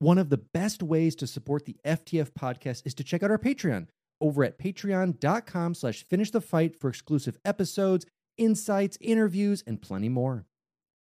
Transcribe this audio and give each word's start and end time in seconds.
One 0.00 0.16
of 0.16 0.30
the 0.30 0.38
best 0.38 0.82
ways 0.82 1.14
to 1.16 1.26
support 1.26 1.66
the 1.66 1.76
FTF 1.84 2.30
podcast 2.30 2.86
is 2.86 2.94
to 2.94 3.04
check 3.04 3.22
out 3.22 3.30
our 3.30 3.38
Patreon 3.38 3.88
over 4.18 4.42
at 4.42 4.58
patreon.com 4.58 5.74
slash 5.74 6.06
finish 6.08 6.30
the 6.30 6.40
fight 6.40 6.80
for 6.80 6.88
exclusive 6.88 7.36
episodes, 7.44 8.06
insights, 8.38 8.96
interviews, 9.02 9.62
and 9.66 9.82
plenty 9.82 10.08
more. 10.08 10.46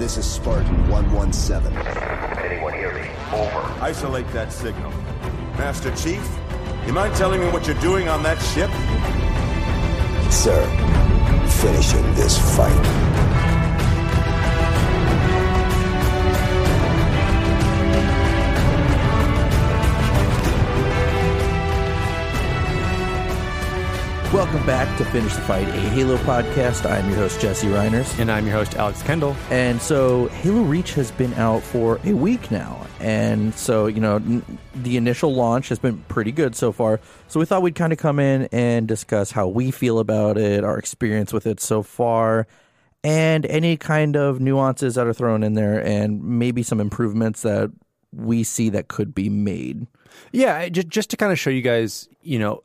This 0.00 0.16
is 0.16 0.24
Spartan 0.24 0.88
117. 0.88 1.76
Anyone 2.42 2.72
hear 2.72 2.94
me? 2.94 3.06
Over. 3.34 3.84
Isolate 3.84 4.26
that 4.32 4.50
signal. 4.50 4.90
Master 5.58 5.94
Chief, 5.94 6.26
you 6.86 6.94
mind 6.94 7.14
telling 7.16 7.38
me 7.38 7.50
what 7.50 7.66
you're 7.66 7.78
doing 7.82 8.08
on 8.08 8.22
that 8.22 8.38
ship? 8.40 8.70
Sir, 10.32 10.64
finishing 11.60 12.14
this 12.14 12.38
fight. 12.56 13.09
Welcome 24.32 24.64
back 24.64 24.96
to 24.98 25.04
Finish 25.06 25.34
the 25.34 25.40
Fight, 25.40 25.66
a 25.66 25.72
Halo 25.72 26.16
podcast. 26.18 26.88
I'm 26.88 27.08
your 27.08 27.18
host, 27.18 27.40
Jesse 27.40 27.66
Reiners. 27.66 28.16
And 28.20 28.30
I'm 28.30 28.46
your 28.46 28.54
host, 28.54 28.76
Alex 28.76 29.02
Kendall. 29.02 29.34
And 29.50 29.82
so 29.82 30.28
Halo 30.28 30.62
Reach 30.62 30.94
has 30.94 31.10
been 31.10 31.34
out 31.34 31.64
for 31.64 31.98
a 32.04 32.12
week 32.12 32.48
now. 32.48 32.86
And 33.00 33.52
so, 33.56 33.88
you 33.88 34.00
know, 34.00 34.16
n- 34.16 34.58
the 34.72 34.96
initial 34.96 35.34
launch 35.34 35.68
has 35.70 35.80
been 35.80 35.98
pretty 36.06 36.30
good 36.30 36.54
so 36.54 36.70
far. 36.70 37.00
So 37.26 37.40
we 37.40 37.46
thought 37.46 37.62
we'd 37.62 37.74
kind 37.74 37.92
of 37.92 37.98
come 37.98 38.20
in 38.20 38.48
and 38.52 38.86
discuss 38.86 39.32
how 39.32 39.48
we 39.48 39.72
feel 39.72 39.98
about 39.98 40.38
it, 40.38 40.62
our 40.62 40.78
experience 40.78 41.32
with 41.32 41.44
it 41.48 41.58
so 41.58 41.82
far, 41.82 42.46
and 43.02 43.44
any 43.46 43.76
kind 43.76 44.16
of 44.16 44.38
nuances 44.38 44.94
that 44.94 45.08
are 45.08 45.12
thrown 45.12 45.42
in 45.42 45.54
there, 45.54 45.84
and 45.84 46.22
maybe 46.22 46.62
some 46.62 46.78
improvements 46.78 47.42
that 47.42 47.72
we 48.12 48.44
see 48.44 48.68
that 48.70 48.86
could 48.86 49.12
be 49.12 49.28
made. 49.28 49.88
Yeah, 50.30 50.68
just, 50.68 50.88
just 50.88 51.10
to 51.10 51.16
kind 51.16 51.32
of 51.32 51.38
show 51.38 51.50
you 51.50 51.62
guys, 51.62 52.08
you 52.22 52.38
know, 52.38 52.62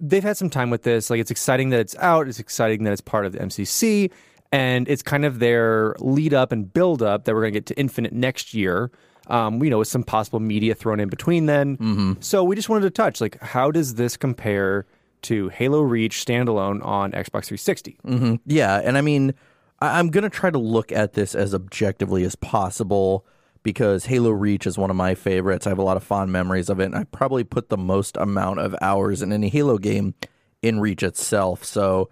they've 0.00 0.22
had 0.22 0.36
some 0.36 0.50
time 0.50 0.70
with 0.70 0.82
this. 0.82 1.10
Like, 1.10 1.20
it's 1.20 1.30
exciting 1.30 1.70
that 1.70 1.80
it's 1.80 1.96
out. 1.96 2.28
It's 2.28 2.38
exciting 2.38 2.84
that 2.84 2.92
it's 2.92 3.00
part 3.00 3.26
of 3.26 3.32
the 3.32 3.38
MCC, 3.38 4.10
and 4.52 4.88
it's 4.88 5.02
kind 5.02 5.24
of 5.24 5.38
their 5.38 5.94
lead 5.98 6.34
up 6.34 6.52
and 6.52 6.72
build 6.72 7.02
up 7.02 7.24
that 7.24 7.34
we're 7.34 7.42
going 7.42 7.52
to 7.54 7.60
get 7.60 7.66
to 7.66 7.78
Infinite 7.78 8.12
next 8.12 8.54
year. 8.54 8.90
Um, 9.26 9.64
you 9.64 9.70
know, 9.70 9.78
with 9.78 9.88
some 9.88 10.02
possible 10.02 10.38
media 10.38 10.74
thrown 10.74 11.00
in 11.00 11.08
between 11.08 11.46
then. 11.46 11.78
Mm-hmm. 11.78 12.12
So 12.20 12.44
we 12.44 12.54
just 12.54 12.68
wanted 12.68 12.82
to 12.82 12.90
touch 12.90 13.22
like, 13.22 13.40
how 13.40 13.70
does 13.70 13.94
this 13.94 14.18
compare 14.18 14.84
to 15.22 15.48
Halo 15.48 15.80
Reach 15.80 16.22
standalone 16.22 16.84
on 16.84 17.12
Xbox 17.12 17.46
360? 17.46 17.96
hmm 18.04 18.34
Yeah, 18.44 18.82
and 18.84 18.98
I 18.98 19.00
mean, 19.00 19.32
I- 19.80 19.98
I'm 19.98 20.08
gonna 20.10 20.28
try 20.28 20.50
to 20.50 20.58
look 20.58 20.92
at 20.92 21.14
this 21.14 21.34
as 21.34 21.54
objectively 21.54 22.22
as 22.24 22.36
possible 22.36 23.24
because 23.64 24.04
Halo 24.04 24.30
Reach 24.30 24.66
is 24.66 24.78
one 24.78 24.90
of 24.90 24.96
my 24.96 25.16
favorites. 25.16 25.66
I 25.66 25.70
have 25.70 25.78
a 25.78 25.82
lot 25.82 25.96
of 25.96 26.04
fond 26.04 26.30
memories 26.30 26.68
of 26.68 26.78
it, 26.78 26.84
and 26.84 26.94
I 26.94 27.04
probably 27.04 27.42
put 27.42 27.70
the 27.70 27.76
most 27.76 28.16
amount 28.16 28.60
of 28.60 28.76
hours 28.80 29.22
in 29.22 29.32
any 29.32 29.48
Halo 29.48 29.78
game 29.78 30.14
in 30.62 30.78
Reach 30.78 31.02
itself. 31.02 31.64
So, 31.64 32.10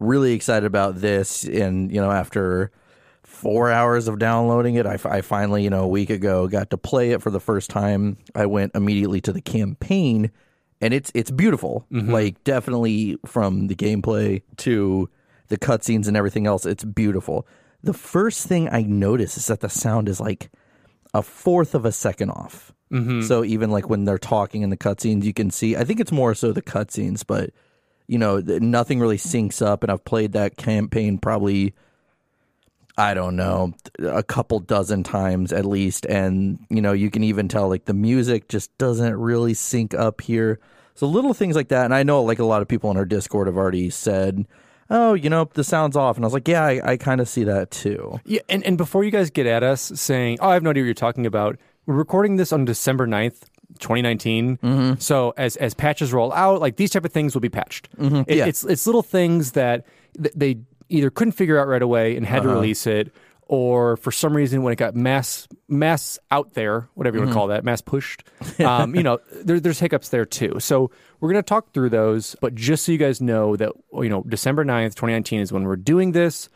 really 0.00 0.32
excited 0.32 0.66
about 0.66 0.96
this. 0.96 1.44
And 1.44 1.92
you 1.92 2.00
know, 2.00 2.10
after 2.10 2.72
four 3.22 3.70
hours 3.70 4.08
of 4.08 4.18
downloading 4.18 4.74
it, 4.74 4.86
I 4.86 4.96
finally, 4.96 5.62
you 5.62 5.70
know, 5.70 5.84
a 5.84 5.88
week 5.88 6.10
ago 6.10 6.48
got 6.48 6.70
to 6.70 6.78
play 6.78 7.12
it 7.12 7.22
for 7.22 7.30
the 7.30 7.40
first 7.40 7.70
time. 7.70 8.16
I 8.34 8.46
went 8.46 8.74
immediately 8.74 9.20
to 9.20 9.32
the 9.32 9.42
campaign, 9.42 10.30
and 10.80 10.94
it's 10.94 11.12
it's 11.14 11.30
beautiful. 11.30 11.86
Mm-hmm. 11.92 12.10
Like 12.10 12.42
definitely 12.44 13.18
from 13.26 13.68
the 13.68 13.76
gameplay 13.76 14.42
to 14.58 15.10
the 15.48 15.58
cutscenes 15.58 16.08
and 16.08 16.16
everything 16.16 16.46
else, 16.46 16.64
it's 16.64 16.84
beautiful. 16.84 17.46
The 17.82 17.92
first 17.92 18.46
thing 18.46 18.70
I 18.70 18.82
notice 18.82 19.36
is 19.36 19.46
that 19.48 19.60
the 19.60 19.68
sound 19.68 20.08
is 20.08 20.18
like 20.18 20.50
a 21.14 21.22
fourth 21.22 21.74
of 21.74 21.84
a 21.84 21.92
second 21.92 22.30
off. 22.30 22.72
Mm-hmm. 22.92 23.22
So 23.22 23.44
even 23.44 23.70
like 23.70 23.88
when 23.88 24.04
they're 24.04 24.18
talking 24.18 24.62
in 24.62 24.70
the 24.70 24.76
cutscenes, 24.76 25.24
you 25.24 25.32
can 25.32 25.50
see. 25.50 25.76
I 25.76 25.84
think 25.84 26.00
it's 26.00 26.12
more 26.12 26.34
so 26.34 26.52
the 26.52 26.62
cutscenes, 26.62 27.24
but 27.26 27.50
you 28.06 28.18
know, 28.18 28.40
th- 28.40 28.62
nothing 28.62 29.00
really 29.00 29.18
syncs 29.18 29.64
up. 29.64 29.82
And 29.82 29.92
I've 29.92 30.04
played 30.04 30.32
that 30.32 30.56
campaign 30.56 31.18
probably, 31.18 31.74
I 32.96 33.12
don't 33.14 33.36
know, 33.36 33.74
a 33.98 34.22
couple 34.22 34.58
dozen 34.60 35.02
times 35.02 35.52
at 35.52 35.66
least. 35.66 36.06
And 36.06 36.58
you 36.70 36.80
know, 36.80 36.92
you 36.92 37.10
can 37.10 37.22
even 37.22 37.48
tell 37.48 37.68
like 37.68 37.84
the 37.84 37.94
music 37.94 38.48
just 38.48 38.76
doesn't 38.78 39.16
really 39.16 39.54
sync 39.54 39.94
up 39.94 40.22
here. 40.22 40.58
So 40.94 41.06
little 41.06 41.34
things 41.34 41.54
like 41.54 41.68
that. 41.68 41.84
And 41.84 41.94
I 41.94 42.02
know 42.02 42.22
like 42.22 42.38
a 42.38 42.44
lot 42.44 42.62
of 42.62 42.68
people 42.68 42.90
in 42.90 42.96
our 42.96 43.04
Discord 43.04 43.46
have 43.46 43.56
already 43.56 43.90
said. 43.90 44.46
Oh, 44.90 45.14
you 45.14 45.28
know, 45.28 45.48
the 45.52 45.64
sound's 45.64 45.96
off. 45.96 46.16
And 46.16 46.24
I 46.24 46.26
was 46.26 46.32
like, 46.32 46.48
yeah, 46.48 46.64
I, 46.64 46.92
I 46.92 46.96
kind 46.96 47.20
of 47.20 47.28
see 47.28 47.44
that 47.44 47.70
too. 47.70 48.20
Yeah, 48.24 48.40
and, 48.48 48.64
and 48.64 48.78
before 48.78 49.04
you 49.04 49.10
guys 49.10 49.30
get 49.30 49.46
at 49.46 49.62
us 49.62 49.92
saying, 49.94 50.38
oh, 50.40 50.48
I 50.48 50.54
have 50.54 50.62
no 50.62 50.70
idea 50.70 50.82
what 50.82 50.86
you're 50.86 50.94
talking 50.94 51.26
about, 51.26 51.58
we're 51.86 51.94
recording 51.94 52.36
this 52.36 52.52
on 52.52 52.64
December 52.64 53.06
9th, 53.06 53.42
2019. 53.80 54.56
Mm-hmm. 54.58 54.98
So 55.00 55.34
as 55.36 55.56
as 55.56 55.74
patches 55.74 56.12
roll 56.12 56.32
out, 56.32 56.60
like 56.60 56.76
these 56.76 56.90
type 56.90 57.04
of 57.04 57.12
things 57.12 57.34
will 57.34 57.40
be 57.40 57.48
patched. 57.48 57.88
Mm-hmm. 57.96 58.30
yeah. 58.30 58.46
It's 58.46 58.64
it's 58.64 58.86
little 58.86 59.02
things 59.02 59.52
that 59.52 59.84
th- 60.20 60.34
they 60.34 60.58
either 60.88 61.10
couldn't 61.10 61.32
figure 61.32 61.58
out 61.60 61.68
right 61.68 61.82
away 61.82 62.16
and 62.16 62.24
had 62.26 62.40
Uh-huh. 62.40 62.48
to 62.48 62.54
release 62.54 62.86
it, 62.86 63.12
or 63.46 63.96
for 63.98 64.10
some 64.10 64.34
reason 64.36 64.62
when 64.62 64.72
it 64.72 64.76
got 64.76 64.94
mass 64.94 65.46
mass 65.68 66.18
out 66.30 66.54
there, 66.54 66.88
whatever 66.94 67.16
you 67.16 67.22
Mm-hmm. 67.22 67.26
want 67.28 67.34
to 67.34 67.38
call 67.38 67.46
that, 67.48 67.64
mass 67.64 67.80
pushed, 67.82 68.24
um, 68.60 68.94
you 68.94 69.02
know, 69.02 69.18
there, 69.44 69.60
there's 69.60 69.80
hiccups 69.80 70.08
there 70.10 70.24
too. 70.24 70.56
So 70.60 70.90
we're 71.20 71.30
gonna 71.30 71.42
talk 71.42 71.72
through 71.72 71.90
those, 71.90 72.36
but 72.40 72.54
just 72.54 72.84
so 72.84 72.92
you 72.92 72.98
guys 72.98 73.20
know 73.20 73.56
that 73.56 73.72
you 73.94 74.08
know 74.08 74.22
December 74.28 74.64
9th, 74.64 74.94
2019 74.94 75.40
is 75.40 75.52
when 75.52 75.64
we're 75.64 75.76
doing 75.76 76.12
this. 76.12 76.48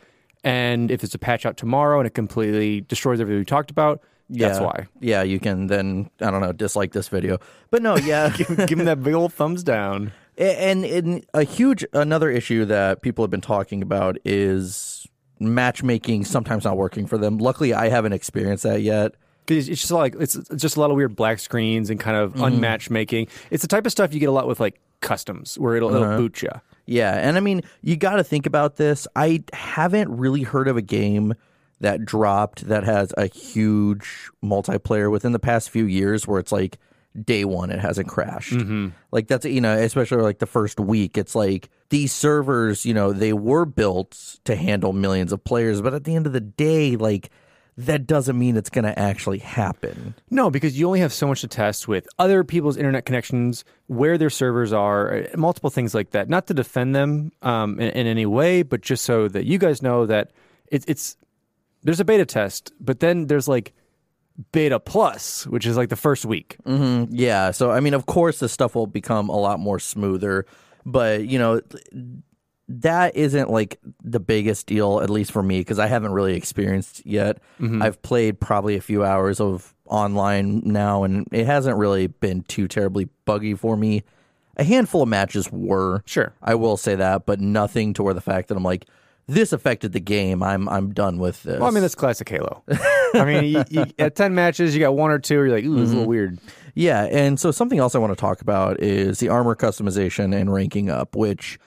And 0.45 0.91
if 0.91 1.05
it's 1.05 1.15
a 1.15 1.19
patch 1.19 1.47
out 1.47 1.57
tomorrow 1.57 2.01
and 2.01 2.07
it 2.07 2.15
completely 2.15 2.81
destroys 2.81 3.21
everything 3.21 3.39
we 3.39 3.45
talked 3.45 3.71
about, 3.71 4.01
that's 4.29 4.59
Yeah. 4.59 4.65
why. 4.65 4.87
Yeah, 5.01 5.23
you 5.23 5.39
can 5.39 5.69
then 5.69 6.11
I 6.21 6.31
don't 6.33 6.41
know 6.41 6.53
dislike 6.53 6.93
this 6.93 7.09
video, 7.09 7.39
but 7.71 7.81
no, 7.83 7.97
yeah, 7.97 8.29
Give 8.37 8.49
him 8.79 8.85
that 8.87 9.03
big 9.03 9.15
old 9.15 9.33
thumbs 9.33 9.63
down. 9.63 10.13
and, 10.39 10.85
and 10.85 11.25
a 11.35 11.45
huge 11.45 11.85
another 11.93 12.31
issue 12.31 12.65
that 12.65 13.03
people 13.03 13.23
have 13.23 13.31
been 13.31 13.41
talking 13.41 13.83
about 13.83 14.17
is 14.25 15.07
matchmaking 15.39 16.25
sometimes 16.25 16.65
not 16.65 16.77
working 16.77 17.07
for 17.07 17.19
them. 17.19 17.39
Luckily, 17.39 17.75
I 17.75 17.89
haven't 17.89 18.13
experienced 18.13 18.63
that 18.65 18.83
yet. 18.83 19.13
It's 19.59 19.81
just 19.81 19.91
like 19.91 20.15
it's 20.19 20.35
just 20.57 20.77
a 20.77 20.81
lot 20.81 20.91
of 20.91 20.97
weird 20.97 21.17
black 21.17 21.39
screens 21.39 21.91
and 21.91 21.99
kind 21.99 22.17
of 22.17 22.35
mm. 22.35 22.47
unmatched 22.47 22.91
making. 22.91 23.29
It's 23.51 23.63
the 23.63 23.69
type 23.69 23.87
of 23.87 23.93
stuff 23.93 24.13
you 24.13 24.21
get 24.21 24.29
a 24.29 24.33
lot 24.33 24.47
with 24.47 24.61
like 24.61 24.81
customs, 25.01 25.59
where 25.59 25.77
it'll, 25.77 25.95
it'll 25.95 26.05
uh-huh. 26.05 26.17
boot 26.17 26.43
you. 26.43 26.51
Yeah, 26.87 27.15
and 27.15 27.37
I 27.37 27.41
mean, 27.41 27.63
you 27.81 27.97
got 27.97 28.17
to 28.17 28.25
think 28.25 28.47
about 28.47 28.77
this. 28.77 29.07
I 29.15 29.45
haven't 29.53 30.17
really 30.17 30.43
heard 30.43 30.69
of 30.69 30.77
a 30.77 30.83
game 30.83 31.35
that 31.81 32.05
dropped 32.05 32.69
that 32.69 32.85
has 32.85 33.13
a 33.17 33.27
huge 33.27 34.31
multiplayer 34.43 35.11
within 35.11 35.33
the 35.33 35.39
past 35.39 35.69
few 35.69 35.85
years 35.85 36.27
where 36.27 36.39
it's 36.39 36.53
like 36.53 36.79
day 37.21 37.45
one 37.45 37.71
it 37.71 37.79
hasn't 37.79 38.09
crashed. 38.09 38.53
Mm-hmm. 38.53 38.89
Like 39.11 39.29
that's 39.29 39.45
you 39.45 39.61
know, 39.61 39.77
especially 39.77 40.23
like 40.23 40.39
the 40.39 40.47
first 40.47 40.81
week, 40.81 41.19
it's 41.19 41.35
like 41.35 41.69
these 41.91 42.13
servers, 42.13 42.87
you 42.87 42.95
know, 42.95 43.13
they 43.13 43.33
were 43.33 43.65
built 43.65 44.39
to 44.45 44.57
handle 44.57 44.93
millions 44.93 45.33
of 45.33 45.45
players, 45.45 45.81
but 45.83 45.93
at 45.93 46.05
the 46.05 46.15
end 46.15 46.27
of 46.27 46.33
the 46.33 46.41
day, 46.41 46.97
like 46.97 47.31
that 47.77 48.07
doesn't 48.07 48.39
mean 48.39 48.57
it's 48.57 48.71
going 48.71 48.85
to 48.85 48.99
actually 48.99 49.39
happen. 49.39 50.15
No, 50.31 50.51
because 50.51 50.79
you 50.79 50.87
only 50.87 51.01
have 51.01 51.13
so 51.13 51.27
much 51.27 51.41
to 51.41 51.49
test 51.49 51.89
with 51.89 52.07
other 52.19 52.45
people's 52.45 52.77
internet 52.77 53.07
connections, 53.07 53.65
where 53.87 54.19
their 54.19 54.31
servers 54.31 54.73
are, 54.73 55.15
uh, 55.15 55.27
multiple 55.37 55.71
things 55.71 55.95
like 55.95 56.11
that. 56.11 56.29
Not 56.29 56.47
to 56.49 56.55
defend 56.55 56.95
them 56.95 57.33
um, 57.41 57.81
in, 57.81 57.89
in 57.91 58.07
any 58.07 58.27
way, 58.27 58.63
but 58.63 58.83
just 58.83 59.05
so 59.05 59.27
that 59.29 59.47
you 59.47 59.59
guys 59.59 59.81
know 59.81 60.05
that 60.07 60.33
it, 60.69 60.85
it's 60.87 61.17
there's 61.83 62.01
a 62.01 62.05
beta 62.05 62.27
test, 62.27 62.73
but 62.79 63.01
then 63.01 63.27
there's 63.27 63.49
like 63.49 63.73
beta 64.53 64.79
plus, 64.79 65.47
which 65.47 65.67
is 65.67 65.77
like 65.77 65.89
the 65.89 65.97
first 65.97 66.25
week. 66.25 66.57
Yeah. 67.11 67.51
So 67.53 67.71
I 67.71 67.81
mean, 67.81 67.95
of 67.95 68.07
course, 68.07 68.39
this 68.39 68.53
stuff 68.53 68.75
will 68.75 68.87
become 68.87 69.29
a 69.29 69.37
lot 69.37 69.59
more 69.61 69.79
smoother, 69.79 70.47
but 70.85 71.27
you 71.27 71.39
know, 71.39 71.61
that 72.81 73.15
isn't 73.17 73.51
like 73.51 73.79
the 74.03 74.21
biggest 74.21 74.67
deal, 74.67 75.01
at 75.01 75.11
least 75.11 75.33
for 75.33 75.43
me, 75.43 75.61
because 75.61 75.79
I 75.79 75.87
haven't 75.87 76.13
really 76.13 76.35
experienced 76.35 77.05
yet. 77.05 77.39
Mm-hmm. 77.61 77.83
I've 77.83 78.01
played 78.03 78.41
probably 78.41 78.77
a 78.77 78.81
few 78.81 79.05
hours 79.05 79.41
of 79.41 79.75
online 79.87 80.63
now, 80.65 81.05
and 81.05 81.27
it 81.33 81.47
hasn't 81.47 81.77
really 81.77 82.07
been 82.07 82.43
too 82.43 82.69
terribly 82.69 83.09
buggy 83.25 83.55
for 83.55 83.77
me. 83.77 84.05
A 84.57 84.65
handful 84.65 85.03
of 85.03 85.09
matches 85.09 85.51
were, 85.51 86.03
Sure. 86.07 86.33
I 86.43 86.55
will 86.55 86.77
say 86.77 86.95
that, 86.95 87.27
but 87.27 87.41
nothing 87.41 87.95
to 87.95 88.03
where 88.03 88.15
the 88.15 88.21
fact 88.21 88.49
that 88.49 88.57
I'm 88.57 88.63
like, 88.63 88.87
this 89.29 89.53
affected 89.53 89.93
the 89.93 90.01
game. 90.01 90.43
I'm 90.43 90.69
I'm 90.69 90.93
done 90.93 91.19
with 91.19 91.43
this. 91.45 91.61
Well, 91.61 91.69
I 91.69 91.73
mean, 91.73 91.83
that's 91.83 91.95
classic 91.95 92.29
Halo. 92.29 92.65
I 93.15 93.25
mean, 93.25 93.45
you, 93.45 93.65
you, 93.71 93.85
at 93.99 94.17
10 94.17 94.35
matches, 94.35 94.75
you 94.75 94.81
got 94.81 94.97
one 94.97 95.11
or 95.11 95.19
two, 95.19 95.35
you're 95.35 95.51
like, 95.51 95.65
ooh, 95.65 95.77
this 95.77 95.85
is 95.85 95.93
a 95.93 95.97
little 95.97 96.03
mm-hmm. 96.03 96.11
weird. 96.11 96.39
Yeah, 96.75 97.05
and 97.05 97.39
so 97.39 97.51
something 97.51 97.79
else 97.79 97.95
I 97.95 97.99
want 97.99 98.13
to 98.13 98.21
talk 98.21 98.41
about 98.41 98.81
is 98.81 99.21
the 99.21 99.29
armor 99.29 99.55
customization 99.55 100.35
and 100.35 100.53
ranking 100.53 100.91
up, 100.91 101.15
which 101.15 101.59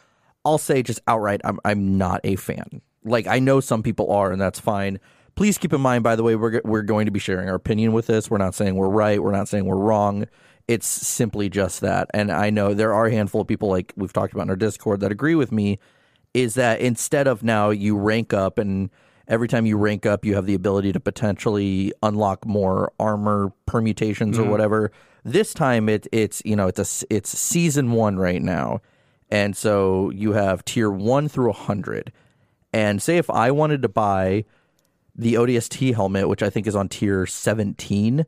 I'll 0.46 0.58
say 0.58 0.84
just 0.84 1.02
outright 1.08 1.42
I'm 1.44 1.60
I'm 1.66 1.98
not 1.98 2.22
a 2.24 2.36
fan. 2.36 2.82
Like 3.04 3.28
I 3.28 3.40
know 3.40 3.60
some 3.60 3.84
people 3.84 4.12
are, 4.12 4.32
and 4.32 4.40
that's 4.40 4.60
fine. 4.60 5.00
Please 5.36 5.58
keep 5.58 5.74
in 5.74 5.82
mind, 5.82 6.04
by 6.04 6.16
the 6.16 6.24
way, 6.24 6.36
we're 6.36 6.62
we're 6.64 6.84
going 6.84 7.06
to 7.06 7.12
be 7.12 7.20
sharing 7.20 7.50
our 7.50 7.56
opinion 7.56 7.92
with 7.92 8.08
this. 8.08 8.30
We're 8.30 8.38
not 8.38 8.56
saying 8.56 8.76
we're 8.76 8.88
right. 8.88 9.22
We're 9.22 9.32
not 9.32 9.48
saying 9.48 9.66
we're 9.66 9.76
wrong. 9.76 10.28
It's 10.68 10.88
simply 10.88 11.50
just 11.50 11.82
that. 11.82 12.10
And 12.14 12.32
I 12.32 12.50
know 12.50 12.74
there 12.74 12.94
are 12.94 13.08
a 13.08 13.12
handful 13.12 13.42
of 13.42 13.48
people, 13.48 13.70
like 13.70 13.94
we've 13.96 14.14
talked 14.14 14.34
about 14.34 14.44
in 14.44 14.50
our 14.50 14.56
Discord, 14.56 15.02
that 15.02 15.12
agree 15.12 15.36
with 15.36 15.52
me. 15.52 15.80
Is 16.34 16.56
that 16.56 16.80
instead 16.80 17.28
of 17.28 17.44
now 17.44 17.70
you 17.70 17.98
rank 17.98 18.34
up 18.34 18.58
and 18.58 18.90
every 19.28 19.48
time 19.48 19.66
you 19.66 19.78
rank 19.78 20.06
up, 20.06 20.26
you 20.26 20.36
have 20.36 20.46
the 20.46 20.54
ability 20.54 20.92
to 20.94 21.00
potentially 21.00 21.94
unlock 22.04 22.46
more 22.46 22.92
armor 23.00 23.52
permutations 23.66 24.38
or 24.38 24.44
mm-hmm. 24.44 24.52
whatever. 24.52 24.92
This 25.24 25.54
time 25.54 25.90
it 25.90 26.08
it's 26.12 26.42
you 26.46 26.56
know 26.56 26.68
it's 26.68 27.04
a 27.04 27.06
it's 27.14 27.38
season 27.38 27.92
one 27.92 28.18
right 28.18 28.42
now, 28.42 28.82
and 29.30 29.56
so 29.56 30.10
you 30.12 30.34
have 30.34 30.66
tier 30.66 30.90
one 30.90 31.28
through 31.28 31.50
a 31.50 31.54
hundred. 31.54 32.12
And 32.74 33.02
say 33.02 33.18
if 33.18 33.30
I 33.30 33.52
wanted 33.52 33.82
to 33.84 33.90
buy 33.90 34.46
the 35.16 35.36
ODST 35.36 35.96
helmet, 35.96 36.28
which 36.28 36.44
I 36.44 36.50
think 36.50 36.68
is 36.68 36.76
on 36.76 36.90
tier 36.90 37.26
seventeen, 37.26 38.26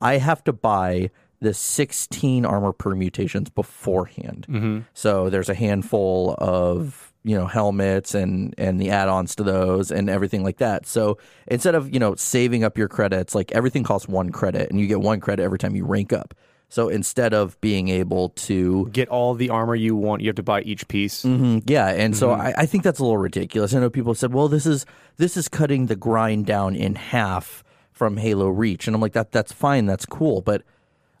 I 0.00 0.18
have 0.18 0.42
to 0.44 0.52
buy 0.52 1.10
the 1.40 1.54
16 1.54 2.46
armor 2.46 2.72
permutations 2.72 3.50
beforehand. 3.50 4.46
Mm-hmm. 4.48 4.80
So 4.94 5.28
there's 5.28 5.48
a 5.48 5.54
handful 5.54 6.34
of 6.38 7.12
you 7.22 7.36
know 7.36 7.46
helmets 7.46 8.14
and 8.14 8.54
and 8.58 8.80
the 8.80 8.90
add-ons 8.90 9.34
to 9.36 9.42
those 9.42 9.90
and 9.90 10.10
everything 10.10 10.42
like 10.42 10.58
that. 10.58 10.86
So 10.86 11.18
instead 11.46 11.74
of 11.74 11.92
you 11.92 12.00
know 12.00 12.14
saving 12.14 12.64
up 12.64 12.78
your 12.78 12.88
credits, 12.88 13.34
like 13.34 13.52
everything 13.52 13.82
costs 13.82 14.08
one 14.08 14.30
credit, 14.30 14.70
and 14.70 14.80
you 14.80 14.86
get 14.86 15.00
one 15.00 15.20
credit 15.20 15.42
every 15.42 15.58
time 15.58 15.74
you 15.74 15.84
rank 15.84 16.12
up. 16.12 16.34
So 16.68 16.88
instead 16.88 17.34
of 17.34 17.60
being 17.60 17.88
able 17.88 18.30
to 18.30 18.88
Get 18.92 19.08
all 19.08 19.34
the 19.34 19.50
armor 19.50 19.74
you 19.74 19.94
want, 19.94 20.22
you 20.22 20.28
have 20.28 20.36
to 20.36 20.42
buy 20.42 20.62
each 20.62 20.88
piece. 20.88 21.22
Mm, 21.22 21.62
yeah, 21.66 21.88
and 21.88 22.16
so 22.16 22.32
I, 22.32 22.52
I 22.56 22.66
think 22.66 22.82
that's 22.82 22.98
a 22.98 23.02
little 23.02 23.18
ridiculous. 23.18 23.74
I 23.74 23.80
know 23.80 23.90
people 23.90 24.12
have 24.12 24.18
said, 24.18 24.32
"Well, 24.32 24.48
this 24.48 24.66
is 24.66 24.86
this 25.16 25.36
is 25.36 25.48
cutting 25.48 25.86
the 25.86 25.96
grind 25.96 26.46
down 26.46 26.74
in 26.74 26.96
half 26.96 27.62
from 27.92 28.16
Halo 28.16 28.48
Reach," 28.48 28.86
and 28.88 28.94
I'm 28.94 29.00
like, 29.00 29.12
"That 29.12 29.30
that's 29.30 29.52
fine, 29.52 29.86
that's 29.86 30.06
cool, 30.06 30.40
but 30.40 30.62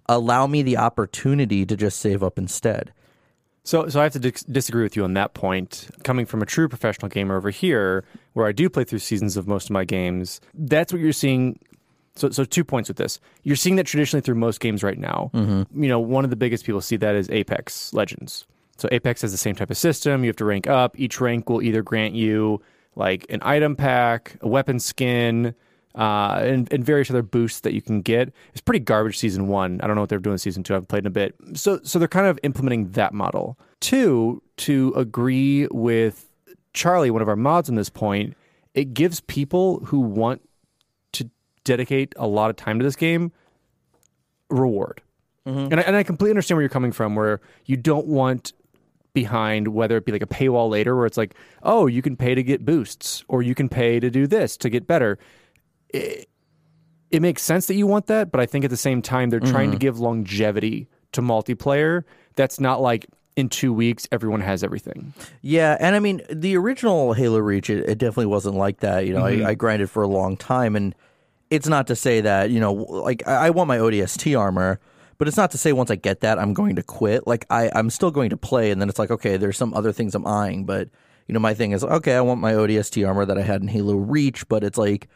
allow 0.06 0.46
me 0.46 0.62
the 0.62 0.76
opportunity 0.76 1.64
to 1.64 1.76
just 1.76 2.00
save 2.00 2.22
up 2.22 2.36
instead." 2.38 2.92
So, 3.66 3.88
so 3.88 3.98
I 3.98 4.02
have 4.02 4.12
to 4.12 4.18
dis- 4.18 4.44
disagree 4.44 4.82
with 4.82 4.94
you 4.94 5.04
on 5.04 5.14
that 5.14 5.32
point. 5.32 5.88
Coming 6.02 6.26
from 6.26 6.42
a 6.42 6.46
true 6.46 6.68
professional 6.68 7.08
gamer 7.08 7.36
over 7.36 7.48
here, 7.48 8.04
where 8.34 8.46
I 8.46 8.52
do 8.52 8.68
play 8.68 8.84
through 8.84 8.98
seasons 8.98 9.38
of 9.38 9.48
most 9.48 9.64
of 9.64 9.70
my 9.70 9.84
games, 9.84 10.40
that's 10.52 10.92
what 10.92 11.00
you're 11.00 11.12
seeing. 11.14 11.58
So, 12.16 12.30
so 12.30 12.44
two 12.44 12.64
points 12.64 12.88
with 12.88 12.96
this. 12.96 13.18
You're 13.42 13.56
seeing 13.56 13.76
that 13.76 13.86
traditionally 13.86 14.20
through 14.22 14.36
most 14.36 14.60
games 14.60 14.82
right 14.82 14.98
now. 14.98 15.30
You 15.74 15.88
know, 15.88 15.98
one 15.98 16.24
of 16.24 16.30
the 16.30 16.36
biggest 16.36 16.64
people 16.64 16.80
see 16.80 16.96
that 16.96 17.14
is 17.14 17.28
Apex 17.30 17.92
Legends. 17.92 18.46
So 18.76 18.88
Apex 18.92 19.22
has 19.22 19.32
the 19.32 19.38
same 19.38 19.54
type 19.54 19.70
of 19.70 19.76
system. 19.76 20.24
You 20.24 20.28
have 20.28 20.36
to 20.36 20.44
rank 20.44 20.66
up. 20.66 20.98
Each 20.98 21.20
rank 21.20 21.48
will 21.48 21.62
either 21.62 21.82
grant 21.82 22.14
you 22.14 22.62
like 22.96 23.26
an 23.28 23.40
item 23.42 23.74
pack, 23.76 24.36
a 24.40 24.48
weapon 24.48 24.78
skin, 24.78 25.54
uh, 25.96 26.40
and, 26.42 26.72
and 26.72 26.84
various 26.84 27.10
other 27.10 27.22
boosts 27.22 27.60
that 27.60 27.72
you 27.72 27.82
can 27.82 28.00
get. 28.00 28.32
It's 28.52 28.60
pretty 28.60 28.80
garbage 28.80 29.18
season 29.18 29.48
one. 29.48 29.80
I 29.80 29.86
don't 29.86 29.94
know 29.96 30.02
what 30.02 30.08
they're 30.08 30.18
doing 30.18 30.38
season 30.38 30.62
two. 30.62 30.74
I 30.74 30.76
haven't 30.76 30.88
played 30.88 31.04
in 31.04 31.06
a 31.06 31.10
bit. 31.10 31.34
So 31.54 31.80
so 31.82 31.98
they're 31.98 32.08
kind 32.08 32.26
of 32.26 32.38
implementing 32.42 32.90
that 32.92 33.12
model. 33.14 33.58
Two, 33.80 34.42
to 34.58 34.92
agree 34.96 35.68
with 35.70 36.28
Charlie, 36.72 37.10
one 37.10 37.22
of 37.22 37.28
our 37.28 37.36
mods 37.36 37.68
on 37.68 37.74
this 37.76 37.90
point, 37.90 38.36
it 38.74 38.94
gives 38.94 39.20
people 39.20 39.80
who 39.84 40.00
want 40.00 40.42
to 40.42 40.48
dedicate 41.64 42.14
a 42.16 42.26
lot 42.26 42.50
of 42.50 42.56
time 42.56 42.78
to 42.78 42.84
this 42.84 42.96
game 42.96 43.32
reward. 44.50 45.00
Mm-hmm. 45.46 45.72
And, 45.72 45.80
I, 45.80 45.82
and 45.82 45.96
I 45.96 46.02
completely 46.02 46.30
understand 46.30 46.56
where 46.56 46.62
you're 46.62 46.70
coming 46.70 46.92
from, 46.92 47.14
where 47.14 47.40
you 47.66 47.76
don't 47.76 48.06
want 48.06 48.52
behind 49.12 49.68
whether 49.68 49.96
it 49.96 50.04
be 50.04 50.12
like 50.12 50.22
a 50.22 50.26
paywall 50.26 50.68
later 50.68 50.96
where 50.96 51.06
it's 51.06 51.16
like, 51.16 51.34
oh, 51.62 51.86
you 51.86 52.02
can 52.02 52.16
pay 52.16 52.34
to 52.34 52.42
get 52.42 52.64
boosts 52.64 53.24
or 53.28 53.42
you 53.42 53.54
can 53.54 53.68
pay 53.68 54.00
to 54.00 54.10
do 54.10 54.26
this 54.26 54.56
to 54.56 54.68
get 54.68 54.86
better. 54.86 55.18
It, 55.90 56.28
it 57.10 57.22
makes 57.22 57.42
sense 57.42 57.66
that 57.66 57.74
you 57.74 57.86
want 57.86 58.06
that, 58.06 58.32
but 58.32 58.40
I 58.40 58.46
think 58.46 58.64
at 58.64 58.70
the 58.70 58.76
same 58.76 59.00
time 59.00 59.30
they're 59.30 59.38
trying 59.38 59.70
to 59.70 59.76
mm-hmm. 59.76 59.80
give 59.80 60.00
longevity 60.00 60.88
to 61.12 61.22
multiplayer. 61.22 62.02
That's 62.34 62.58
not 62.58 62.80
like 62.80 63.06
in 63.36 63.48
two 63.48 63.72
weeks 63.72 64.08
everyone 64.10 64.40
has 64.40 64.64
everything. 64.64 65.14
Yeah, 65.40 65.76
and 65.78 65.94
I 65.94 66.00
mean 66.00 66.22
the 66.28 66.56
original 66.56 67.12
Halo 67.12 67.38
Reach, 67.38 67.70
it, 67.70 67.88
it 67.88 67.98
definitely 67.98 68.26
wasn't 68.26 68.56
like 68.56 68.80
that. 68.80 69.06
You 69.06 69.14
know, 69.14 69.24
I, 69.24 69.32
mm-hmm. 69.36 69.46
I 69.46 69.54
grinded 69.54 69.90
for 69.90 70.02
a 70.02 70.08
long 70.08 70.36
time, 70.36 70.74
and 70.74 70.92
it's 71.54 71.68
not 71.68 71.86
to 71.88 71.96
say 71.96 72.20
that 72.20 72.50
you 72.50 72.60
know, 72.60 72.72
like 72.72 73.26
I, 73.26 73.46
I 73.46 73.50
want 73.50 73.68
my 73.68 73.78
ODST 73.78 74.38
armor, 74.38 74.80
but 75.18 75.28
it's 75.28 75.36
not 75.36 75.50
to 75.52 75.58
say 75.58 75.72
once 75.72 75.90
I 75.90 75.96
get 75.96 76.20
that 76.20 76.38
I'm 76.38 76.54
going 76.54 76.76
to 76.76 76.82
quit. 76.82 77.26
Like 77.26 77.46
I, 77.50 77.70
I'm 77.74 77.90
still 77.90 78.10
going 78.10 78.30
to 78.30 78.36
play, 78.36 78.70
and 78.70 78.80
then 78.80 78.88
it's 78.88 78.98
like 78.98 79.10
okay, 79.10 79.36
there's 79.36 79.56
some 79.56 79.74
other 79.74 79.92
things 79.92 80.14
I'm 80.14 80.26
eyeing, 80.26 80.64
but 80.64 80.88
you 81.26 81.32
know, 81.32 81.40
my 81.40 81.54
thing 81.54 81.72
is 81.72 81.84
okay, 81.84 82.14
I 82.14 82.20
want 82.20 82.40
my 82.40 82.52
ODST 82.52 83.06
armor 83.06 83.24
that 83.24 83.38
I 83.38 83.42
had 83.42 83.62
in 83.62 83.68
Halo 83.68 83.96
Reach, 83.96 84.48
but 84.48 84.64
it's 84.64 84.78
like 84.78 85.08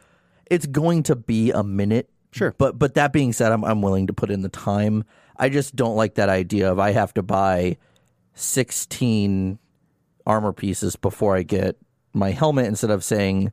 it's 0.49 0.65
going 0.65 1.03
to 1.03 1.15
be 1.15 1.51
a 1.51 1.63
minute. 1.63 2.09
Sure. 2.31 2.53
But 2.57 2.77
but 2.77 2.95
that 2.95 3.13
being 3.13 3.33
said, 3.33 3.51
I'm 3.51 3.63
I'm 3.63 3.81
willing 3.81 4.07
to 4.07 4.13
put 4.13 4.31
in 4.31 4.41
the 4.41 4.49
time. 4.49 5.03
I 5.37 5.49
just 5.49 5.75
don't 5.75 5.95
like 5.95 6.15
that 6.15 6.29
idea 6.29 6.71
of 6.71 6.79
I 6.79 6.91
have 6.91 7.13
to 7.13 7.23
buy 7.23 7.77
16 8.33 9.57
armor 10.25 10.53
pieces 10.53 10.95
before 10.95 11.35
I 11.35 11.43
get 11.43 11.77
my 12.13 12.31
helmet 12.31 12.65
instead 12.65 12.89
of 12.89 13.03
saying 13.03 13.51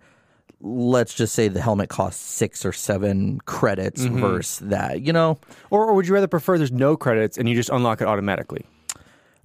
let's 0.60 1.14
just 1.14 1.34
say 1.34 1.48
the 1.48 1.60
helmet 1.60 1.88
costs 1.88 2.22
6 2.22 2.64
or 2.64 2.72
7 2.72 3.40
credits 3.44 4.02
mm-hmm. 4.02 4.20
versus 4.20 4.58
that, 4.68 5.02
you 5.02 5.12
know? 5.12 5.38
Or, 5.70 5.86
or 5.86 5.94
would 5.94 6.06
you 6.06 6.14
rather 6.14 6.28
prefer 6.28 6.58
there's 6.58 6.72
no 6.72 6.96
credits 6.96 7.36
and 7.38 7.48
you 7.48 7.54
just 7.54 7.70
unlock 7.70 8.00
it 8.00 8.06
automatically? 8.06 8.64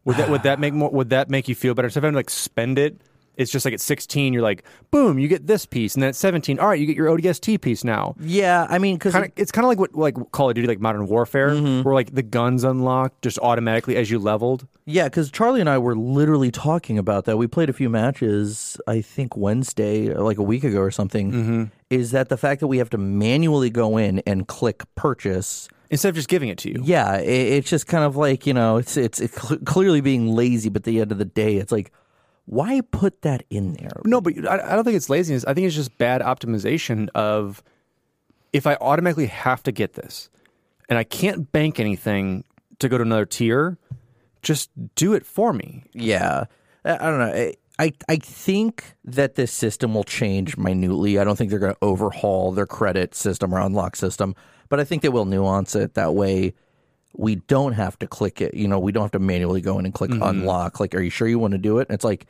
Would 0.04 0.18
that 0.18 0.30
would 0.30 0.44
that 0.44 0.60
make 0.60 0.74
more 0.74 0.90
would 0.90 1.12
that 1.12 1.30
make 1.30 1.48
you 1.48 1.54
feel 1.54 1.76
better? 1.76 1.90
So 1.90 2.00
if 2.00 2.04
I 2.04 2.10
like 2.10 2.30
spend 2.32 2.80
it, 2.80 3.00
it's 3.38 3.52
just 3.52 3.66
like 3.66 3.74
at 3.74 3.82
16 3.82 4.34
you're 4.34 4.42
like, 4.42 4.64
boom, 4.90 5.20
you 5.20 5.28
get 5.28 5.48
this 5.48 5.66
piece, 5.66 5.96
and 5.96 6.04
then 6.04 6.10
at 6.10 6.16
17, 6.16 6.60
all 6.60 6.70
right, 6.70 6.80
you 6.80 6.86
get 6.86 6.96
your 6.96 7.08
ODST 7.08 7.62
piece 7.62 7.84
now. 7.84 8.16
Yeah, 8.20 8.68
I 8.70 8.78
mean 8.78 9.00
Kind 9.00 9.26
of, 9.26 9.32
it's 9.36 9.52
kind 9.52 9.66
of 9.66 9.70
like 9.70 9.80
what 9.80 9.96
like 9.96 10.16
Call 10.32 10.50
of 10.50 10.56
Duty, 10.56 10.68
like 10.68 10.80
Modern 10.80 11.08
Warfare, 11.08 11.50
mm-hmm. 11.50 11.84
where 11.84 11.96
like 11.96 12.14
the 12.14 12.22
guns 12.22 12.64
unlock 12.64 13.20
just 13.22 13.40
automatically 13.40 13.96
as 13.96 14.12
you 14.12 14.20
leveled. 14.20 14.68
Yeah, 14.86 15.06
because 15.06 15.32
Charlie 15.32 15.60
and 15.62 15.70
I 15.70 15.78
were 15.78 15.96
literally 15.96 16.52
talking 16.52 16.98
about 16.98 17.26
that. 17.26 17.38
We 17.38 17.48
played 17.48 17.70
a 17.70 17.74
few 17.74 17.90
matches, 17.90 18.80
I 18.88 19.02
think 19.02 19.36
Wednesday, 19.36 20.14
like 20.14 20.38
a 20.38 20.44
week 20.44 20.64
ago 20.64 20.80
or 20.80 20.92
something. 20.92 21.32
Mm-hmm. 21.32 21.64
Is 21.90 22.12
that 22.12 22.30
the 22.30 22.38
fact 22.38 22.62
that 22.62 22.68
we 22.68 22.78
have 22.78 22.90
to 22.92 22.98
manually 22.98 23.70
go 23.70 23.98
in 23.98 24.20
and 24.20 24.48
click 24.48 24.84
purchase? 24.96 25.68
Instead 25.90 26.10
of 26.10 26.16
just 26.16 26.30
giving 26.30 26.48
it 26.48 26.58
to 26.60 26.70
you. 26.70 26.82
Yeah, 26.84 27.18
it, 27.18 27.28
it's 27.28 27.70
just 27.70 27.86
kind 27.86 28.06
of 28.06 28.16
like 28.16 28.46
you 28.46 28.54
know, 28.54 28.78
it's 28.78 28.96
it's, 28.98 29.20
it's 29.20 29.40
cl- 29.42 29.60
clearly 29.66 30.02
being 30.02 30.34
lazy, 30.34 30.70
but 30.70 30.82
at 30.82 30.84
the 30.86 31.02
end 31.02 31.12
of 31.12 31.18
the 31.18 31.26
day, 31.26 31.58
it's 31.58 31.72
like, 31.72 31.92
why 32.52 32.82
put 32.82 33.22
that 33.22 33.44
in 33.50 33.74
there? 33.76 34.02
No, 34.04 34.20
but 34.20 34.34
I, 34.46 34.74
I 34.74 34.76
don't 34.76 34.84
think 34.84 34.98
it's 34.98 35.10
laziness. 35.10 35.46
I 35.46 35.54
think 35.54 35.68
it's 35.68 35.76
just 35.76 35.98
bad 35.98 36.20
optimization 36.22 37.08
of 37.16 37.64
if 38.52 38.68
I 38.68 38.76
automatically 38.82 39.28
have 39.28 39.64
to 39.64 39.72
get 39.72 39.94
this 39.94 40.30
and 40.90 41.00
I 41.00 41.06
can't 41.06 41.50
bank 41.54 41.80
anything 41.80 42.44
to 42.80 42.90
go 42.90 42.98
to 42.98 43.04
another 43.04 43.26
tier, 43.26 43.78
just 44.42 44.70
do 44.96 45.14
it 45.14 45.26
for 45.26 45.54
me. 45.54 45.86
Yeah, 45.94 46.44
I 46.84 46.98
don't 46.98 47.20
know. 47.20 47.34
I- 47.34 47.54
I 47.80 47.94
I 48.10 48.18
think 48.18 48.84
that 49.06 49.36
this 49.36 49.52
system 49.52 49.94
will 49.96 50.04
change 50.04 50.56
minutely. 50.58 51.18
I 51.18 51.24
don't 51.24 51.36
think 51.38 51.50
they're 51.50 51.58
going 51.58 51.74
to 51.74 51.80
overhaul 51.82 52.52
their 52.52 52.68
credit 52.68 53.16
system 53.16 53.56
or 53.56 53.60
unlock 53.60 53.96
system, 53.96 54.36
but 54.70 54.80
I 54.80 54.84
think 54.84 55.02
they 55.02 55.10
will 55.10 55.26
nuance 55.26 55.74
it 55.74 55.94
that 55.96 56.14
way. 56.14 56.54
We 57.14 57.36
don't 57.36 57.74
have 57.74 57.98
to 58.00 58.08
click 58.08 58.42
it. 58.42 58.54
You 58.54 58.68
know, 58.68 58.80
we 58.80 58.92
don't 58.92 59.04
have 59.04 59.12
to 59.12 59.20
manually 59.20 59.62
go 59.62 59.80
in 59.80 59.86
and 59.86 59.94
click 59.94 60.12
mm-hmm. 60.12 60.24
unlock. 60.24 60.80
Like, 60.80 60.96
are 60.96 61.02
you 61.02 61.10
sure 61.10 61.28
you 61.28 61.40
want 61.40 61.52
to 61.54 61.58
do 61.58 61.80
it? 61.80 61.88
And 61.90 61.96
it's 61.96 62.06
like. 62.06 62.26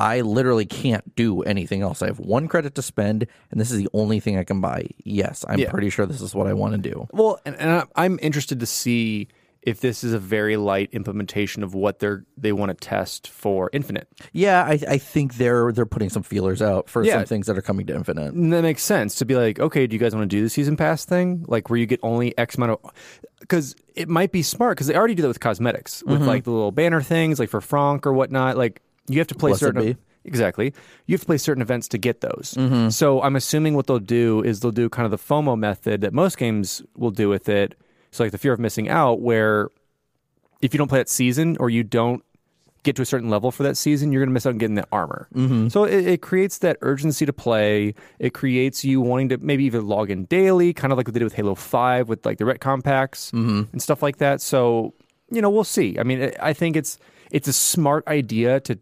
I 0.00 0.20
literally 0.20 0.64
can't 0.64 1.16
do 1.16 1.42
anything 1.42 1.82
else. 1.82 2.02
I 2.02 2.06
have 2.06 2.20
one 2.20 2.46
credit 2.46 2.76
to 2.76 2.82
spend, 2.82 3.26
and 3.50 3.60
this 3.60 3.72
is 3.72 3.78
the 3.78 3.88
only 3.92 4.20
thing 4.20 4.38
I 4.38 4.44
can 4.44 4.60
buy. 4.60 4.86
Yes, 5.02 5.44
I'm 5.48 5.58
Yeah. 5.58 5.72
pretty 5.72 5.90
sure 5.90 6.06
this 6.06 6.20
is 6.20 6.36
what 6.36 6.46
I 6.46 6.52
want 6.52 6.74
to 6.74 6.78
do. 6.78 7.08
Well, 7.12 7.40
and, 7.44 7.56
and 7.56 7.82
I'm 7.96 8.16
interested 8.22 8.60
to 8.60 8.66
see 8.66 9.26
if 9.62 9.80
this 9.80 10.04
is 10.04 10.12
a 10.12 10.20
very 10.20 10.56
light 10.56 10.88
implementation 10.92 11.64
of 11.64 11.74
what 11.74 11.98
they're 11.98 12.24
they 12.36 12.52
want 12.52 12.70
to 12.70 12.74
test 12.76 13.26
for 13.26 13.70
Infinite. 13.72 14.06
Yeah, 14.32 14.62
I, 14.62 14.78
I 14.88 14.98
think 14.98 15.34
they're 15.34 15.72
they're 15.72 15.84
putting 15.84 16.10
some 16.10 16.22
feelers 16.22 16.62
out 16.62 16.88
for 16.88 17.02
Yeah. 17.02 17.14
some 17.14 17.24
things 17.24 17.48
that 17.48 17.58
are 17.58 17.62
coming 17.62 17.84
to 17.86 17.94
Infinite. 17.96 18.34
And 18.34 18.52
that 18.52 18.62
makes 18.62 18.84
sense 18.84 19.16
to 19.16 19.24
be 19.24 19.34
like, 19.34 19.58
okay, 19.58 19.88
do 19.88 19.94
you 19.94 20.00
guys 20.00 20.14
want 20.14 20.30
to 20.30 20.36
do 20.36 20.44
the 20.44 20.48
season 20.48 20.76
pass 20.76 21.04
thing, 21.04 21.44
like 21.48 21.70
where 21.70 21.76
you 21.76 21.86
get 21.86 21.98
only 22.04 22.38
X 22.38 22.54
amount 22.54 22.78
of? 22.84 22.92
Because 23.48 23.74
it 23.94 24.08
might 24.08 24.30
be 24.30 24.42
smart 24.42 24.76
because 24.76 24.86
they 24.86 24.94
already 24.94 25.14
do 25.14 25.22
that 25.22 25.28
with 25.28 25.40
cosmetics, 25.40 26.02
with 26.04 26.18
mm-hmm. 26.18 26.26
like 26.26 26.44
the 26.44 26.50
little 26.50 26.70
banner 26.70 27.00
things, 27.00 27.40
like 27.40 27.48
for 27.48 27.60
Franck 27.60 28.06
or 28.06 28.12
whatnot. 28.12 28.56
Like 28.56 28.82
you 29.08 29.18
have 29.18 29.26
to 29.28 29.34
play 29.34 29.50
Blessed 29.50 29.60
certain 29.60 29.84
be. 29.84 29.96
exactly. 30.24 30.74
You 31.06 31.14
have 31.14 31.20
to 31.20 31.26
play 31.26 31.38
certain 31.38 31.62
events 31.62 31.88
to 31.88 31.98
get 31.98 32.20
those. 32.20 32.54
Mm-hmm. 32.56 32.90
So 32.90 33.22
I'm 33.22 33.36
assuming 33.36 33.74
what 33.74 33.86
they'll 33.86 33.98
do 33.98 34.42
is 34.42 34.60
they'll 34.60 34.70
do 34.70 34.88
kind 34.88 35.06
of 35.06 35.10
the 35.10 35.18
FOMO 35.18 35.58
method 35.58 36.02
that 36.02 36.12
most 36.12 36.36
games 36.36 36.82
will 36.96 37.10
do 37.10 37.28
with 37.28 37.48
it. 37.48 37.74
So 38.10 38.22
like 38.22 38.32
the 38.32 38.38
fear 38.38 38.52
of 38.52 38.60
missing 38.60 38.88
out, 38.88 39.20
where 39.20 39.70
if 40.60 40.74
you 40.74 40.78
don't 40.78 40.88
play 40.88 40.98
that 40.98 41.08
season 41.08 41.56
or 41.58 41.70
you 41.70 41.82
don't 41.82 42.22
get 42.84 42.96
to 42.96 43.02
a 43.02 43.06
certain 43.06 43.28
level 43.28 43.50
for 43.50 43.62
that 43.64 43.76
season, 43.76 44.12
you're 44.12 44.20
going 44.20 44.28
to 44.30 44.32
miss 44.32 44.46
out 44.46 44.50
on 44.50 44.58
getting 44.58 44.76
that 44.76 44.88
armor. 44.92 45.28
Mm-hmm. 45.34 45.68
So 45.68 45.84
it, 45.84 46.06
it 46.06 46.22
creates 46.22 46.58
that 46.58 46.76
urgency 46.80 47.26
to 47.26 47.32
play. 47.32 47.94
It 48.18 48.34
creates 48.34 48.84
you 48.84 49.00
wanting 49.00 49.28
to 49.30 49.38
maybe 49.38 49.64
even 49.64 49.86
log 49.86 50.10
in 50.10 50.24
daily, 50.26 50.72
kind 50.72 50.92
of 50.92 50.96
like 50.96 51.06
what 51.06 51.14
they 51.14 51.18
did 51.20 51.24
with 51.26 51.34
Halo 51.34 51.54
Five 51.54 52.08
with 52.08 52.24
like 52.24 52.38
the 52.38 52.44
retcon 52.44 52.82
packs 52.84 53.30
Mm-hmm. 53.32 53.62
and 53.72 53.82
stuff 53.82 54.02
like 54.02 54.18
that. 54.18 54.40
So 54.40 54.94
you 55.30 55.42
know, 55.42 55.50
we'll 55.50 55.64
see. 55.64 55.98
I 55.98 56.04
mean, 56.04 56.22
I- 56.22 56.34
I 56.40 56.52
think 56.54 56.76
it's 56.76 56.98
it's 57.30 57.48
a 57.48 57.52
smart 57.52 58.06
idea 58.08 58.60
to 58.60 58.78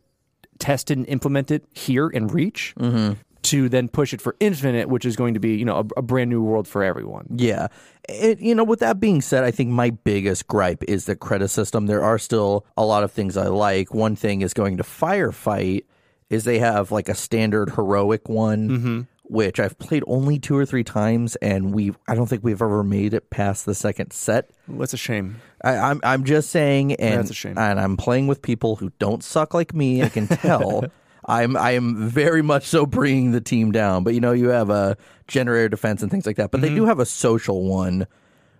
test 0.58 0.90
it 0.90 0.96
and 0.98 1.06
implement 1.08 1.50
it 1.50 1.64
here 1.74 2.08
in 2.08 2.28
Reach. 2.28 2.74
Mm-hmm. 2.78 3.14
To 3.46 3.68
then 3.68 3.88
push 3.88 4.12
it 4.12 4.20
for 4.20 4.36
Infinite, 4.40 4.88
which 4.88 5.04
is 5.04 5.16
going 5.16 5.34
to 5.34 5.40
be, 5.40 5.56
you 5.56 5.64
know, 5.64 5.76
a, 5.76 6.00
a 6.00 6.02
brand 6.02 6.30
new 6.30 6.42
world 6.42 6.66
for 6.66 6.82
everyone. 6.82 7.26
Yeah. 7.36 7.68
It, 8.08 8.40
you 8.40 8.54
know, 8.54 8.64
with 8.64 8.80
that 8.80 9.00
being 9.00 9.20
said, 9.20 9.44
I 9.44 9.50
think 9.50 9.70
my 9.70 9.90
biggest 9.90 10.46
gripe 10.46 10.82
is 10.84 11.06
the 11.06 11.16
credit 11.16 11.48
system. 11.48 11.86
There 11.86 12.02
are 12.02 12.18
still 12.18 12.66
a 12.76 12.84
lot 12.84 13.04
of 13.04 13.12
things 13.12 13.36
I 13.36 13.48
like. 13.48 13.92
One 13.92 14.16
thing 14.16 14.42
is 14.42 14.54
going 14.54 14.76
to 14.76 14.82
Firefight 14.82 15.84
is 16.30 16.44
they 16.44 16.58
have 16.58 16.90
like 16.90 17.08
a 17.08 17.14
standard 17.14 17.70
heroic 17.70 18.28
one, 18.28 18.68
mm-hmm. 18.68 19.00
which 19.24 19.60
I've 19.60 19.78
played 19.78 20.02
only 20.06 20.38
two 20.38 20.56
or 20.56 20.66
three 20.66 20.84
times, 20.84 21.36
and 21.36 21.72
we 21.72 21.92
I 22.08 22.14
don't 22.14 22.26
think 22.26 22.42
we've 22.44 22.60
ever 22.60 22.82
made 22.82 23.14
it 23.14 23.30
past 23.30 23.66
the 23.66 23.74
second 23.74 24.12
set. 24.12 24.50
That's 24.68 24.94
a 24.94 24.96
shame. 24.98 25.40
I, 25.62 25.76
I'm 25.76 26.00
I'm 26.02 26.24
just 26.24 26.50
saying, 26.50 26.94
and 26.94 27.20
That's 27.20 27.30
a 27.30 27.34
shame. 27.34 27.58
and 27.58 27.78
I'm 27.78 27.96
playing 27.96 28.26
with 28.26 28.42
people 28.42 28.76
who 28.76 28.90
don't 28.98 29.22
suck 29.22 29.54
like 29.54 29.74
me. 29.74 30.02
I 30.02 30.08
can 30.08 30.26
tell. 30.26 30.84
I'm 31.26 31.56
I 31.56 31.72
am 31.72 32.08
very 32.08 32.42
much 32.42 32.64
so 32.66 32.86
bringing 32.86 33.32
the 33.32 33.40
team 33.40 33.72
down. 33.72 34.04
But 34.04 34.14
you 34.14 34.20
know, 34.20 34.32
you 34.32 34.48
have 34.48 34.70
a 34.70 34.96
generator 35.28 35.68
defense 35.68 36.02
and 36.02 36.10
things 36.10 36.26
like 36.26 36.36
that. 36.36 36.50
But 36.50 36.60
Mm-hmm. 36.60 36.68
they 36.74 36.74
do 36.80 36.84
have 36.86 36.98
a 37.00 37.06
social 37.06 37.64
one 37.64 38.06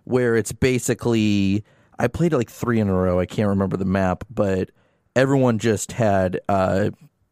where 0.03 0.35
it's 0.35 0.51
basically 0.51 1.63
I 1.99 2.07
played 2.07 2.33
it 2.33 2.37
like 2.37 2.49
three 2.49 2.79
in 2.79 2.89
a 2.89 2.93
row. 2.93 3.19
I 3.19 3.25
can't 3.25 3.49
remember 3.49 3.77
the 3.77 3.85
map, 3.85 4.23
but 4.29 4.69
everyone 5.15 5.57
just 5.59 5.91
had 5.93 6.39
uh, 6.49 6.91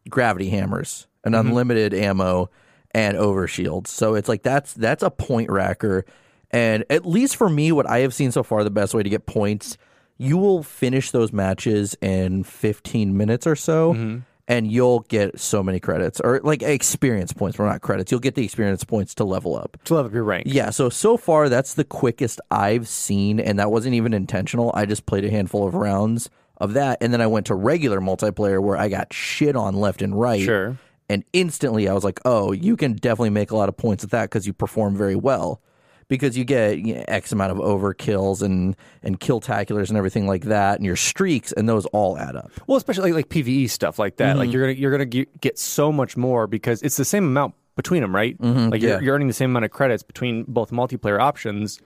gravity 0.10 0.50
hammers 0.50 1.08
and 1.24 1.36
Mm-hmm. 1.36 1.48
unlimited 1.50 1.94
ammo 1.94 2.50
and 2.92 3.18
overshields. 3.18 3.88
So 3.88 4.16
it's 4.16 4.30
like 4.30 4.44
that's 4.44 4.74
that's 4.74 5.04
a 5.04 5.10
point 5.12 5.50
racker. 5.50 6.04
And 6.52 6.86
at 6.90 7.06
least 7.06 7.36
for 7.36 7.50
me, 7.50 7.72
what 7.74 7.90
I 7.90 8.00
have 8.00 8.14
seen 8.14 8.32
so 8.32 8.42
far, 8.44 8.64
the 8.64 8.70
best 8.72 8.94
way 8.94 9.04
to 9.04 9.10
get 9.10 9.26
points, 9.26 9.78
you 10.18 10.38
will 10.38 10.64
finish 10.64 11.12
those 11.12 11.34
matches 11.34 11.98
in 12.02 12.44
15 12.46 13.18
minutes 13.18 13.46
or 13.46 13.56
so. 13.58 13.94
Mm-hmm. 13.94 14.20
And 14.48 14.72
you'll 14.72 15.00
get 15.00 15.40
so 15.40 15.64
many 15.64 15.80
credits, 15.80 16.20
or 16.20 16.40
like 16.44 16.62
experience 16.62 17.34
points, 17.34 17.58
but 17.58 17.66
not 17.66 17.82
credits. 17.82 18.12
You'll 18.12 18.20
get 18.20 18.36
the 18.36 18.46
experience 18.46 18.84
points 18.84 19.16
to 19.16 19.24
level 19.24 19.56
up. 19.56 19.76
To 19.86 19.96
level 19.96 20.10
up 20.10 20.14
your 20.14 20.24
rank. 20.24 20.44
Yeah, 20.46 20.70
so 20.70 20.90
so 20.90 21.18
far 21.18 21.50
that's 21.50 21.74
the 21.74 21.84
quickest 21.84 22.40
I've 22.52 22.88
seen, 22.88 23.40
and 23.40 23.58
that 23.58 23.72
wasn't 23.72 23.96
even 23.96 24.14
intentional. 24.14 24.72
I 24.76 24.86
just 24.86 25.08
played 25.08 25.26
a 25.26 25.32
handful 25.32 25.66
of 25.66 25.74
rounds 25.74 26.30
of 26.58 26.74
that, 26.74 27.00
and 27.02 27.12
then 27.12 27.22
I 27.22 27.28
went 27.28 27.48
to 27.48 27.56
regular 27.56 28.00
multiplayer 28.00 28.62
where 28.62 28.78
I 28.78 28.88
got 28.88 29.12
shit 29.12 29.56
on 29.56 29.74
left 29.76 30.04
and 30.04 30.20
right. 30.20 30.44
Sure. 30.44 30.78
And 31.10 31.24
instantly 31.34 31.88
I 31.90 31.94
was 31.94 32.04
like, 32.04 32.20
oh, 32.24 32.52
you 32.52 32.78
can 32.78 32.94
definitely 32.94 33.32
make 33.32 33.50
a 33.50 33.58
lot 33.58 33.70
of 33.70 33.78
points 33.78 34.04
with 34.04 34.12
that 34.12 34.26
because 34.26 34.46
you 34.46 34.54
perform 34.54 34.96
very 34.96 35.16
well. 35.16 35.60
Because 36.08 36.38
you 36.38 36.44
get 36.46 36.78
you 36.78 36.96
know, 36.96 37.04
X 37.08 37.32
amount 37.32 37.52
of 37.52 37.58
overkills 37.58 38.44
and, 38.44 38.76
and 39.02 39.20
Killtaculars 39.20 39.90
and 39.90 39.98
everything 39.98 40.28
like 40.28 40.44
that, 40.44 40.78
and 40.78 40.86
your 40.86 40.96
streaks, 40.96 41.52
and 41.52 41.68
those 41.68 41.86
all 41.88 42.16
add 42.18 42.36
up. 42.36 42.52
Well, 42.68 42.78
especially 42.78 43.12
like, 43.12 43.26
like 43.32 43.46
PVE 43.46 43.70
stuff 43.72 43.98
like 43.98 44.18
that. 44.18 44.30
Mm-hmm. 44.32 44.40
Like 44.40 44.52
you're 44.52 44.62
gonna 44.68 44.74
you're 44.80 44.92
gonna 44.92 45.26
get 45.42 45.58
so 45.58 45.92
much 45.92 46.16
more 46.16 46.46
because 46.46 46.84
it's 46.84 46.98
the 46.98 47.06
same 47.06 47.24
amount 47.26 47.56
between 47.76 48.02
them, 48.04 48.16
right? 48.16 48.40
Like 48.40 48.50
Mm-hmm. 48.56 48.74
yeah. 48.76 48.78
you're, 48.92 49.02
you're 49.02 49.16
earning 49.16 49.28
the 49.28 49.34
same 49.34 49.50
amount 49.50 49.66
of 49.66 49.72
credits 49.72 50.04
between 50.04 50.44
both 50.48 50.70
multiplayer 50.72 51.20
options. 51.20 51.80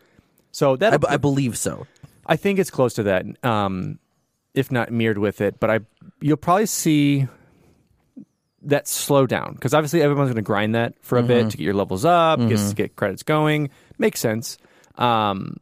So 0.51 0.75
that 0.75 0.93
I, 0.93 0.97
b- 0.97 1.07
I 1.09 1.17
believe 1.17 1.57
so. 1.57 1.87
I 2.25 2.35
think 2.35 2.59
it's 2.59 2.69
close 2.71 2.95
to 2.95 3.03
that, 3.03 3.25
um, 3.45 3.99
if 4.53 4.69
not 4.71 4.91
mirrored 4.91 5.17
with 5.19 5.39
it. 5.41 5.59
But 5.61 5.69
I 5.71 5.79
you'll 6.19 6.35
probably 6.37 6.65
see 6.65 7.27
that 8.63 8.87
slow 8.87 9.25
down 9.25 9.53
because 9.53 9.73
obviously 9.73 10.01
everyone's 10.01 10.27
going 10.27 10.35
to 10.35 10.41
grind 10.41 10.75
that 10.75 10.93
for 11.01 11.17
a 11.17 11.21
Mm-hmm. 11.21 11.27
bit 11.27 11.49
to 11.51 11.57
get 11.57 11.63
your 11.63 11.73
levels 11.73 12.03
up, 12.03 12.39
get, 12.39 12.75
get 12.75 12.95
credits 12.95 13.23
going. 13.23 13.69
Makes 13.99 14.19
sense. 14.19 14.57
Um, 14.95 15.57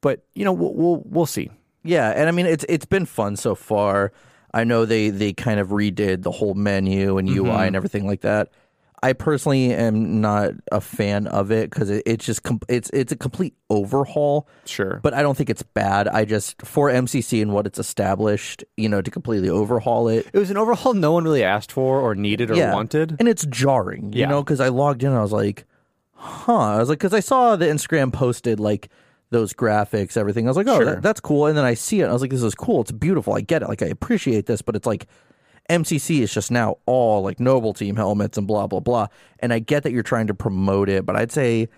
but 0.00 0.24
you 0.34 0.44
know 0.44 0.52
we'll, 0.52 0.74
we'll 0.74 1.02
we'll 1.06 1.26
see. 1.26 1.50
Yeah, 1.82 2.10
and 2.10 2.28
I 2.28 2.32
mean 2.32 2.46
it's 2.46 2.64
it's 2.68 2.86
been 2.86 3.06
fun 3.06 3.36
so 3.36 3.54
far. 3.54 4.12
I 4.54 4.64
know 4.64 4.84
they 4.84 5.10
they 5.10 5.32
kind 5.32 5.58
of 5.60 5.68
redid 5.68 6.22
the 6.22 6.30
whole 6.30 6.54
menu 6.54 7.18
and 7.18 7.28
UI 7.28 7.66
and 7.66 7.74
everything 7.76 8.06
like 8.06 8.20
that. 8.22 8.50
I 9.02 9.14
personally 9.14 9.72
am 9.72 10.20
not 10.20 10.50
a 10.70 10.80
fan 10.82 11.26
of 11.26 11.50
it 11.50 11.70
because 11.70 11.88
it, 11.88 12.02
it's 12.04 12.24
just 12.26 12.42
com- 12.42 12.60
it's 12.68 12.90
it's 12.92 13.12
a 13.12 13.16
complete 13.16 13.54
overhaul. 13.70 14.46
Sure. 14.66 15.00
But 15.02 15.14
I 15.14 15.22
don't 15.22 15.36
think 15.38 15.48
it's 15.48 15.62
bad. 15.62 16.06
I 16.06 16.26
just 16.26 16.60
for 16.62 16.90
MCC 16.90 17.40
and 17.40 17.52
what 17.54 17.66
it's 17.66 17.78
established, 17.78 18.62
you 18.76 18.90
know, 18.90 19.00
to 19.00 19.10
completely 19.10 19.48
overhaul 19.48 20.08
it. 20.08 20.26
It 20.34 20.38
was 20.38 20.50
an 20.50 20.58
overhaul 20.58 20.92
no 20.92 21.12
one 21.12 21.24
really 21.24 21.42
asked 21.44 21.72
for 21.72 21.98
or 21.98 22.14
needed 22.14 22.50
or 22.50 22.56
yeah. 22.56 22.74
wanted. 22.74 23.16
and 23.18 23.26
it's 23.26 23.46
jarring. 23.46 24.12
You 24.12 24.20
Yeah. 24.20 24.28
know, 24.28 24.42
because 24.42 24.60
I 24.60 24.68
logged 24.68 25.02
in 25.02 25.08
and 25.10 25.18
I 25.18 25.22
was 25.22 25.32
like, 25.32 25.64
huh. 26.20 26.56
I 26.58 26.78
was 26.78 26.88
like, 26.88 26.98
because 26.98 27.14
I 27.14 27.20
saw 27.20 27.56
the 27.56 27.66
Instagram 27.66 28.12
posted 28.12 28.60
like 28.60 28.88
those 29.30 29.52
graphics, 29.52 30.16
everything. 30.16 30.46
I 30.46 30.50
was 30.50 30.56
like, 30.56 30.68
oh, 30.68 30.76
Sure. 30.76 30.84
that, 30.86 31.02
that's 31.02 31.20
cool. 31.20 31.46
And 31.46 31.56
then 31.56 31.64
I 31.64 31.74
see 31.74 32.00
it. 32.00 32.06
I 32.06 32.12
was 32.12 32.20
like, 32.22 32.30
this 32.30 32.42
is 32.42 32.54
cool. 32.54 32.80
It's 32.82 32.92
beautiful. 32.92 33.34
I 33.34 33.40
get 33.40 33.62
it. 33.62 33.68
Like 33.68 33.82
I 33.82 33.86
appreciate 33.86 34.46
this, 34.46 34.60
but 34.62 34.76
it's 34.76 34.86
like 34.86 35.06
MCC 35.68 36.20
is 36.20 36.32
just 36.34 36.50
now 36.50 36.78
all 36.86 37.22
like 37.22 37.38
Noble 37.38 37.72
Team 37.72 37.96
helmets 37.96 38.36
and 38.36 38.46
blah 38.46 38.66
blah 38.66 38.80
blah. 38.80 39.06
And 39.38 39.52
I 39.52 39.60
get 39.60 39.84
that 39.84 39.92
you're 39.92 40.02
trying 40.02 40.26
to 40.26 40.34
promote 40.34 40.88
it, 40.88 41.04
but 41.06 41.16
I'd 41.16 41.32
say. 41.32 41.68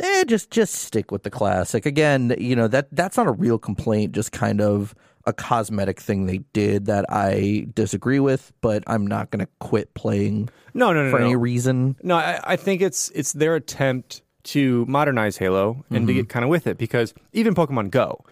Eh, 0.00 0.22
just 0.28 0.52
just 0.52 0.76
stick 0.76 1.10
with 1.10 1.24
the 1.24 1.30
classic. 1.30 1.84
Again, 1.84 2.32
you 2.38 2.54
know, 2.54 2.68
that 2.68 2.86
that's 2.92 3.16
not 3.16 3.26
a 3.26 3.32
real 3.32 3.58
complaint, 3.58 4.12
just 4.12 4.30
kind 4.30 4.60
of 4.60 4.94
a 5.28 5.32
cosmetic 5.34 6.00
thing 6.00 6.24
they 6.24 6.38
did 6.54 6.86
that 6.86 7.04
I 7.10 7.66
disagree 7.74 8.18
with, 8.18 8.50
but 8.62 8.82
I'm 8.86 9.06
not 9.06 9.30
gonna 9.30 9.46
quit 9.60 9.92
playing 9.92 10.48
no, 10.72 10.92
no, 10.92 11.04
no, 11.04 11.10
for 11.10 11.18
no. 11.18 11.26
any 11.26 11.36
reason. 11.36 11.96
No, 12.02 12.16
I, 12.16 12.40
I 12.42 12.56
think 12.56 12.80
it's 12.80 13.10
it's 13.10 13.34
their 13.34 13.54
attempt 13.54 14.22
to 14.44 14.86
modernize 14.86 15.36
Halo 15.36 15.84
and 15.90 16.06
to 16.06 16.12
mm-hmm. 16.12 16.20
get 16.20 16.28
kind 16.30 16.44
of 16.44 16.48
with 16.48 16.66
it 16.66 16.78
because 16.78 17.12
even 17.34 17.54
Pokemon 17.54 17.90
Go, 17.90 18.24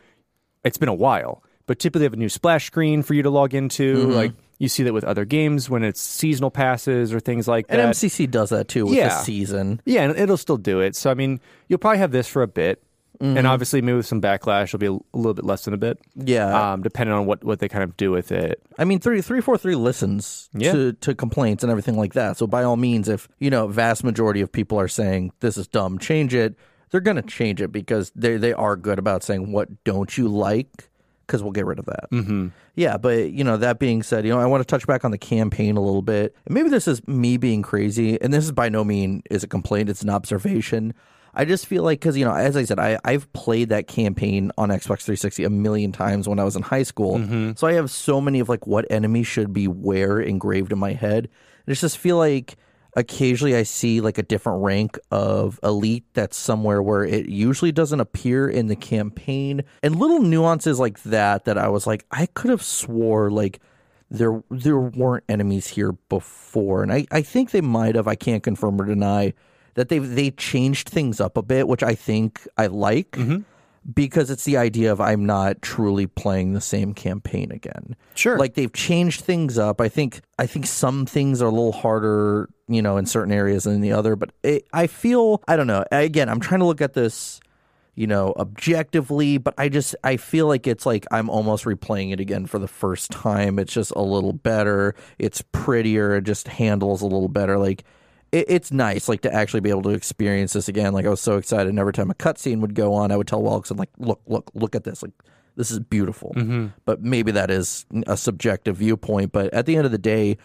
it's 0.65 0.79
been 0.79 0.89
a 0.89 0.95
while, 0.95 1.43
but 1.67 1.79
typically 1.79 2.01
they 2.01 2.07
have 2.07 2.15
a 2.15 2.17
new 2.17 2.31
splash 2.31 2.65
screen 2.67 3.03
for 3.03 3.13
you 3.13 3.23
to 3.23 3.31
log 3.31 3.53
into. 3.53 3.97
Mm-hmm. 3.97 4.13
Like 4.13 4.33
you 4.59 4.69
see 4.69 4.83
that 4.85 4.95
with 4.95 5.05
other 5.05 5.27
games 5.27 5.69
when 5.69 5.85
it's 5.85 6.01
seasonal 6.01 6.51
passes 6.51 7.13
or 7.13 7.21
things 7.21 7.47
like 7.47 7.67
that. 7.67 7.79
And. 7.79 7.93
MCC 7.93 8.31
does 8.31 8.49
that 8.49 8.69
too 8.69 8.87
with 8.87 8.95
Yeah. 8.95 9.09
the 9.09 9.23
season. 9.23 9.83
yeah, 9.85 10.03
and 10.05 10.19
it'll 10.19 10.39
still 10.39 10.57
do 10.57 10.81
it. 10.81 10.97
So 10.97 11.11
I 11.11 11.15
mean, 11.15 11.41
you'll 11.69 11.79
probably 11.79 11.99
have 11.99 12.11
this 12.13 12.27
for 12.27 12.43
a 12.43 12.49
bit. 12.49 12.83
And 13.21 13.47
obviously, 13.47 13.81
maybe 13.83 13.97
with 13.97 14.07
some 14.07 14.21
backlash, 14.21 14.65
it'll 14.65 14.79
be 14.79 14.87
a, 14.87 15.17
little 15.17 15.35
bit 15.35 15.45
less 15.45 15.65
than 15.65 15.75
a 15.75 15.79
bit. 15.79 15.99
Yeah. 16.15 16.73
Um, 16.73 16.83
depending 16.83 17.15
on 17.15 17.27
what, 17.27 17.43
what 17.45 17.59
they 17.61 17.69
kind 17.69 17.85
of 17.85 17.97
do 17.97 18.11
with 18.11 18.31
it. 18.33 18.63
I 18.79 18.85
mean, 18.85 19.01
three 19.01 19.21
three 19.23 19.41
four 19.41 19.57
three 19.57 19.75
listens 19.75 20.51
Yeah. 20.53 20.73
to 20.73 20.93
to 20.93 21.15
complaints 21.15 21.63
and 21.63 21.71
everything 21.71 21.97
like 21.97 22.13
that. 22.15 22.37
So 22.37 22.47
by 22.47 22.63
all 22.63 22.77
means, 22.77 23.09
if 23.09 23.29
you 23.39 23.51
know, 23.51 23.67
vast 23.69 24.05
majority 24.05 24.41
of 24.41 24.53
people 24.53 24.79
are 24.79 24.89
saying 24.89 25.33
this 25.41 25.57
is 25.57 25.67
dumb, 25.67 25.99
change 25.99 26.35
it. 26.35 26.55
They're 26.91 27.01
gonna 27.01 27.23
change 27.23 27.61
it 27.61 27.73
because 27.73 28.13
they 28.15 28.37
they 28.37 28.53
are 28.53 28.77
good 28.77 28.99
about 28.99 29.23
saying 29.23 29.51
what 29.53 29.85
don't 29.85 30.17
you 30.17 30.29
like 30.29 30.89
because 31.27 31.43
we'll 31.43 31.53
get 31.53 31.67
rid 31.67 31.79
of 31.79 31.87
that. 31.87 32.09
Mm-hmm. 32.13 32.49
Yeah, 32.77 32.99
but 32.99 33.33
you 33.33 33.43
know 33.43 33.57
that 33.57 33.79
being 33.79 34.03
said, 34.03 34.25
you 34.25 34.31
know 34.33 34.39
I 34.39 34.47
want 34.47 34.61
to 34.61 34.65
touch 34.67 34.87
back 34.87 35.05
on 35.05 35.11
the 35.11 35.19
campaign 35.19 35.77
a 35.77 35.81
little 35.81 36.03
bit. 36.03 36.37
Maybe 36.49 36.69
this 36.69 36.87
is 36.87 37.07
me 37.09 37.37
being 37.37 37.63
crazy, 37.63 38.21
and 38.21 38.33
this 38.33 38.45
is 38.45 38.53
by 38.53 38.69
no 38.69 38.85
mean 38.85 39.23
is 39.31 39.43
a 39.43 39.49
complaint. 39.49 39.89
It's 39.89 40.03
an 40.03 40.11
observation. 40.11 40.95
I 41.37 41.45
just 41.45 41.67
feel 41.67 41.83
like 41.83 42.01
because 42.01 42.17
you 42.17 42.25
know, 42.25 42.35
as 42.35 42.57
I 42.57 42.65
said, 42.65 42.79
I 42.79 42.99
I've 43.05 43.31
played 43.35 43.69
that 43.69 43.87
campaign 43.87 44.51
on 44.57 44.71
Xbox 44.71 45.03
360 45.03 45.45
a 45.45 45.51
million 45.51 45.93
times 45.93 46.27
when 46.27 46.39
I 46.39 46.45
was 46.45 46.57
in 46.57 46.63
high 46.63 46.83
school, 46.83 47.19
mm-hmm. 47.19 47.53
so 47.57 47.67
I 47.67 47.75
have 47.75 47.91
so 47.91 48.21
many 48.21 48.41
of 48.41 48.49
like 48.49 48.67
what 48.67 48.87
enemies 48.91 49.27
should 49.27 49.53
be 49.53 49.69
where 49.69 50.19
engraved 50.19 50.73
in 50.73 50.79
my 50.79 50.95
head. 50.95 51.25
And 51.27 51.73
it's 51.73 51.83
just 51.83 51.99
feel 51.99 52.17
like 52.17 52.57
occasionally 52.97 53.55
I 53.55 53.65
see 53.65 54.01
like 54.01 54.17
a 54.17 54.23
different 54.23 54.63
rank 54.63 54.99
of 55.11 55.61
elite 55.63 56.07
that's 56.15 56.39
somewhere 56.39 56.83
where 56.83 57.05
it 57.05 57.29
usually 57.29 57.71
doesn't 57.71 58.01
appear 58.01 58.49
in 58.49 58.69
the 58.69 58.77
campaign, 58.77 59.63
and 59.83 59.97
little 59.99 60.21
nuances 60.21 60.81
like 60.81 61.03
that 61.03 61.45
that 61.45 61.59
I 61.59 61.69
was 61.69 61.87
like, 61.87 62.07
I 62.11 62.27
could 62.27 62.51
have 62.51 62.63
swore 62.63 63.31
like 63.31 63.61
there 64.11 64.43
there 64.51 64.79
weren't 64.79 65.25
enemies 65.29 65.67
here 65.67 65.93
before, 66.09 66.83
and 66.83 66.91
I, 66.91 67.07
I 67.11 67.21
think 67.21 67.51
they 67.51 67.61
might 67.61 67.95
have. 67.95 68.09
I 68.09 68.15
can't 68.15 68.43
confirm 68.43 68.81
or 68.81 68.87
deny 68.87 69.35
that 69.77 69.89
they 69.89 69.99
they 69.99 70.33
changed 70.33 70.89
things 70.89 71.21
up 71.21 71.37
a 71.37 71.43
bit, 71.43 71.69
which 71.69 71.83
I 71.83 71.95
think 71.95 72.47
I 72.59 72.67
like. 72.67 73.13
Mm-hmm. 73.13 73.43
because 73.95 74.31
it's 74.31 74.43
the 74.43 74.57
idea 74.57 74.91
of 74.91 75.01
I'm 75.01 75.25
not 75.27 75.63
truly 75.63 76.09
playing 76.09 76.55
the 76.55 76.61
same 76.61 76.93
campaign 76.93 77.53
again. 77.53 77.95
Sure. 78.17 78.37
Like 78.37 78.55
they've 78.55 78.73
changed 78.73 79.21
things 79.21 79.59
up. 79.59 79.81
I 79.81 79.89
think 79.89 80.23
I 80.39 80.47
think 80.47 80.67
some 80.67 81.07
things 81.07 81.41
are 81.41 81.47
a 81.47 81.51
little 81.51 81.73
harder, 81.73 82.49
you 82.67 82.83
know, 82.83 82.97
in 82.97 83.07
certain 83.07 83.33
areas 83.33 83.63
than 83.65 83.81
the 83.83 83.93
other, 83.93 84.17
but 84.17 84.33
it, 84.43 84.67
I 84.73 84.89
feel 84.89 85.41
I 85.47 85.55
don't 85.55 85.69
know. 85.69 85.85
Again, 85.93 86.29
I'm 86.29 86.41
trying 86.41 86.61
to 86.61 86.67
look 86.67 86.81
at 86.81 86.95
this 86.95 87.41
you 87.99 88.07
know, 88.07 88.35
objectively, 88.37 89.39
but 89.39 89.55
I 89.57 89.71
just 89.71 89.97
I 90.05 90.19
feel 90.19 90.47
like 90.47 90.67
it's 90.67 90.85
like 90.85 91.07
I'm 91.11 91.31
almost 91.31 91.65
replaying 91.65 92.13
it 92.13 92.21
again 92.21 92.45
for 92.45 92.59
the 92.59 92.69
first 92.69 93.11
time. 93.11 93.59
It's 93.59 93.73
just 93.73 93.91
a 93.97 94.03
little 94.03 94.35
better. 94.35 94.95
It's 95.19 95.43
prettier. 95.51 96.17
It 96.17 96.25
just 96.25 96.47
handles 96.47 97.01
a 97.01 97.07
little 97.07 97.29
better. 97.29 97.57
Like 97.57 97.85
it, 98.37 98.47
it's 98.49 98.71
nice, 98.71 99.09
like 99.09 99.23
to 99.23 99.33
actually 99.33 99.61
be 99.61 99.71
able 99.71 99.83
to 99.83 99.91
experience 99.91 100.53
this 100.53 100.69
again. 100.69 100.93
Like 100.93 101.07
I 101.07 101.09
was 101.09 101.21
so 101.21 101.37
excited. 101.37 101.69
And 101.69 101.79
every 101.79 101.93
time 101.93 102.11
a 102.11 102.15
cutscene 102.15 102.61
would 102.61 102.75
go 102.75 102.93
on, 102.95 103.11
I 103.11 103.17
would 103.17 103.27
tell 103.27 103.43
Welkson 103.43 103.79
like, 103.79 103.91
"Look, 103.99 104.21
look, 104.27 104.51
look 104.55 104.75
at 104.75 104.85
this! 104.85 105.03
Like 105.03 105.13
this 105.57 105.71
is 105.71 105.81
beautiful." 105.81 106.33
Mm-hmm. 106.37 106.67
But 106.85 107.03
maybe 107.03 107.33
that 107.33 107.51
is 107.51 107.87
a 108.07 108.17
subjective 108.17 108.77
viewpoint. 108.77 109.33
But 109.33 109.53
at 109.55 109.67
the 109.67 109.77
end 109.77 109.87
of 109.87 109.93
the 109.93 109.99
day, 109.99 110.37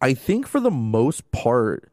I 0.00 0.14
think 0.14 0.46
for 0.46 0.60
the 0.60 0.70
most 0.70 1.30
part, 1.32 1.90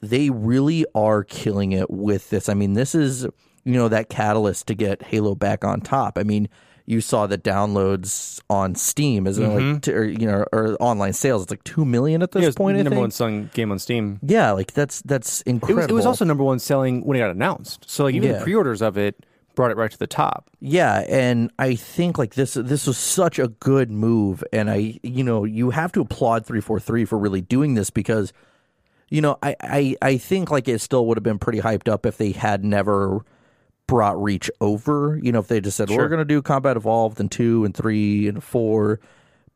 they 0.00 0.30
really 0.30 0.86
are 0.94 1.24
killing 1.24 1.72
it 1.72 1.90
with 1.90 2.30
this. 2.30 2.48
I 2.48 2.54
mean, 2.54 2.74
this 2.74 2.94
is 2.94 3.24
you 3.64 3.72
know 3.72 3.88
that 3.88 4.08
catalyst 4.08 4.68
to 4.68 4.74
get 4.74 5.02
Halo 5.02 5.34
back 5.34 5.64
on 5.64 5.80
top. 5.80 6.18
I 6.18 6.22
mean, 6.22 6.48
you 6.86 7.00
saw 7.00 7.26
the 7.26 7.38
downloads 7.38 8.40
on 8.50 8.74
Steam, 8.74 9.26
isn't 9.26 9.42
it 9.42 9.48
like, 9.48 9.58
mm-hmm. 9.58 9.78
t- 9.78 9.92
or, 9.92 10.04
you 10.04 10.26
know, 10.26 10.44
or 10.52 10.76
online 10.80 11.14
sales? 11.14 11.42
It's 11.42 11.50
like 11.50 11.64
two 11.64 11.84
million 11.84 12.22
at 12.22 12.32
this 12.32 12.42
Yeah, 12.42 12.48
it 12.50 12.56
point. 12.56 12.76
I 12.76 12.82
number 12.82 13.00
one 13.00 13.10
selling 13.10 13.50
game 13.54 13.72
on 13.72 13.78
Steam. 13.78 14.18
Yeah, 14.22 14.52
like 14.52 14.72
that's 14.72 15.00
that's 15.02 15.40
It 15.42 15.50
incredible. 15.50 15.82
was, 15.82 15.90
it 15.90 15.94
was 15.94 16.06
also 16.06 16.24
number 16.24 16.44
one 16.44 16.58
selling 16.58 17.04
when 17.04 17.16
it 17.16 17.20
got 17.20 17.30
announced. 17.30 17.88
So 17.88 18.04
like 18.04 18.14
even 18.14 18.30
Yeah. 18.30 18.38
the 18.38 18.44
pre-orders 18.44 18.82
of 18.82 18.98
it 18.98 19.24
brought 19.54 19.70
it 19.70 19.76
right 19.76 19.90
to 19.90 19.98
the 19.98 20.06
top. 20.06 20.50
Yeah, 20.60 21.04
and 21.08 21.50
I 21.58 21.74
think 21.74 22.18
like 22.18 22.34
this 22.34 22.54
this 22.54 22.86
was 22.86 22.98
such 22.98 23.38
a 23.38 23.48
good 23.48 23.90
move 23.90 24.44
and 24.52 24.70
I 24.70 24.98
you 25.02 25.24
know, 25.24 25.44
you 25.44 25.70
have 25.70 25.92
to 25.92 26.00
applaud 26.02 26.44
343 26.44 27.04
for 27.06 27.18
really 27.18 27.40
doing 27.40 27.74
this 27.74 27.88
because 27.88 28.32
you 29.10 29.20
know, 29.22 29.38
I 29.42 29.56
I 29.60 29.96
I 30.02 30.16
think 30.18 30.50
like 30.50 30.68
it 30.68 30.80
still 30.80 31.06
would 31.06 31.16
have 31.16 31.22
been 31.24 31.38
pretty 31.38 31.60
hyped 31.60 31.88
up 31.88 32.04
if 32.04 32.18
they 32.18 32.32
had 32.32 32.64
never 32.64 33.24
brought 33.86 34.20
Reach 34.22 34.50
over, 34.60 35.18
you 35.22 35.32
know, 35.32 35.40
if 35.40 35.48
they 35.48 35.60
just 35.60 35.76
said 35.76 35.90
we're 35.90 36.08
going 36.08 36.18
to 36.18 36.24
do 36.24 36.42
Combat 36.42 36.76
Evolved 36.76 37.20
and 37.20 37.30
2 37.30 37.64
and 37.64 37.74
3 37.74 38.28
and 38.28 38.42
4. 38.42 39.00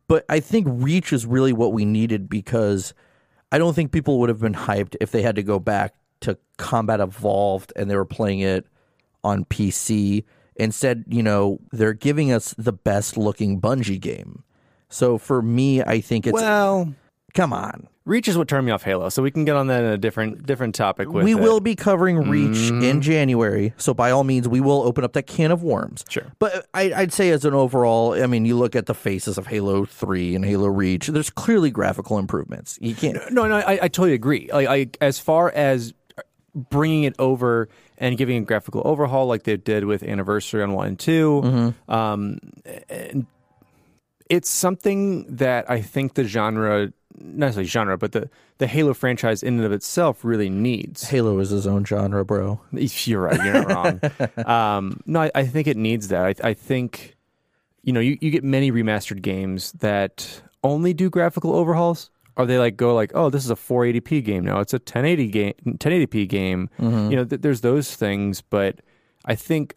But 0.07 0.25
I 0.29 0.39
think 0.39 0.67
Reach 0.69 1.13
is 1.13 1.25
really 1.25 1.53
what 1.53 1.73
we 1.73 1.85
needed 1.85 2.29
because 2.29 2.93
I 3.51 3.57
don't 3.57 3.73
think 3.73 3.91
people 3.91 4.19
would 4.19 4.29
have 4.29 4.39
been 4.39 4.53
hyped 4.53 4.95
if 5.01 5.11
they 5.11 5.21
had 5.21 5.35
to 5.35 5.43
go 5.43 5.59
back 5.59 5.93
to 6.21 6.37
Combat 6.57 6.99
Evolved 6.99 7.73
and 7.75 7.89
they 7.89 7.95
were 7.95 8.05
playing 8.05 8.39
it 8.39 8.65
on 9.23 9.45
PC. 9.45 10.23
Instead, 10.55 11.05
you 11.07 11.23
know, 11.23 11.59
they're 11.71 11.93
giving 11.93 12.31
us 12.31 12.53
the 12.57 12.73
best 12.73 13.17
looking 13.17 13.61
Bungie 13.61 13.99
game. 13.99 14.43
So 14.89 15.17
for 15.17 15.41
me, 15.41 15.81
I 15.81 16.01
think 16.01 16.27
it's 16.27 16.33
well, 16.33 16.93
come 17.33 17.53
on. 17.53 17.87
Reach 18.05 18.27
is 18.27 18.35
what 18.37 18.47
turned 18.47 18.65
me 18.65 18.71
off 18.71 18.83
Halo. 18.83 19.09
So 19.09 19.21
we 19.21 19.29
can 19.29 19.45
get 19.45 19.55
on 19.55 19.67
that 19.67 19.83
in 19.83 19.91
a 19.91 19.97
different 19.97 20.45
different 20.45 20.73
topic 20.73 21.09
with 21.09 21.23
we 21.23 21.33
it. 21.33 21.39
will 21.39 21.59
be 21.59 21.75
covering 21.75 22.27
Reach 22.27 22.71
in 22.71 23.01
January, 23.01 23.73
so 23.77 23.93
by 23.93 24.09
all 24.09 24.23
means, 24.23 24.47
we 24.47 24.59
will 24.61 24.81
open 24.81 25.03
up 25.03 25.13
that 25.13 25.27
can 25.27 25.51
of 25.51 25.61
worms. 25.61 26.05
Sure. 26.09 26.31
but 26.39 26.65
I, 26.73 26.91
I'd 26.93 27.13
say 27.13 27.29
as 27.29 27.45
an 27.45 27.53
overall, 27.53 28.21
I 28.21 28.25
mean, 28.25 28.45
you 28.45 28.57
look 28.57 28.75
at 28.75 28.87
the 28.87 28.95
faces 28.95 29.37
of 29.37 29.47
Halo 29.47 29.85
Three 29.85 30.33
and 30.35 30.43
Halo 30.43 30.67
Reach. 30.69 31.07
There's 31.07 31.29
clearly 31.29 31.69
graphical 31.69 32.17
improvements. 32.17 32.79
You 32.81 32.95
can't. 32.95 33.17
No, 33.31 33.47
no, 33.47 33.57
I, 33.57 33.73
I 33.73 33.87
totally 33.89 34.13
agree. 34.13 34.49
Like, 34.51 34.67
I, 34.67 35.05
as 35.05 35.19
far 35.19 35.51
as 35.51 35.93
bringing 36.55 37.03
it 37.03 37.15
over 37.19 37.69
and 37.99 38.17
giving 38.17 38.37
a 38.37 38.41
graphical 38.41 38.81
overhaul, 38.85 39.27
like 39.27 39.43
they 39.43 39.55
did 39.55 39.85
with 39.85 40.01
Anniversary 40.01 40.63
on 40.63 40.73
one 40.73 40.87
and 40.87 40.99
2 40.99 41.73
um, 41.87 42.39
and 42.89 43.27
it's 44.29 44.49
something 44.49 45.25
that 45.35 45.69
I 45.69 45.81
think 45.81 46.13
the 46.13 46.23
genre, 46.23 46.93
necessarily 47.19 47.67
genre, 47.67 47.97
but 47.97 48.11
the 48.11 48.29
the 48.57 48.67
Halo 48.67 48.93
franchise 48.93 49.43
in 49.43 49.57
and 49.57 49.65
of 49.65 49.71
itself 49.71 50.23
really 50.23 50.49
needs. 50.49 51.09
Halo 51.09 51.39
is 51.39 51.49
his 51.49 51.67
own 51.67 51.85
genre, 51.85 52.25
bro. 52.25 52.59
You're 52.71 53.21
right. 53.21 53.43
You're 53.43 53.53
not 53.53 53.67
wrong. 53.67 54.45
um, 54.47 55.01
no, 55.05 55.21
I, 55.21 55.31
I 55.35 55.45
think 55.45 55.67
it 55.67 55.77
needs 55.77 56.09
that. 56.09 56.25
I, 56.25 56.49
I 56.49 56.53
think, 56.53 57.15
you 57.83 57.93
know, 57.93 57.99
you, 57.99 58.17
you 58.21 58.31
get 58.31 58.43
many 58.43 58.71
remastered 58.71 59.21
games 59.21 59.71
that 59.73 60.41
only 60.63 60.93
do 60.93 61.09
graphical 61.09 61.55
overhauls. 61.55 62.09
Or 62.37 62.45
they 62.45 62.57
like 62.57 62.77
go 62.77 62.95
like, 62.95 63.11
oh, 63.15 63.29
this 63.29 63.43
is 63.43 63.51
a 63.51 63.55
480p 63.55 64.23
game 64.23 64.45
now. 64.45 64.61
It's 64.61 64.71
a 64.71 64.77
1080 64.77 65.27
game, 65.27 65.53
1080p 65.65 66.25
game. 66.29 66.69
You 67.09 67.17
know, 67.17 67.25
th- 67.25 67.41
there's 67.41 67.59
those 67.59 67.93
things, 67.95 68.39
but 68.39 68.79
I 69.25 69.35
think 69.35 69.75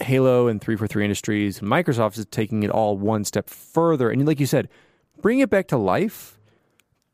Halo 0.00 0.46
and 0.46 0.60
343 0.60 1.04
Industries, 1.04 1.58
Microsoft 1.58 2.16
is 2.16 2.26
taking 2.26 2.62
it 2.62 2.70
all 2.70 2.96
one 2.96 3.24
step 3.24 3.48
further. 3.48 4.10
And 4.10 4.24
like 4.26 4.38
you 4.38 4.46
said, 4.46 4.68
bring 5.20 5.40
it 5.40 5.50
back 5.50 5.66
to 5.68 5.76
life. 5.76 6.37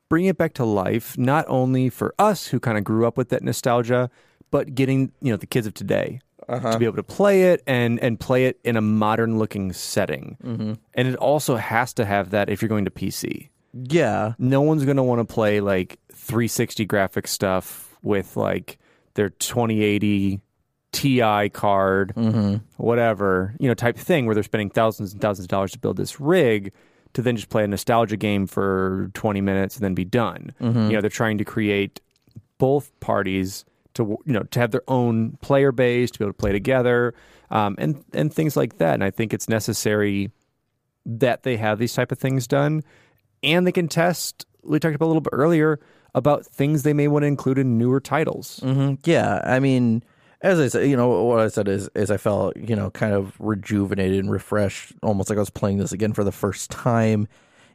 Bring 0.08 0.26
it 0.26 0.36
back 0.36 0.54
to 0.54 0.64
life, 0.64 1.16
not 1.18 1.44
only 1.48 1.88
for 1.88 2.14
us 2.18 2.48
who 2.48 2.60
kind 2.60 2.78
of 2.78 2.84
grew 2.84 3.06
up 3.06 3.16
with 3.16 3.30
that 3.30 3.42
nostalgia, 3.42 4.10
but 4.50 4.74
getting 4.74 5.12
you 5.20 5.32
know 5.32 5.36
the 5.36 5.46
kids 5.46 5.66
of 5.66 5.74
today 5.74 6.20
to 6.46 6.52
uh-huh. 6.52 6.78
be 6.78 6.84
able 6.84 6.96
to 6.96 7.02
play 7.02 7.44
it 7.52 7.62
and 7.66 7.98
and 8.00 8.20
play 8.20 8.46
it 8.46 8.60
in 8.64 8.76
a 8.76 8.80
modern 8.80 9.38
looking 9.38 9.72
setting. 9.72 10.36
Mm-hmm. 10.42 10.74
And 10.94 11.08
it 11.08 11.16
also 11.16 11.56
has 11.56 11.92
to 11.94 12.04
have 12.04 12.30
that 12.30 12.48
if 12.48 12.62
you're 12.62 12.68
going 12.68 12.84
to 12.84 12.90
PC. 12.90 13.48
Yeah, 13.72 14.34
No 14.38 14.60
one's 14.60 14.84
going 14.84 14.98
to 14.98 15.02
want 15.02 15.26
to 15.26 15.32
play 15.34 15.60
like 15.60 15.98
360 16.12 16.84
graphic 16.84 17.26
stuff 17.26 17.96
with 18.02 18.36
like 18.36 18.78
their 19.14 19.30
2080 19.30 20.40
TI 20.92 21.48
card, 21.48 22.12
mm-hmm. 22.14 22.56
whatever, 22.76 23.56
you 23.58 23.66
know, 23.66 23.74
type 23.74 23.96
thing 23.96 24.26
where 24.26 24.34
they're 24.34 24.44
spending 24.44 24.70
thousands 24.70 25.12
and 25.12 25.20
thousands 25.20 25.46
of 25.46 25.48
dollars 25.48 25.72
to 25.72 25.78
build 25.80 25.96
this 25.96 26.20
rig 26.20 26.72
to 27.14 27.22
then 27.22 27.36
just 27.36 27.48
play 27.48 27.64
a 27.64 27.68
nostalgia 27.68 28.16
game 28.16 28.46
for 28.46 29.10
20 29.14 29.40
minutes 29.40 29.76
and 29.76 29.84
then 29.84 29.94
be 29.94 30.04
done. 30.04 30.52
You 30.60 30.94
know, 30.94 31.00
they're 31.00 31.10
trying 31.10 31.38
to 31.38 31.44
create 31.44 32.00
both 32.58 32.92
parties 33.00 33.64
to 33.94 34.18
you 34.26 34.32
know 34.32 34.42
to 34.42 34.58
have 34.60 34.70
their 34.72 34.82
own 34.88 35.38
player 35.40 35.70
base 35.72 36.10
to 36.10 36.18
be 36.18 36.24
able 36.24 36.32
to 36.32 36.36
play 36.36 36.50
together 36.52 37.14
um, 37.50 37.76
and 37.78 38.04
and 38.12 38.32
things 38.34 38.56
like 38.56 38.78
that. 38.78 38.94
And 38.94 39.04
I 39.04 39.10
think 39.10 39.32
it's 39.32 39.48
necessary 39.48 40.30
that 41.06 41.42
they 41.44 41.56
have 41.56 41.78
these 41.78 41.94
type 41.94 42.10
of 42.10 42.18
things 42.18 42.46
done, 42.46 42.82
and 43.42 43.66
they 43.66 43.72
can 43.72 43.88
test. 43.88 44.46
We 44.62 44.78
talked 44.80 44.94
about 44.96 45.06
a 45.06 45.12
little 45.12 45.20
bit 45.20 45.32
earlier 45.34 45.78
about 46.14 46.46
things 46.46 46.82
they 46.82 46.92
may 46.94 47.08
want 47.08 47.22
to 47.22 47.26
include 47.26 47.58
in 47.58 47.76
newer 47.78 48.00
titles. 48.00 48.60
hmm 48.62 48.94
yeah. 49.04 49.40
I 49.44 49.60
mean, 49.60 50.02
as 50.44 50.60
I 50.60 50.68
said, 50.68 50.90
you 50.90 50.96
know, 50.96 51.08
what 51.22 51.40
I 51.40 51.48
said 51.48 51.68
is, 51.68 51.88
is 51.94 52.10
I 52.10 52.18
felt, 52.18 52.54
you 52.58 52.76
know, 52.76 52.90
kind 52.90 53.14
of 53.14 53.34
rejuvenated 53.40 54.18
and 54.18 54.30
refreshed, 54.30 54.92
almost 55.02 55.30
like 55.30 55.38
I 55.38 55.40
was 55.40 55.48
playing 55.48 55.78
this 55.78 55.90
again 55.90 56.12
for 56.12 56.22
the 56.22 56.32
first 56.32 56.70
time. 56.70 57.26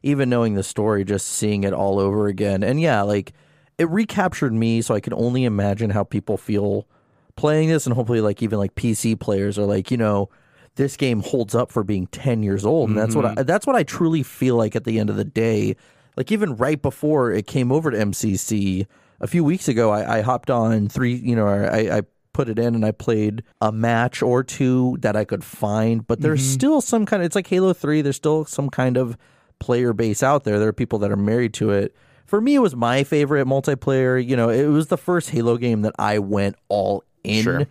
Even 0.04 0.30
knowing 0.30 0.54
the 0.54 0.62
story, 0.62 1.04
just 1.04 1.28
seeing 1.28 1.64
it 1.64 1.74
all 1.74 2.00
over 2.00 2.28
again, 2.28 2.64
and 2.64 2.80
yeah, 2.80 3.02
like 3.02 3.34
it 3.78 3.90
recaptured 3.90 4.54
me. 4.54 4.82
So 4.82 4.94
I 4.94 5.02
can 5.02 5.14
only 5.14 5.44
imagine 5.44 5.90
how 5.90 6.06
people 6.06 6.38
feel 6.38 6.88
playing 7.36 7.68
this, 7.68 7.86
and 7.86 7.94
hopefully, 7.94 8.22
like 8.22 8.42
even 8.42 8.60
like 8.60 8.76
PC 8.76 9.20
players 9.20 9.60
are 9.60 9.66
like, 9.66 9.92
you 9.92 9.98
know, 9.98 10.30
this 10.76 10.96
game 10.96 11.22
holds 11.22 11.54
up 11.54 11.70
for 11.70 11.84
being 11.84 12.08
ten 12.08 12.44
years 12.44 12.66
old, 12.66 12.90
and 12.90 12.98
that's 12.98 13.14
what 13.14 13.26
mm-hmm. 13.26 13.40
I, 13.40 13.44
that's 13.44 13.68
what 13.68 13.76
I 13.76 13.84
truly 13.84 14.24
feel 14.24 14.56
like 14.56 14.74
at 14.76 14.86
the 14.86 15.00
end 15.00 15.10
of 15.10 15.18
the 15.18 15.26
day. 15.26 15.76
Like 16.16 16.32
even 16.32 16.56
right 16.56 16.82
before 16.82 17.34
it 17.34 17.46
came 17.46 17.70
over 17.70 17.92
to 17.92 17.98
MCC 17.98 18.86
a 19.20 19.28
few 19.28 19.44
weeks 19.44 19.68
ago, 19.68 19.90
I, 19.90 20.20
I 20.20 20.22
hopped 20.22 20.50
on 20.50 20.88
three. 20.88 21.16
You 21.16 21.36
know, 21.36 21.48
I, 21.48 21.98
I 21.98 22.02
put 22.34 22.50
it 22.50 22.60
in 22.60 22.76
and 22.76 22.86
I 22.86 22.92
played 22.92 23.44
a 23.62 23.72
match 23.72 24.22
or 24.22 24.44
two 24.44 24.98
that 25.02 25.16
I 25.16 25.26
could 25.26 25.44
find. 25.44 26.06
But 26.06 26.22
there's 26.22 26.42
mm-hmm. 26.42 26.54
still 26.54 26.82
some 26.82 27.06
kind 27.06 27.22
of. 27.22 27.28
It's 27.28 27.36
like 27.36 27.48
Halo 27.48 27.74
Three. 27.74 28.02
There's 28.02 28.16
still 28.16 28.46
some 28.46 28.70
kind 28.70 28.98
of 28.98 29.18
player 29.60 29.94
base 29.94 30.24
out 30.24 30.44
there. 30.44 30.60
There 30.60 30.70
are 30.70 30.74
people 30.74 31.00
that 31.00 31.12
are 31.12 31.18
married 31.18 31.54
to 31.56 31.72
it. 31.72 31.96
For 32.26 32.40
me, 32.40 32.56
it 32.56 32.60
was 32.60 32.76
my 32.76 33.04
favorite 33.04 33.48
multiplayer. 33.48 34.24
You 34.24 34.36
know, 34.36 34.50
it 34.50 34.68
was 34.68 34.88
the 34.88 34.98
first 34.98 35.32
Halo 35.32 35.58
game 35.58 35.82
that 35.82 35.96
I 35.98 36.20
went 36.20 36.56
all 36.68 37.04
in. 37.24 37.44
Sure. 37.44 37.68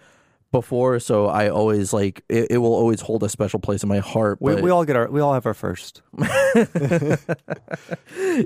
Before, 0.51 0.99
so 0.99 1.27
I 1.27 1.51
always 1.51 1.93
like 1.93 2.25
it, 2.31 2.53
it. 2.53 2.57
will 2.57 2.73
always 2.73 3.03
hold 3.03 3.23
a 3.23 3.29
special 3.29 3.61
place 3.61 3.83
in 3.83 3.89
my 3.91 3.99
heart. 3.99 4.39
We, 4.41 4.55
we 4.55 4.71
all 4.71 4.87
get 4.87 4.97
our 4.97 5.11
we 5.11 5.21
all 5.21 5.35
have 5.35 5.45
our 5.45 5.53
first. 5.53 6.01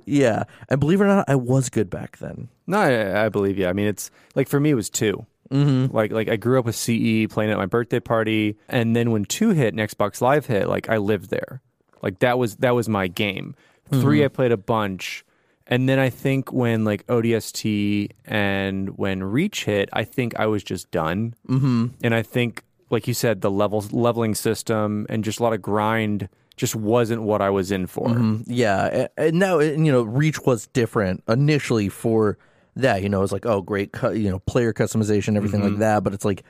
yeah, 0.04 0.42
and 0.68 0.80
believe 0.80 1.00
it 1.00 1.04
or 1.04 1.06
not, 1.06 1.26
I 1.28 1.36
was 1.36 1.68
good 1.68 1.90
back 1.90 2.18
then. 2.18 2.48
No, 2.66 2.80
I, 2.80 3.26
I 3.26 3.28
believe 3.28 3.56
you. 3.56 3.68
I 3.68 3.72
mean, 3.72 3.86
it's 3.86 4.10
like 4.34 4.48
for 4.48 4.58
me, 4.58 4.70
it 4.70 4.74
was 4.74 4.90
2 4.90 5.24
Mm-hmm. 5.52 5.94
Like 5.94 6.10
like 6.10 6.28
I 6.28 6.36
grew 6.36 6.58
up 6.58 6.64
with 6.64 6.76
CE 6.76 7.26
playing 7.28 7.50
at 7.50 7.58
my 7.58 7.66
birthday 7.66 8.00
party, 8.00 8.56
and 8.68 8.96
then 8.96 9.10
when 9.10 9.24
two 9.24 9.50
hit 9.50 9.74
and 9.74 9.78
Xbox 9.78 10.20
Live 10.20 10.46
hit, 10.46 10.68
like 10.68 10.88
I 10.88 10.96
lived 10.96 11.30
there. 11.30 11.60
Like 12.02 12.18
that 12.20 12.38
was 12.38 12.56
that 12.56 12.74
was 12.74 12.88
my 12.88 13.08
game. 13.08 13.54
Three, 13.90 14.24
I 14.24 14.28
played 14.28 14.52
a 14.52 14.56
bunch, 14.56 15.22
and 15.66 15.86
then 15.86 15.98
I 15.98 16.08
think 16.08 16.50
when 16.50 16.82
like 16.84 17.06
ODST 17.08 18.10
and 18.24 18.96
when 18.96 19.22
Reach 19.22 19.64
hit, 19.64 19.90
I 19.92 20.04
think 20.04 20.34
I 20.38 20.46
was 20.46 20.64
just 20.64 20.90
done. 20.90 21.34
Mm-hmm. 21.46 21.88
And 22.02 22.14
I 22.14 22.22
think, 22.22 22.62
like 22.88 23.06
you 23.06 23.12
said, 23.12 23.42
the 23.42 23.50
levels 23.50 23.92
leveling 23.92 24.34
system 24.34 25.06
and 25.10 25.22
just 25.22 25.40
a 25.40 25.42
lot 25.42 25.52
of 25.52 25.60
grind 25.60 26.30
just 26.56 26.74
wasn't 26.74 27.22
what 27.22 27.42
I 27.42 27.50
was 27.50 27.70
in 27.70 27.86
for. 27.86 28.08
Yeah, 28.46 29.08
and 29.18 29.38
now 29.38 29.58
you 29.58 29.92
know, 29.92 30.02
Reach 30.02 30.40
was 30.40 30.68
different 30.68 31.22
initially 31.28 31.90
for 31.90 32.38
that. 32.76 33.02
You 33.02 33.08
know, 33.08 33.18
it 33.18 33.22
was 33.22 33.32
like, 33.32 33.46
oh, 33.46 33.60
great, 33.62 33.92
cu- 33.92 34.14
you 34.14 34.30
know, 34.30 34.38
player 34.40 34.72
customization, 34.72 35.36
everything 35.36 35.62
like 35.62 35.78
that. 35.78 36.02
But 36.04 36.14
it's 36.14 36.24
like 36.24 36.42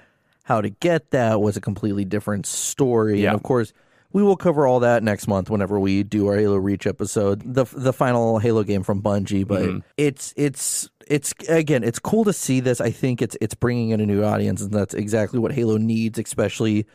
how 0.44 0.60
to 0.60 0.70
get 0.70 1.10
that 1.12 1.40
was 1.40 1.56
a 1.56 1.60
completely 1.60 2.04
different 2.04 2.46
story. 2.46 3.22
Yeah. 3.22 3.28
And 3.30 3.36
of 3.36 3.42
course, 3.42 3.72
we 4.12 4.22
will 4.22 4.36
cover 4.36 4.66
all 4.66 4.80
that 4.80 5.02
next 5.02 5.26
month 5.26 5.48
whenever 5.48 5.80
we 5.80 6.02
do 6.02 6.26
our 6.26 6.36
Halo 6.36 6.56
Reach 6.56 6.86
episode, 6.86 7.42
the 7.54 7.64
the 7.72 7.92
final 7.92 8.38
Halo 8.38 8.62
game 8.62 8.82
from 8.82 9.00
Bungie. 9.02 9.46
But 9.46 9.62
Mm-hmm. 9.62 9.78
it's 9.96 10.34
it's 10.36 10.88
it's 11.08 11.32
again, 11.48 11.82
it's 11.82 11.98
cool 11.98 12.24
to 12.24 12.32
see 12.32 12.60
this. 12.60 12.80
I 12.80 12.90
think 12.90 13.22
it's 13.22 13.36
it's 13.40 13.54
bringing 13.54 13.90
in 13.90 14.00
a 14.00 14.06
new 14.06 14.22
audience, 14.24 14.60
and 14.62 14.72
that's 14.72 14.94
exactly 14.94 15.38
what 15.38 15.52
Halo 15.52 15.76
needs, 15.78 16.18
especially 16.18 16.86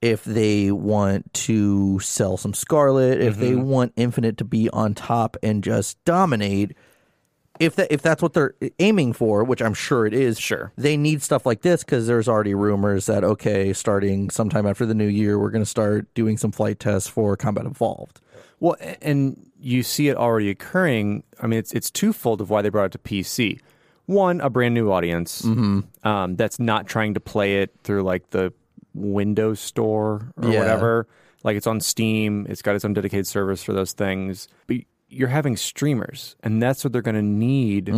if 0.00 0.24
they 0.24 0.72
want 0.72 1.32
to 1.32 2.00
sell 2.00 2.36
some 2.36 2.54
Scarlett, 2.54 3.20
if 3.20 3.36
they 3.36 3.52
Mm-hmm. 3.52 3.62
want 3.68 3.92
Infinite 3.96 4.38
to 4.38 4.44
be 4.44 4.68
on 4.70 4.94
top 4.94 5.36
and 5.42 5.62
just 5.62 6.02
dominate. 6.04 6.74
If 7.62 7.76
that 7.76 7.92
if 7.92 8.02
that's 8.02 8.20
what 8.22 8.32
they're 8.32 8.54
aiming 8.78 9.12
for, 9.12 9.44
which 9.44 9.62
I'm 9.62 9.74
sure 9.74 10.04
it 10.06 10.12
is, 10.14 10.38
Sure. 10.38 10.72
they 10.76 10.96
need 10.96 11.22
stuff 11.22 11.46
like 11.46 11.62
this 11.62 11.84
because 11.84 12.06
there's 12.06 12.28
already 12.28 12.54
rumors 12.54 13.06
that 13.06 13.22
okay, 13.24 13.72
starting 13.72 14.30
sometime 14.30 14.66
after 14.66 14.84
the 14.86 14.94
new 14.94 15.06
year, 15.06 15.38
we're 15.38 15.50
going 15.50 15.64
to 15.64 15.68
start 15.70 16.12
doing 16.14 16.36
some 16.36 16.52
flight 16.52 16.78
tests 16.80 17.08
for 17.08 17.36
Combat 17.36 17.66
Evolved. 17.66 18.20
Well, 18.60 18.76
and 19.00 19.50
you 19.60 19.82
see 19.82 20.08
it 20.08 20.16
already 20.16 20.50
occurring. 20.50 21.22
I 21.40 21.46
mean, 21.46 21.58
it's 21.58 21.72
it's 21.72 21.90
twofold 21.90 22.40
of 22.40 22.50
why 22.50 22.62
they 22.62 22.68
brought 22.68 22.86
it 22.86 22.92
to 22.92 22.98
PC. 22.98 23.60
One, 24.06 24.40
a 24.40 24.50
brand 24.50 24.74
new 24.74 24.90
audience 24.90 25.42
Mm-hmm. 25.42 26.06
um, 26.08 26.36
that's 26.36 26.58
not 26.58 26.86
trying 26.86 27.14
to 27.14 27.20
play 27.20 27.62
it 27.62 27.72
through 27.84 28.02
like 28.02 28.30
the 28.30 28.52
Windows 28.94 29.60
Store 29.60 30.32
or 30.36 30.48
Yeah. 30.50 30.58
whatever. 30.58 31.06
Like 31.44 31.56
it's 31.56 31.66
on 31.66 31.80
Steam. 31.80 32.46
It's 32.48 32.62
got 32.62 32.74
its 32.76 32.84
own 32.84 32.92
dedicated 32.94 33.26
service 33.26 33.62
for 33.62 33.72
those 33.72 33.92
things. 33.92 34.48
But 34.66 34.78
you're 35.12 35.28
having 35.28 35.56
streamers, 35.56 36.36
and 36.42 36.62
that's 36.62 36.82
what 36.84 36.92
they're 36.92 37.02
going 37.02 37.14
to 37.16 37.22
need 37.22 37.90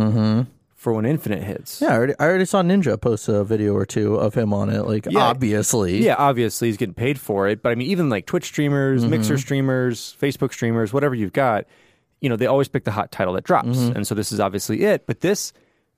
for 0.75 0.93
when 0.93 1.05
Infinite 1.05 1.43
hits. 1.43 1.75
Mm-hmm. 1.77 1.85
Yeah, 1.85 1.91
I 1.91 1.95
already, 1.97 2.13
I 2.19 2.25
already 2.25 2.45
saw 2.45 2.61
Ninja 2.61 2.99
post 3.01 3.27
a 3.27 3.43
video 3.43 3.73
or 3.73 3.85
two 3.85 4.15
of 4.15 4.35
him 4.35 4.53
on 4.53 4.69
it. 4.69 4.83
Like, 4.85 5.07
Yeah. 5.09 5.21
obviously, 5.21 6.03
Yeah, 6.05 6.15
obviously 6.17 6.67
he's 6.67 6.77
getting 6.77 6.93
paid 6.93 7.19
for 7.19 7.47
it, 7.47 7.63
but 7.63 7.71
I 7.71 7.75
mean, 7.75 7.87
even 7.89 8.09
like 8.09 8.25
Twitch 8.27 8.45
streamers, 8.45 9.01
Mm-hmm. 9.01 9.09
Mixer 9.11 9.37
streamers, 9.39 10.15
Facebook 10.21 10.53
streamers, 10.53 10.93
whatever 10.93 11.15
you've 11.15 11.33
got, 11.33 11.65
you 12.21 12.29
know, 12.29 12.35
they 12.35 12.45
always 12.45 12.67
pick 12.67 12.83
the 12.83 12.91
hot 12.91 13.11
title 13.11 13.33
that 13.33 13.43
drops, 13.45 13.69
Mm-hmm. 13.77 13.95
and 13.97 14.05
so 14.07 14.13
this 14.13 14.31
is 14.31 14.39
obviously 14.39 14.83
it. 14.83 15.07
But 15.07 15.21
this 15.21 15.53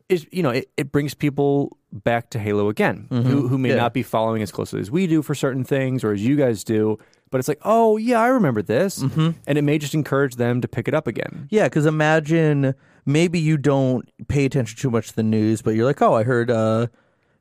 is, 0.10 0.26
you 0.32 0.42
know, 0.44 0.52
it, 0.52 0.70
it 0.78 0.92
brings 0.92 1.14
people 1.14 1.76
back 1.92 2.30
to 2.30 2.40
Halo 2.40 2.70
again, 2.70 3.08
who 3.10 3.48
who 3.50 3.58
may 3.58 3.70
Mm-hmm. 3.70 3.76
Yeah. 3.78 3.82
not 3.84 3.94
be 3.94 4.04
following 4.04 4.42
as 4.42 4.52
closely 4.52 4.80
as 4.80 4.90
we 4.90 5.06
do 5.08 5.22
for 5.22 5.36
certain 5.36 5.64
things, 5.66 6.04
or 6.06 6.14
as 6.14 6.24
you 6.26 6.36
guys 6.38 6.64
do. 6.64 6.98
But 7.30 7.40
it's 7.40 7.48
like, 7.48 7.60
oh 7.64 7.98
yeah, 7.98 8.22
I 8.22 8.28
remember 8.28 8.62
this, 8.62 9.04
Mm-hmm. 9.04 9.32
and 9.48 9.58
it 9.58 9.64
may 9.64 9.78
just 9.78 9.94
encourage 9.94 10.36
them 10.36 10.62
to 10.62 10.68
pick 10.68 10.88
it 10.88 10.94
up 10.94 11.08
again. 11.08 11.48
Yeah, 11.50 11.66
because 11.66 11.86
imagine 11.86 12.74
maybe 13.06 13.40
you 13.40 13.58
don't 13.58 14.10
pay 14.28 14.46
attention 14.46 14.78
too 14.78 14.90
much 14.90 15.10
to 15.10 15.16
the 15.16 15.24
news, 15.24 15.62
but 15.62 15.72
you're 15.76 15.86
like, 15.86 16.02
oh, 16.02 16.14
I 16.14 16.24
heard, 16.24 16.50
uh, 16.50 16.88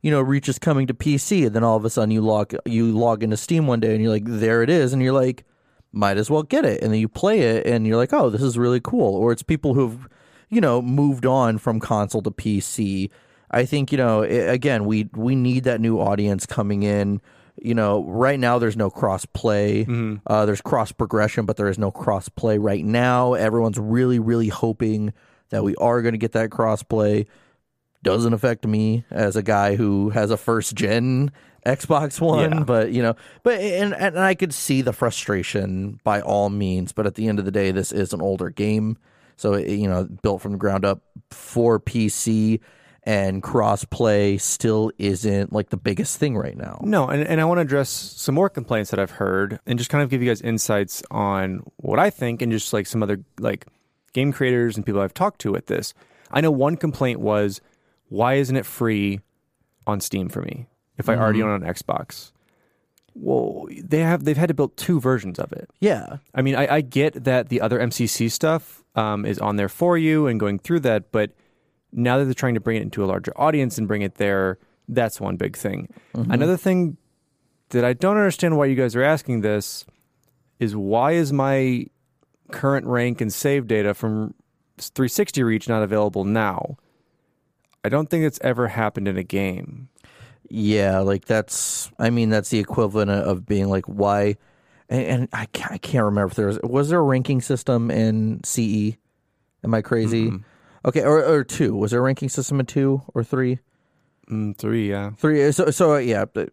you 0.03 0.11
know, 0.11 0.20
Reach 0.20 0.49
is 0.49 0.59
coming 0.59 0.87
to 0.88 0.94
PC, 0.94 1.46
and 1.46 1.55
then 1.55 1.62
all 1.64 1.77
of 1.77 1.85
a 1.85 1.90
sudden 1.90 2.11
you 2.11 2.20
log 2.20 2.55
you 2.64 2.90
log 2.90 3.22
into 3.22 3.37
Steam 3.37 3.66
one 3.66 3.81
day, 3.81 3.92
and 3.94 4.03
you're 4.03 4.12
like, 4.12 4.25
there 4.27 4.62
it 4.62 4.70
is, 4.70 4.92
and 4.92 5.01
you're 5.03 5.12
like, 5.12 5.44
might 5.92 6.16
as 6.16 6.29
well 6.31 6.42
get 6.42 6.64
it, 6.64 6.83
and 6.83 6.92
then 6.92 7.01
you 7.01 7.09
play 7.09 7.40
it, 7.40 7.66
and 7.66 7.87
you're 7.87 7.96
like, 7.96 8.12
oh, 8.12 8.29
this 8.29 8.42
is 8.42 8.59
really 8.59 8.81
cool. 8.81 9.14
Or 9.14 9.31
it's 9.33 9.42
people 9.42 9.75
who've, 9.75 10.09
you 10.51 10.61
know, 10.61 10.83
moved 10.83 11.27
on 11.27 11.59
from 11.59 11.79
console 11.81 12.22
to 12.22 12.31
PC. 12.31 13.09
I 13.53 13.64
think 13.64 13.92
you 13.92 13.99
know, 13.99 14.22
i 14.25 14.27
again, 14.27 14.85
we 14.85 15.09
we 15.14 15.37
need 15.37 15.62
that 15.64 15.81
new 15.81 15.99
audience 16.01 16.44
coming 16.44 16.83
in. 16.83 17.20
You 17.61 17.75
know, 17.75 18.05
right 18.05 18.38
now 18.38 18.59
there's 18.59 18.77
no 18.77 18.90
cross 18.90 19.25
play. 19.27 19.87
Uh, 20.27 20.47
there's 20.47 20.61
cross 20.61 20.92
progression, 20.92 21.47
but 21.47 21.57
there 21.57 21.69
is 21.69 21.79
no 21.79 21.90
cross 21.90 22.29
play 22.29 22.59
right 22.59 22.85
now. 22.85 23.35
Everyone's 23.35 23.79
really, 23.79 24.19
really 24.19 24.49
hoping 24.49 25.12
that 25.51 25.64
we 25.64 25.75
are 25.77 26.03
going 26.03 26.12
to 26.12 26.19
get 26.19 26.33
that 26.33 26.51
cross 26.51 26.83
play. 26.83 27.27
Doesn't 28.03 28.33
affect 28.35 28.66
me 28.66 29.05
as 29.11 29.37
a 29.37 29.42
guy 29.42 29.75
who 29.77 30.11
has 30.11 30.31
a 30.31 30.37
first 30.37 30.75
gen 30.75 31.33
Xbox 31.64 32.21
One, 32.21 32.53
Yeah. 32.53 32.62
but 32.64 32.92
you 32.92 33.03
know, 33.03 33.16
but 33.42 33.59
and 33.61 33.92
and 33.95 34.19
I 34.19 34.35
could 34.37 34.55
see 34.55 34.83
the 34.83 34.92
frustration 34.92 35.99
by 36.05 36.21
all 36.21 36.49
means. 36.51 36.92
But 36.92 37.07
at 37.07 37.16
the 37.16 37.27
end 37.27 37.38
of 37.40 37.45
the 37.45 37.51
day, 37.51 37.73
this 37.73 37.90
is 37.90 38.12
an 38.12 38.21
older 38.21 38.51
game, 38.51 38.97
so 39.37 39.55
it, 39.55 39.69
you 39.71 39.88
know, 39.88 40.05
built 40.23 40.42
from 40.42 40.53
the 40.53 40.59
ground 40.59 40.85
up 40.85 41.01
for 41.31 41.81
PC. 41.81 42.61
And 43.07 43.40
crossplay 43.40 44.40
still 44.40 44.90
isn't 44.99 45.53
like 45.53 45.71
the 45.71 45.77
biggest 45.77 46.19
thing 46.19 46.37
right 46.37 46.57
now. 46.57 46.81
No, 46.83 47.07
and, 47.07 47.23
and 47.23 47.40
I 47.40 47.45
want 47.45 47.59
to 47.59 47.62
address 47.62 47.88
some 47.88 48.35
more 48.35 48.51
complaints 48.51 48.90
that 48.90 48.99
I've 48.99 49.12
heard 49.12 49.61
and 49.64 49.79
just 49.79 49.90
kind 49.90 50.03
of 50.03 50.11
give 50.11 50.23
you 50.23 50.29
guys 50.29 50.40
insights 50.40 51.05
on 51.09 51.62
what 51.77 52.01
I 52.01 52.11
think 52.11 52.42
and 52.42 52.51
just 52.51 52.73
like 52.73 52.85
some 52.85 53.05
other 53.05 53.21
like 53.38 53.66
game 54.12 54.33
creators 54.33 54.77
and 54.77 54.85
people 54.85 55.01
I've 55.01 55.14
talked 55.14 55.40
to 55.42 55.53
with 55.53 55.66
this. 55.66 55.95
I 56.33 56.40
know 56.40 56.51
one 56.51 56.77
complaint 56.77 57.21
was 57.21 57.61
why 58.09 58.35
isn't 58.35 58.57
it 58.57 58.66
free 58.66 59.21
on 59.87 60.01
Steam 60.01 60.29
for 60.29 60.42
me 60.42 60.66
if 60.99 61.09
I 61.09 61.14
already 61.14 61.42
own 61.42 61.62
an 61.62 61.73
Xbox? 61.73 62.33
Well, 63.14 63.66
they 63.71 64.01
have 64.01 64.25
they've 64.25 64.37
had 64.37 64.49
to 64.49 64.55
build 64.55 64.77
two 64.77 65.01
versions 65.01 65.38
of 65.38 65.53
it. 65.53 65.71
Yeah, 65.81 66.19
I 66.35 66.42
mean, 66.42 66.55
I, 66.55 66.77
I 66.77 66.81
get 66.83 67.25
that 67.25 67.49
the 67.49 67.61
other 67.61 67.79
MCC 67.79 68.31
stuff 68.31 68.83
um, 68.95 69.25
is 69.25 69.38
on 69.38 69.57
there 69.57 69.69
for 69.69 69.97
you 69.97 70.27
and 70.27 70.38
going 70.38 70.59
through 70.59 70.81
that, 70.81 71.12
but 71.12 71.31
now 71.92 72.18
that 72.18 72.25
they're 72.25 72.35
trying 72.35 72.55
to 72.55 72.61
bring 72.61 72.77
it 72.77 72.83
into 72.83 73.05
a 73.05 73.07
larger 73.07 73.33
audience 73.37 73.79
and 73.79 73.88
bring 73.88 74.03
it 74.03 74.16
there, 74.16 74.59
that's 74.88 75.20
one 75.20 75.37
big 75.37 75.57
thing. 75.57 75.92
Mm-hmm. 76.14 76.31
Another 76.31 76.57
thing 76.57 76.96
that 77.70 77.85
I 77.85 77.92
don't 77.92 78.16
understand 78.16 78.57
why 78.57 78.66
you 78.66 78.77
guys 78.77 78.94
are 78.94 79.03
asking 79.03 79.40
this 79.40 79.85
is 80.59 80.77
why 80.77 81.12
is 81.12 81.33
my 81.33 81.87
current 82.51 82.87
rank 82.87 83.20
and 83.20 83.33
save 83.33 83.66
data 83.66 83.94
from 83.94 84.35
360 84.79 85.42
reach 85.42 85.68
not 85.68 85.83
available 85.83 86.25
now? 86.25 86.77
I 87.85 87.88
don't 87.88 88.11
think 88.11 88.25
it's 88.25 88.40
ever 88.42 88.68
happened 88.68 89.09
in 89.09 89.16
a 89.16 89.22
game. 89.22 89.88
Yeah, 90.49 91.01
like 91.01 91.25
that's. 91.25 91.90
I 91.99 92.11
mean, 92.11 92.31
that's 92.31 92.51
the 92.51 92.59
equivalent 92.59 93.11
of 93.11 93.46
being 93.46 93.68
like, 93.68 93.87
why? 93.87 94.37
And, 94.88 95.03
and 95.03 95.29
I 95.33 95.46
can't, 95.46 95.72
I 95.72 95.79
can't 95.79 96.05
remember 96.05 96.29
if 96.29 96.35
there 96.35 96.46
was 96.46 96.61
was 96.62 96.88
there 96.88 97.01
a 97.01 97.03
ranking 97.03 97.40
system 97.40 97.90
in 97.90 98.42
CE. 98.44 98.96
Am 99.64 99.75
I 99.75 99.83
crazy? 99.83 100.27
Mm-hmm. 100.27 100.37
Okay, 100.87 101.03
or 101.03 101.25
or 101.25 101.44
two. 101.44 101.75
Was 101.75 101.90
there 101.90 102.01
a 102.01 102.03
ranking 102.03 102.29
system 102.29 102.61
in 102.61 102.66
two 102.66 103.03
or 103.14 103.25
three? 103.25 103.59
Mm, 104.31 104.57
three, 104.57 104.88
yeah. 104.88 105.11
Three. 105.18 105.51
So 105.53 105.70
so 105.70 105.94
uh, 105.94 105.99
yeah. 105.99 106.25
uh, 106.35 106.46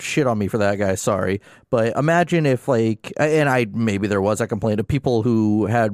Shit 0.00 0.26
on 0.26 0.36
me 0.36 0.48
for 0.48 0.58
that, 0.58 0.78
guy. 0.78 0.96
Sorry, 0.96 1.40
but 1.70 1.96
imagine 1.96 2.44
if 2.44 2.66
like, 2.66 3.12
and 3.18 3.48
I 3.48 3.66
maybe 3.72 4.08
there 4.08 4.22
was 4.22 4.40
a 4.40 4.48
complaint 4.48 4.80
of 4.80 4.88
people 4.88 5.22
who 5.22 5.66
had 5.66 5.92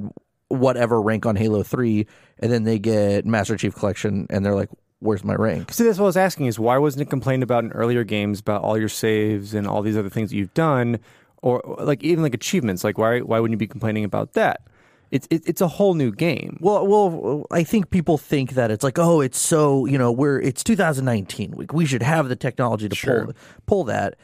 whatever 0.49 1.03
rank 1.03 1.27
on 1.27 1.37
Halo 1.37 1.63
Three, 1.63 2.07
and 2.39 2.51
then 2.51 2.65
they 2.65 2.79
get 2.79 3.27
Master 3.27 3.57
Chief 3.57 3.75
Collection, 3.75 4.27
and 4.31 4.47
they're 4.47 4.55
like, 4.55 4.71
"Where's 5.01 5.25
my 5.25 5.35
rank?" 5.35 5.75
See, 5.75 5.85
that's 5.85 5.99
what 5.99 6.07
I 6.07 6.07
was 6.07 6.17
asking: 6.17 6.47
is 6.47 6.59
why 6.59 6.79
wasn't 6.79 7.03
it 7.03 7.11
complained 7.11 7.43
about 7.43 7.65
in 7.65 7.73
earlier 7.73 8.03
games 8.03 8.41
about 8.41 8.63
all 8.63 8.79
your 8.79 8.89
saves 8.89 9.53
and 9.53 9.67
all 9.67 9.83
these 9.83 9.97
other 9.97 10.09
things 10.09 10.31
that 10.31 10.37
you've 10.37 10.55
done, 10.55 11.01
or 11.43 11.61
or, 11.61 11.85
like 11.85 12.03
even 12.03 12.23
like 12.23 12.35
achievements? 12.35 12.85
Like 12.85 12.97
why 12.97 13.21
why 13.21 13.41
wouldn't 13.41 13.53
you 13.53 13.59
be 13.59 13.67
complaining 13.67 14.05
about 14.05 14.33
that? 14.35 14.63
It's 15.11 15.27
it, 15.31 15.43
it's 15.47 15.61
a 15.61 15.69
whole 15.69 15.95
new 15.95 16.13
game. 16.13 16.59
Well, 16.61 16.87
well, 16.87 17.47
I 17.51 17.65
think 17.65 17.91
people 17.91 18.19
think 18.19 18.53
that 18.53 18.71
it's 18.71 18.85
like, 18.85 18.99
oh, 18.99 19.21
it's 19.21 19.39
so 19.39 19.87
you 19.87 19.97
know, 19.99 20.13
we're 20.13 20.39
it's 20.41 20.63
2019. 20.65 21.53
We, 21.57 21.67
we 21.73 21.87
should 21.87 22.03
have 22.03 22.29
the 22.29 22.37
technology 22.37 22.89
to 22.89 22.95
Sure. 22.97 23.25
pull 23.25 23.35
pull 23.67 23.85
that, 23.85 24.17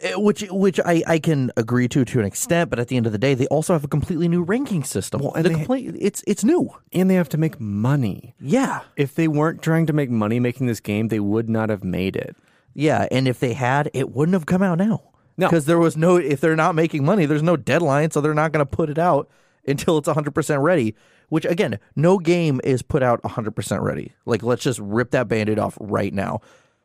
Eh, 0.00 0.14
which 0.14 0.42
which 0.50 0.78
I, 0.84 1.02
I 1.08 1.18
can 1.18 1.50
agree 1.56 1.88
to 1.88 2.04
to 2.04 2.20
an 2.20 2.24
extent. 2.24 2.70
But 2.70 2.78
at 2.78 2.86
the 2.86 2.96
end 2.96 3.06
of 3.06 3.10
the 3.12 3.18
day, 3.18 3.34
they 3.34 3.48
also 3.48 3.72
have 3.72 3.82
a 3.82 3.88
completely 3.88 4.28
new 4.28 4.42
ranking 4.44 4.84
system. 4.84 5.22
Well, 5.22 5.34
and 5.34 5.44
the 5.44 5.48
they- 5.48 5.54
complaint, 5.56 5.96
it's 5.98 6.22
it's 6.26 6.44
new. 6.44 6.70
and 6.92 7.10
they 7.10 7.14
have 7.16 7.28
to 7.30 7.38
make 7.38 7.58
money. 7.60 8.34
Yeah, 8.40 8.82
If 8.96 9.16
they 9.16 9.26
weren't 9.26 9.60
trying 9.60 9.86
to 9.86 9.92
make 9.92 10.08
money 10.08 10.38
making 10.38 10.68
this 10.68 10.78
game, 10.78 11.08
they 11.08 11.18
would 11.20 11.48
not 11.48 11.68
have 11.68 11.82
made 11.82 12.14
it. 12.14 12.36
yeah. 12.74 13.08
And 13.10 13.26
if 13.26 13.40
they 13.40 13.54
had, 13.54 13.90
it 13.92 14.12
wouldn't 14.14 14.34
have 14.34 14.46
come 14.46 14.62
out 14.62 14.78
now. 14.78 15.02
No. 15.36 15.48
because 15.48 15.66
there 15.66 15.78
was 15.78 15.96
no. 15.96 16.16
If 16.16 16.40
they're 16.40 16.56
not 16.56 16.74
making 16.76 17.04
money, 17.04 17.24
there's 17.26 17.42
no 17.44 17.56
deadline, 17.56 18.10
so 18.12 18.20
they're 18.20 18.34
not 18.34 18.52
going 18.52 18.64
to 18.64 18.66
put 18.70 18.90
it 18.90 18.98
out 18.98 19.28
until 19.68 19.98
it's 19.98 20.08
100 20.08 20.34
percent 20.34 20.62
ready. 20.62 20.94
Which 21.28 21.44
again, 21.44 21.78
no 21.94 22.18
game 22.18 22.60
is 22.64 22.82
put 22.82 23.02
out 23.02 23.22
100 23.22 23.54
percent 23.54 23.82
ready. 23.82 24.14
Like, 24.24 24.42
let's 24.42 24.62
just 24.62 24.78
rip 24.80 25.10
that 25.10 25.28
band-aid 25.28 25.58
off 25.58 25.76
right 25.80 26.12
now. 26.12 26.40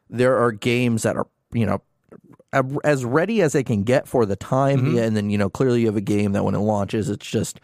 There 0.10 0.38
are 0.38 0.52
games 0.52 1.04
that 1.04 1.16
are 1.16 1.28
you 1.54 1.66
know 1.66 1.82
as 2.84 3.04
ready 3.04 3.42
as 3.42 3.54
they 3.54 3.64
can 3.64 3.84
get 3.84 4.08
for 4.08 4.26
the 4.26 4.36
time, 4.36 4.80
mm-hmm. 4.80 4.98
yeah, 4.98 5.04
and 5.04 5.18
then 5.18 5.30
you 5.30 5.38
know 5.38 5.50
clearly 5.50 5.82
you 5.82 5.88
have 5.88 5.96
a 5.96 6.02
game 6.02 6.34
that 6.34 6.44
when 6.44 6.56
it 6.56 6.60
launches, 6.60 7.10
it's 7.10 7.26
just 7.26 7.60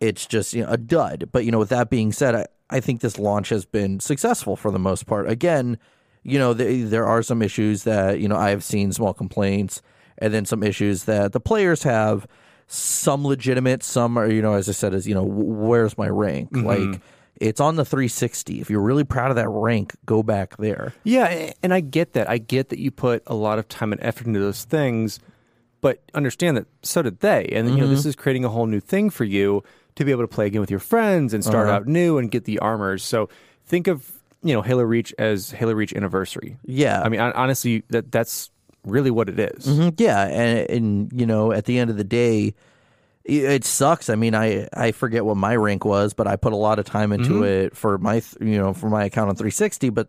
it's 0.00 0.26
just 0.26 0.54
you 0.54 0.62
know, 0.62 0.70
a 0.70 0.76
dud. 0.76 1.28
But 1.32 1.44
you 1.44 1.52
know, 1.52 1.58
with 1.58 1.68
that 1.68 1.90
being 1.90 2.12
said, 2.12 2.34
I, 2.34 2.46
I 2.70 2.80
think 2.80 3.00
this 3.00 3.18
launch 3.18 3.50
has 3.50 3.64
been 3.64 4.00
successful 4.00 4.56
for 4.56 4.70
the 4.70 4.78
most 4.78 5.06
part. 5.06 5.28
Again, 5.28 5.78
you 6.22 6.38
know, 6.38 6.54
the, 6.54 6.82
there 6.82 7.06
are 7.06 7.22
some 7.22 7.42
issues 7.42 7.84
that 7.84 8.20
you 8.20 8.28
know 8.28 8.36
I 8.36 8.50
have 8.50 8.64
seen 8.64 8.92
small 8.92 9.14
complaints, 9.14 9.82
and 10.18 10.32
then 10.32 10.44
some 10.44 10.62
issues 10.62 11.04
that 11.04 11.32
the 11.32 11.40
players 11.40 11.82
have. 11.82 12.26
Some 12.66 13.26
legitimate, 13.26 13.82
some 13.82 14.16
are 14.16 14.30
you 14.30 14.42
know, 14.42 14.54
as 14.54 14.68
I 14.68 14.72
said, 14.72 14.94
is 14.94 15.06
you 15.06 15.14
know, 15.14 15.24
where's 15.24 15.96
my 15.98 16.08
rank? 16.08 16.50
Mm-hmm. 16.52 16.66
Like 16.66 17.00
it's 17.36 17.60
on 17.60 17.76
the 17.76 17.84
360. 17.84 18.60
If 18.60 18.70
you're 18.70 18.80
really 18.80 19.04
proud 19.04 19.30
of 19.30 19.36
that 19.36 19.48
rank, 19.48 19.94
go 20.06 20.22
back 20.22 20.56
there. 20.56 20.94
Yeah, 21.02 21.52
and 21.62 21.74
I 21.74 21.80
get 21.80 22.12
that. 22.14 22.28
I 22.28 22.38
get 22.38 22.68
that 22.70 22.78
you 22.78 22.90
put 22.90 23.22
a 23.26 23.34
lot 23.34 23.58
of 23.58 23.68
time 23.68 23.92
and 23.92 24.02
effort 24.02 24.26
into 24.26 24.40
those 24.40 24.64
things, 24.64 25.18
but 25.80 26.02
understand 26.14 26.56
that 26.56 26.66
so 26.82 27.02
did 27.02 27.20
they. 27.20 27.46
And 27.52 27.70
you 27.70 27.76
know, 27.76 27.86
this 27.86 28.00
mm-hmm. 28.00 28.10
is 28.10 28.16
creating 28.16 28.44
a 28.44 28.48
whole 28.48 28.66
new 28.66 28.80
thing 28.80 29.10
for 29.10 29.24
you 29.24 29.62
to 29.96 30.04
be 30.04 30.10
able 30.10 30.22
to 30.22 30.28
play 30.28 30.46
again 30.46 30.60
with 30.60 30.70
your 30.70 30.80
friends 30.80 31.34
and 31.34 31.44
start 31.44 31.68
uh-huh. 31.68 31.76
out 31.76 31.86
new 31.86 32.18
and 32.18 32.30
get 32.30 32.44
the 32.44 32.58
armors. 32.58 33.02
So 33.04 33.28
think 33.66 33.86
of 33.86 34.12
you 34.42 34.54
know 34.54 34.62
Halo 34.62 34.82
Reach 34.82 35.12
as 35.18 35.50
Halo 35.50 35.72
Reach 35.72 35.92
Anniversary. 35.92 36.58
Yeah, 36.64 37.02
I 37.02 37.08
mean, 37.08 37.20
honestly, 37.20 37.82
that 37.90 38.12
that's 38.12 38.50
really 38.84 39.10
what 39.10 39.28
it 39.28 39.38
is. 39.38 39.66
Mhm, 39.66 39.94
Yeah, 39.98 40.24
and 40.26 40.70
and 40.70 41.12
you 41.12 41.26
know, 41.26 41.52
at 41.52 41.64
the 41.64 41.78
end 41.78 41.90
of 41.90 41.96
the 41.96 42.04
day, 42.04 42.54
it 43.24 43.64
sucks. 43.64 44.10
I 44.10 44.16
mean, 44.16 44.34
I 44.34 44.68
I 44.72 44.92
forget 44.92 45.24
what 45.24 45.36
my 45.36 45.56
rank 45.56 45.84
was, 45.84 46.12
but 46.12 46.26
I 46.26 46.36
put 46.36 46.52
a 46.52 46.56
lot 46.56 46.78
of 46.78 46.84
time 46.84 47.12
into 47.12 47.30
mm-hmm. 47.30 47.44
it 47.44 47.76
for 47.76 47.98
my 47.98 48.20
th- 48.20 48.36
you 48.40 48.58
know 48.58 48.74
for 48.74 48.90
my 48.90 49.04
account 49.04 49.30
on 49.30 49.36
360. 49.36 49.90
But 49.90 50.08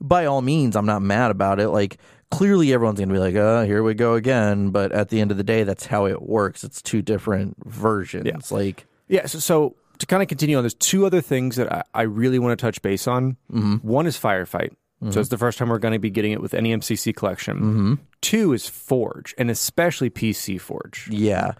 by 0.00 0.26
all 0.26 0.42
means, 0.42 0.76
I'm 0.76 0.86
not 0.86 1.02
mad 1.02 1.30
about 1.30 1.60
it. 1.60 1.68
Like 1.68 1.98
clearly, 2.30 2.72
everyone's 2.72 2.98
gonna 2.98 3.12
be 3.12 3.18
like, 3.18 3.34
"Oh, 3.34 3.64
here 3.64 3.82
we 3.82 3.94
go 3.94 4.14
again." 4.14 4.70
But 4.70 4.92
at 4.92 5.10
the 5.10 5.20
end 5.20 5.30
of 5.30 5.36
the 5.36 5.44
day, 5.44 5.64
that's 5.64 5.86
how 5.86 6.06
it 6.06 6.22
works. 6.22 6.64
It's 6.64 6.80
two 6.80 7.02
different 7.02 7.56
versions. 7.64 8.26
Yeah. 8.26 8.38
Like 8.50 8.86
Yeah. 9.08 9.26
So, 9.26 9.38
so 9.38 9.76
to 9.98 10.06
kind 10.06 10.22
of 10.22 10.28
continue 10.28 10.56
on, 10.56 10.62
there's 10.62 10.74
two 10.74 11.06
other 11.06 11.20
things 11.20 11.56
that 11.56 11.72
I, 11.72 11.82
I 11.94 12.02
really 12.02 12.38
want 12.38 12.58
to 12.58 12.62
touch 12.62 12.80
base 12.82 13.06
on. 13.06 13.36
Mm-hmm. 13.52 13.76
One 13.86 14.06
is 14.06 14.18
Firefight. 14.18 14.74
So 15.02 15.06
it's 15.06 15.16
mm-hmm. 15.16 15.28
the 15.28 15.38
first 15.38 15.58
time 15.58 15.68
we're 15.68 15.78
going 15.78 15.92
to 15.92 15.98
be 15.98 16.08
getting 16.10 16.32
it 16.32 16.40
with 16.40 16.54
any 16.54 16.74
MCC 16.74 17.14
collection. 17.14 17.56
Mm-hmm. 17.56 17.94
Two 18.22 18.54
is 18.54 18.66
Forge, 18.66 19.34
and 19.36 19.50
especially 19.50 20.08
PC 20.08 20.58
Forge. 20.58 21.08
Yeah. 21.10 21.52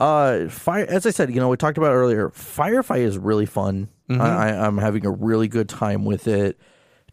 Uh, 0.00 0.48
fire. 0.48 0.86
As 0.88 1.04
I 1.04 1.10
said, 1.10 1.28
you 1.28 1.40
know, 1.40 1.50
we 1.50 1.58
talked 1.58 1.76
about 1.76 1.92
earlier. 1.92 2.30
Firefight 2.30 3.00
is 3.00 3.18
really 3.18 3.44
fun. 3.44 3.88
Mm-hmm. 4.08 4.22
I, 4.22 4.26
I, 4.26 4.66
I'm 4.66 4.78
having 4.78 5.04
a 5.04 5.10
really 5.10 5.48
good 5.48 5.68
time 5.68 6.06
with 6.06 6.26
it. 6.26 6.58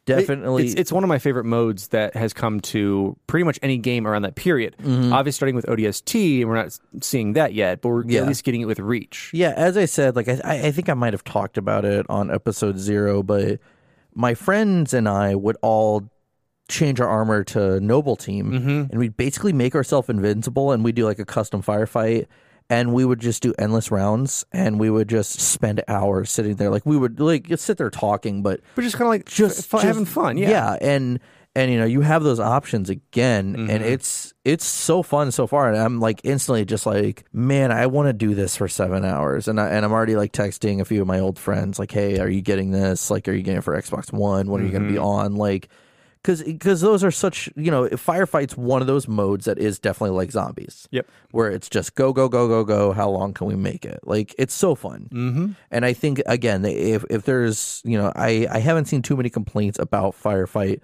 Definitely. 0.05 0.65
It's, 0.65 0.75
it's 0.75 0.91
one 0.91 1.03
of 1.03 1.07
my 1.07 1.17
favorite 1.17 1.45
modes 1.45 1.88
that 1.89 2.15
has 2.15 2.31
come 2.31 2.59
to 2.61 3.17
pretty 3.27 3.43
much 3.43 3.57
any 3.63 3.77
game 3.77 4.07
around 4.07 4.21
that 4.21 4.35
period. 4.35 4.75
Obviously, 4.79 5.31
starting 5.31 5.55
with 5.55 5.65
ODST, 5.65 6.41
and 6.41 6.49
we're 6.49 6.55
not 6.55 6.79
seeing 7.01 7.33
that 7.33 7.53
yet, 7.53 7.81
but 7.81 7.89
we're 7.89 8.05
Yeah. 8.05 8.21
at 8.21 8.27
least 8.27 8.43
getting 8.43 8.61
it 8.61 8.65
with 8.65 8.79
Reach. 8.79 9.31
yeah. 9.33 9.53
As 9.57 9.75
I 9.77 9.85
said, 9.85 10.15
like 10.15 10.27
I 10.29 10.39
I 10.45 10.71
think 10.71 10.89
I 10.89 10.93
might 10.93 11.13
have 11.13 11.23
talked 11.23 11.57
about 11.57 11.85
it 11.85 12.05
on 12.07 12.29
episode 12.31 12.77
zero, 12.77 13.23
but 13.23 13.59
my 14.15 14.34
friends 14.34 14.93
and 14.93 15.08
I 15.08 15.36
would 15.36 15.58
all 15.62 16.10
change 16.67 16.99
our 16.99 17.08
armor 17.08 17.43
to 17.43 17.80
noble 17.80 18.15
team, 18.15 18.51
mm-hmm. 18.51 18.69
and 18.89 18.97
we'd 18.97 19.15
basically 19.17 19.54
make 19.54 19.75
ourselves 19.75 20.10
invincible, 20.10 20.71
and 20.71 20.84
we'd 20.84 20.95
do 20.95 21.06
like 21.06 21.19
a 21.19 21.25
custom 21.25 21.62
firefight. 21.62 22.28
And 22.67 22.95
we 22.95 23.06
would 23.06 23.19
just 23.19 23.43
do 23.43 23.54
endless 23.60 23.91
rounds, 23.91 24.43
and 24.51 24.80
we 24.80 24.89
would 24.89 25.08
just 25.08 25.39
spend 25.39 25.84
hours 25.88 26.32
sitting 26.32 26.56
there. 26.56 26.71
Like 26.71 26.84
we 26.84 26.97
would 26.97 27.19
like 27.19 27.47
just 27.47 27.63
sit 27.63 27.78
there 27.78 27.91
talking, 27.91 28.41
but 28.41 28.62
But 28.73 28.82
just 28.82 28.95
kind 28.95 29.06
of 29.06 29.10
like 29.10 29.25
just, 29.25 29.60
f- 29.60 29.69
just- 29.69 29.84
having 29.84 30.06
fun. 30.06 30.38
Yeah. 30.39 30.49
yeah, 30.49 30.78
and 30.82 31.19
and 31.55 31.71
you 31.71 31.77
know 31.79 31.85
you 31.85 32.01
have 32.01 32.23
those 32.23 32.39
options 32.39 32.89
again, 32.89 33.53
Mm-hmm. 33.55 33.69
and 33.69 33.83
it's 33.83 34.33
it's 34.43 34.65
so 34.65 35.01
fun 35.01 35.31
so 35.31 35.47
far, 35.47 35.69
and 35.69 35.77
I'm 35.77 35.99
like 35.99 36.21
instantly 36.23 36.65
just 36.65 36.85
like, 36.85 37.25
man, 37.33 37.71
I 37.71 37.87
want 37.87 38.07
to 38.09 38.13
do 38.13 38.35
this 38.35 38.55
for 38.57 38.67
seven 38.67 39.05
hours, 39.05 39.47
and 39.47 39.59
I, 39.59 39.69
and 39.69 39.85
I'm 39.85 39.91
already 39.91 40.15
like 40.15 40.33
texting 40.33 40.81
a 40.81 40.85
few 40.85 41.01
of 41.01 41.07
my 41.07 41.19
old 41.19 41.39
friends, 41.39 41.79
like, 41.79 41.91
hey, 41.91 42.19
are 42.19 42.29
you 42.29 42.41
getting 42.41 42.71
this? 42.71 43.09
Like, 43.09 43.27
are 43.27 43.33
you 43.33 43.41
getting 43.41 43.59
it 43.59 43.63
for 43.63 43.75
Xbox 43.81 44.11
One? 44.13 44.49
When 44.49 44.61
are 44.61 44.65
you 44.65 44.71
going 44.71 44.83
to 44.83 44.89
be 44.89 44.95
Mm-hmm. 44.95 45.05
on? 45.05 45.35
Like. 45.35 45.69
Because 46.21 46.41
because 46.41 46.81
those 46.81 47.03
are 47.03 47.11
such 47.11 47.51
you 47.55 47.69
know 47.69 47.87
firefight's 47.89 48.57
one 48.57 48.81
of 48.81 48.87
those 48.87 49.07
modes 49.07 49.45
that 49.45 49.59
is 49.59 49.77
definitely 49.77 50.17
like 50.17 50.31
zombies 50.31 50.87
Yep. 50.89 51.07
where 51.29 51.51
it's 51.51 51.69
just 51.69 51.93
go 51.93 52.13
go 52.13 52.27
go 52.27 52.47
go 52.47 52.63
go 52.63 52.93
how 52.93 53.11
long 53.11 53.31
can 53.31 53.45
we 53.45 53.53
make 53.53 53.85
it 53.85 53.99
like 54.05 54.33
it's 54.39 54.55
so 54.55 54.73
fun 54.73 55.07
mm-hmm. 55.13 55.51
and 55.69 55.85
i 55.85 55.93
think 55.93 56.23
again 56.25 56.65
if 56.65 57.05
if 57.11 57.25
there's 57.25 57.83
you 57.85 57.95
know 57.95 58.11
i 58.15 58.47
i 58.49 58.57
haven't 58.57 58.85
seen 58.85 59.03
too 59.03 59.15
many 59.15 59.29
complaints 59.29 59.77
about 59.77 60.15
firefight 60.15 60.79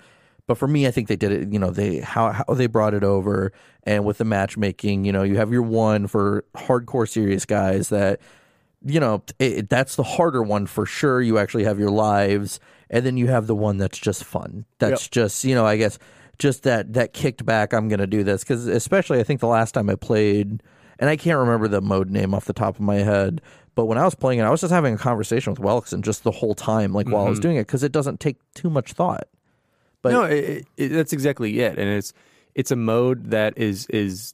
but 0.51 0.57
for 0.57 0.67
me 0.67 0.85
i 0.85 0.91
think 0.91 1.07
they 1.07 1.15
did 1.15 1.31
it 1.31 1.53
you 1.53 1.57
know 1.57 1.71
they 1.71 1.99
how 1.99 2.29
how 2.29 2.53
they 2.53 2.67
brought 2.67 2.93
it 2.93 3.05
over 3.05 3.53
and 3.83 4.03
with 4.03 4.17
the 4.17 4.25
matchmaking 4.25 5.05
you 5.05 5.11
know 5.13 5.23
you 5.23 5.37
have 5.37 5.49
your 5.49 5.61
one 5.61 6.07
for 6.07 6.43
hardcore 6.55 7.07
serious 7.07 7.45
guys 7.45 7.87
that 7.87 8.19
you 8.83 8.99
know 8.99 9.23
it, 9.39 9.69
that's 9.69 9.95
the 9.95 10.03
harder 10.03 10.41
one 10.41 10.65
for 10.65 10.85
sure. 10.85 11.21
You 11.21 11.37
actually 11.37 11.63
have 11.63 11.79
your 11.79 11.91
lives 11.91 12.59
and 12.89 13.05
then 13.05 13.15
you 13.15 13.27
have 13.27 13.47
the 13.47 13.55
one 13.55 13.77
that's 13.77 13.97
just 13.97 14.23
fun. 14.23 14.65
That's 14.79 15.07
just 15.07 15.43
you 15.43 15.55
know 15.55 15.65
i 15.65 15.77
guess 15.77 15.97
just 16.37 16.63
that 16.63 16.93
that 16.93 17.13
kicked 17.13 17.45
back 17.45 17.73
i'm 17.73 17.87
gonna 17.87 18.07
do 18.07 18.23
this. 18.23 18.43
Because 18.43 18.67
especially 18.67 19.19
i 19.19 19.23
think 19.23 19.39
the 19.39 19.47
last 19.47 19.71
time 19.73 19.89
i 19.89 19.95
played 19.95 20.61
and 20.99 21.09
i 21.09 21.15
can't 21.15 21.37
remember 21.37 21.67
the 21.67 21.81
mode 21.81 22.09
name 22.09 22.33
off 22.33 22.45
the 22.45 22.53
top 22.53 22.75
of 22.75 22.81
my 22.81 22.95
head 22.95 23.41
but 23.73 23.85
when 23.85 23.97
i 23.97 24.03
was 24.03 24.13
playing 24.13 24.39
it 24.39 24.43
i 24.43 24.49
was 24.49 24.61
just 24.61 24.73
having 24.73 24.93
a 24.93 24.97
conversation 24.97 25.51
with 25.51 25.59
Welkson 25.59 26.01
just 26.01 26.23
the 26.23 26.31
whole 26.31 26.53
time 26.53 26.93
like 26.93 27.07
while 27.07 27.25
i 27.25 27.29
was 27.29 27.39
mm-hmm. 27.39 27.43
doing 27.43 27.57
it 27.57 27.65
because 27.65 27.81
it 27.81 27.91
doesn't 27.91 28.19
take 28.19 28.37
too 28.53 28.69
much 28.69 28.93
thought 28.93 29.27
but 30.01 30.11
no, 30.11 30.23
it, 30.23 30.65
it, 30.77 30.89
that's 30.89 31.13
exactly 31.13 31.59
it, 31.59 31.77
and 31.77 31.89
it's 31.89 32.13
it's 32.55 32.71
a 32.71 32.75
mode 32.75 33.31
that 33.31 33.57
is 33.57 33.85
is 33.87 34.33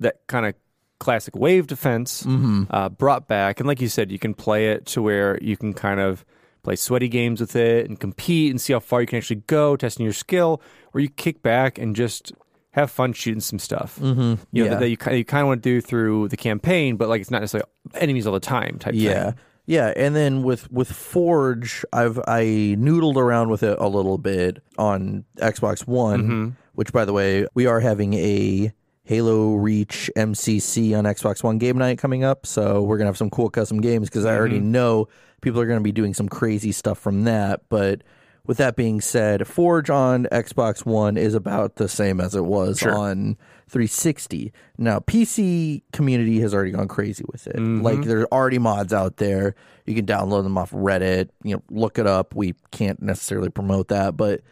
that 0.00 0.20
kind 0.26 0.46
of 0.46 0.54
classic 1.00 1.36
wave 1.36 1.66
defense 1.66 2.22
Mm-hmm. 2.24 2.64
uh, 2.70 2.88
brought 2.88 3.28
back, 3.28 3.60
and 3.60 3.66
like 3.66 3.80
you 3.80 3.88
said, 3.88 4.10
you 4.12 4.18
can 4.18 4.34
play 4.34 4.70
it 4.70 4.86
to 4.86 5.02
where 5.02 5.38
you 5.42 5.56
can 5.56 5.72
kind 5.74 6.00
of 6.00 6.24
play 6.62 6.76
sweaty 6.76 7.08
games 7.08 7.40
with 7.40 7.54
it 7.56 7.88
and 7.88 7.98
compete 8.00 8.50
and 8.50 8.60
see 8.60 8.72
how 8.72 8.80
far 8.80 9.00
you 9.00 9.06
can 9.06 9.16
actually 9.16 9.42
go, 9.46 9.76
testing 9.76 10.04
your 10.04 10.12
skill, 10.12 10.60
or 10.92 11.00
you 11.00 11.08
kick 11.08 11.42
back 11.42 11.78
and 11.78 11.94
just 11.96 12.32
have 12.72 12.90
fun 12.90 13.12
shooting 13.12 13.40
some 13.40 13.58
stuff. 13.58 13.98
Mm-hmm. 14.00 14.20
You 14.20 14.64
know 14.64 14.64
Yeah. 14.64 14.68
that, 14.70 14.80
that 14.80 14.88
you 14.90 14.96
kind 14.96 15.16
you 15.16 15.24
kind 15.24 15.42
of 15.42 15.46
want 15.48 15.62
to 15.62 15.68
do 15.68 15.80
through 15.80 16.28
the 16.28 16.36
campaign, 16.36 16.96
but 16.96 17.08
like 17.08 17.20
it's 17.20 17.30
not 17.30 17.40
necessarily 17.40 17.68
enemies 17.94 18.26
all 18.26 18.34
the 18.34 18.40
time 18.40 18.78
type 18.78 18.94
yeah 18.96 19.30
thing. 19.30 19.34
Yeah 19.68 19.92
and 19.96 20.16
then 20.16 20.42
with 20.42 20.70
with 20.72 20.90
forge 20.90 21.84
i've 21.92 22.18
i 22.26 22.42
noodled 22.78 23.16
around 23.16 23.50
with 23.50 23.62
it 23.62 23.78
a 23.78 23.86
little 23.86 24.18
bit 24.18 24.62
on 24.78 25.24
xbox 25.36 25.86
one 25.86 26.22
Mm-hmm. 26.22 26.48
which 26.74 26.92
by 26.92 27.04
the 27.04 27.12
way 27.12 27.46
we 27.54 27.66
are 27.66 27.78
having 27.80 28.14
a 28.14 28.72
halo 29.04 29.54
reach 29.54 30.10
mcc 30.16 30.96
on 30.98 31.04
xbox 31.04 31.42
one 31.42 31.58
game 31.58 31.78
night 31.78 31.98
coming 31.98 32.24
up 32.24 32.46
so 32.46 32.82
we're 32.82 32.98
gonna 32.98 33.08
have 33.08 33.16
some 33.16 33.30
cool 33.30 33.50
custom 33.50 33.80
games 33.80 34.08
because 34.08 34.24
i 34.24 34.34
already 34.34 34.56
Mm-hmm. 34.58 34.72
know 34.72 35.08
people 35.42 35.60
are 35.60 35.66
gonna 35.66 35.80
be 35.82 35.92
doing 35.92 36.14
some 36.14 36.28
crazy 36.28 36.72
stuff 36.72 36.98
from 36.98 37.24
that 37.24 37.60
but 37.68 38.02
with 38.46 38.56
that 38.56 38.76
being 38.76 39.02
said, 39.02 39.46
Forge 39.46 39.90
on 39.90 40.24
Xbox 40.32 40.86
One 40.86 41.18
is 41.18 41.34
about 41.34 41.76
the 41.76 41.86
same 41.86 42.18
as 42.18 42.34
it 42.34 42.46
was 42.46 42.82
on 42.82 43.36
360. 43.68 44.52
Now, 44.78 45.00
PC 45.00 45.82
community 45.92 46.40
has 46.40 46.54
already 46.54 46.72
gone 46.72 46.88
crazy 46.88 47.24
with 47.30 47.46
it. 47.46 47.56
Like, 47.82 48.02
there's 48.02 48.26
already 48.32 48.58
mods 48.58 48.92
out 48.92 49.18
there. 49.18 49.54
You 49.86 49.94
can 49.94 50.06
download 50.06 50.42
them 50.42 50.58
off 50.58 50.70
Reddit. 50.72 51.30
You 51.42 51.56
know, 51.56 51.62
look 51.70 51.98
it 51.98 52.06
up. 52.06 52.34
We 52.34 52.54
can't 52.70 53.00
necessarily 53.00 53.50
promote 53.50 53.88
that, 53.88 54.16
but 54.16 54.42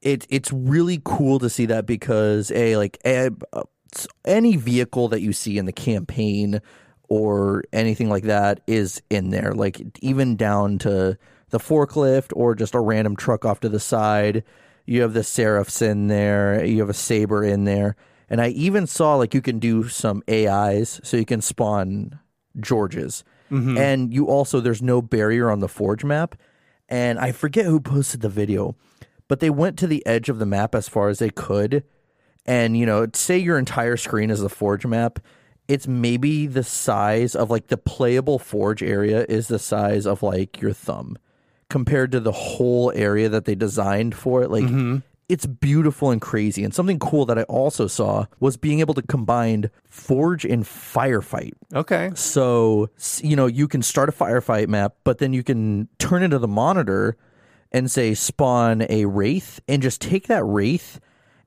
it 0.00 0.26
it's 0.28 0.52
really 0.52 1.00
cool 1.04 1.38
to 1.38 1.48
see 1.48 1.66
that 1.66 1.86
because 1.86 2.50
a 2.50 2.76
like 2.76 2.98
a, 3.04 3.30
uh, 3.52 3.62
any 4.24 4.56
vehicle 4.56 5.08
that 5.08 5.20
you 5.20 5.32
see 5.32 5.58
in 5.58 5.66
the 5.66 5.72
campaign 5.72 6.60
or 7.08 7.62
anything 7.72 8.08
like 8.08 8.24
that 8.24 8.60
is 8.66 9.02
in 9.10 9.30
there. 9.30 9.52
Like 9.52 9.80
even 10.00 10.36
down 10.36 10.78
to 10.78 11.16
the 11.50 11.58
forklift 11.58 12.32
or 12.34 12.54
just 12.54 12.74
a 12.74 12.80
random 12.80 13.16
truck 13.16 13.44
off 13.44 13.60
to 13.60 13.68
the 13.68 13.80
side. 13.80 14.42
You 14.86 15.02
have 15.02 15.12
the 15.12 15.22
seraphs 15.22 15.80
in 15.80 16.08
there. 16.08 16.64
You 16.64 16.80
have 16.80 16.90
a 16.90 16.94
saber 16.94 17.44
in 17.44 17.64
there. 17.64 17.96
And 18.32 18.40
I 18.40 18.48
even 18.48 18.86
saw 18.86 19.16
like 19.16 19.34
you 19.34 19.42
can 19.42 19.58
do 19.58 19.88
some 19.88 20.22
AIs, 20.26 21.02
so 21.04 21.18
you 21.18 21.26
can 21.26 21.42
spawn 21.42 22.18
Georges. 22.58 23.24
Mm-hmm. 23.50 23.76
And 23.76 24.14
you 24.14 24.26
also 24.26 24.58
there's 24.58 24.80
no 24.80 25.02
barrier 25.02 25.50
on 25.50 25.60
the 25.60 25.68
Forge 25.68 26.02
map. 26.02 26.36
And 26.88 27.18
I 27.18 27.32
forget 27.32 27.66
who 27.66 27.78
posted 27.78 28.22
the 28.22 28.30
video, 28.30 28.74
but 29.28 29.40
they 29.40 29.50
went 29.50 29.78
to 29.80 29.86
the 29.86 30.04
edge 30.06 30.30
of 30.30 30.38
the 30.38 30.46
map 30.46 30.74
as 30.74 30.88
far 30.88 31.10
as 31.10 31.18
they 31.18 31.28
could. 31.28 31.84
And 32.46 32.74
you 32.74 32.86
know, 32.86 33.06
say 33.12 33.36
your 33.36 33.58
entire 33.58 33.98
screen 33.98 34.30
is 34.30 34.40
the 34.40 34.48
Forge 34.48 34.86
map. 34.86 35.18
It's 35.68 35.86
maybe 35.86 36.46
the 36.46 36.64
size 36.64 37.36
of 37.36 37.50
like 37.50 37.66
the 37.66 37.76
playable 37.76 38.38
Forge 38.38 38.82
area 38.82 39.26
is 39.28 39.48
the 39.48 39.58
size 39.58 40.06
of 40.06 40.22
like 40.22 40.58
your 40.58 40.72
thumb 40.72 41.18
compared 41.68 42.12
to 42.12 42.20
the 42.20 42.32
whole 42.32 42.90
area 42.94 43.28
that 43.28 43.44
they 43.44 43.54
designed 43.54 44.14
for 44.14 44.42
it. 44.42 44.50
Like 44.50 44.64
mm-hmm. 44.64 44.98
It's 45.32 45.46
beautiful 45.46 46.10
and 46.10 46.20
crazy. 46.20 46.62
And 46.62 46.74
something 46.74 46.98
cool 46.98 47.24
that 47.24 47.38
I 47.38 47.44
also 47.44 47.86
saw 47.86 48.26
was 48.38 48.58
being 48.58 48.80
able 48.80 48.92
to 48.92 49.00
combine 49.00 49.70
Forge 49.88 50.44
and 50.44 50.62
Firefight. 50.62 51.54
Okay. 51.74 52.10
So, 52.14 52.90
you 53.22 53.34
know, 53.34 53.46
you 53.46 53.66
can 53.66 53.80
start 53.80 54.10
a 54.10 54.12
firefight 54.12 54.68
map, 54.68 54.94
but 55.04 55.20
then 55.20 55.32
you 55.32 55.42
can 55.42 55.88
turn 55.98 56.22
into 56.22 56.38
the 56.38 56.46
monitor 56.46 57.16
and 57.72 57.90
say 57.90 58.12
spawn 58.12 58.84
a 58.90 59.06
wraith 59.06 59.58
and 59.66 59.80
just 59.80 60.02
take 60.02 60.26
that 60.26 60.44
wraith 60.44 61.00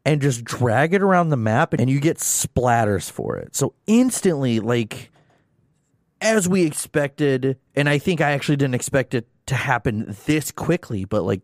and 0.03 0.19
just 0.19 0.43
drag 0.43 0.95
it 0.95 1.03
around 1.03 1.29
the 1.29 1.37
map 1.37 1.73
and 1.73 1.87
you 1.87 1.99
get 1.99 2.17
splatters 2.17 3.11
for 3.11 3.37
it. 3.37 3.55
So 3.55 3.75
instantly 3.85 4.59
like 4.59 5.11
as 6.21 6.49
we 6.49 6.63
expected 6.63 7.59
and 7.75 7.87
I 7.87 7.99
think 7.99 8.19
I 8.19 8.31
actually 8.31 8.55
didn't 8.55 8.73
expect 8.73 9.13
it 9.13 9.27
to 9.45 9.53
happen 9.53 10.15
this 10.25 10.51
quickly, 10.51 11.05
but 11.05 11.21
like 11.21 11.43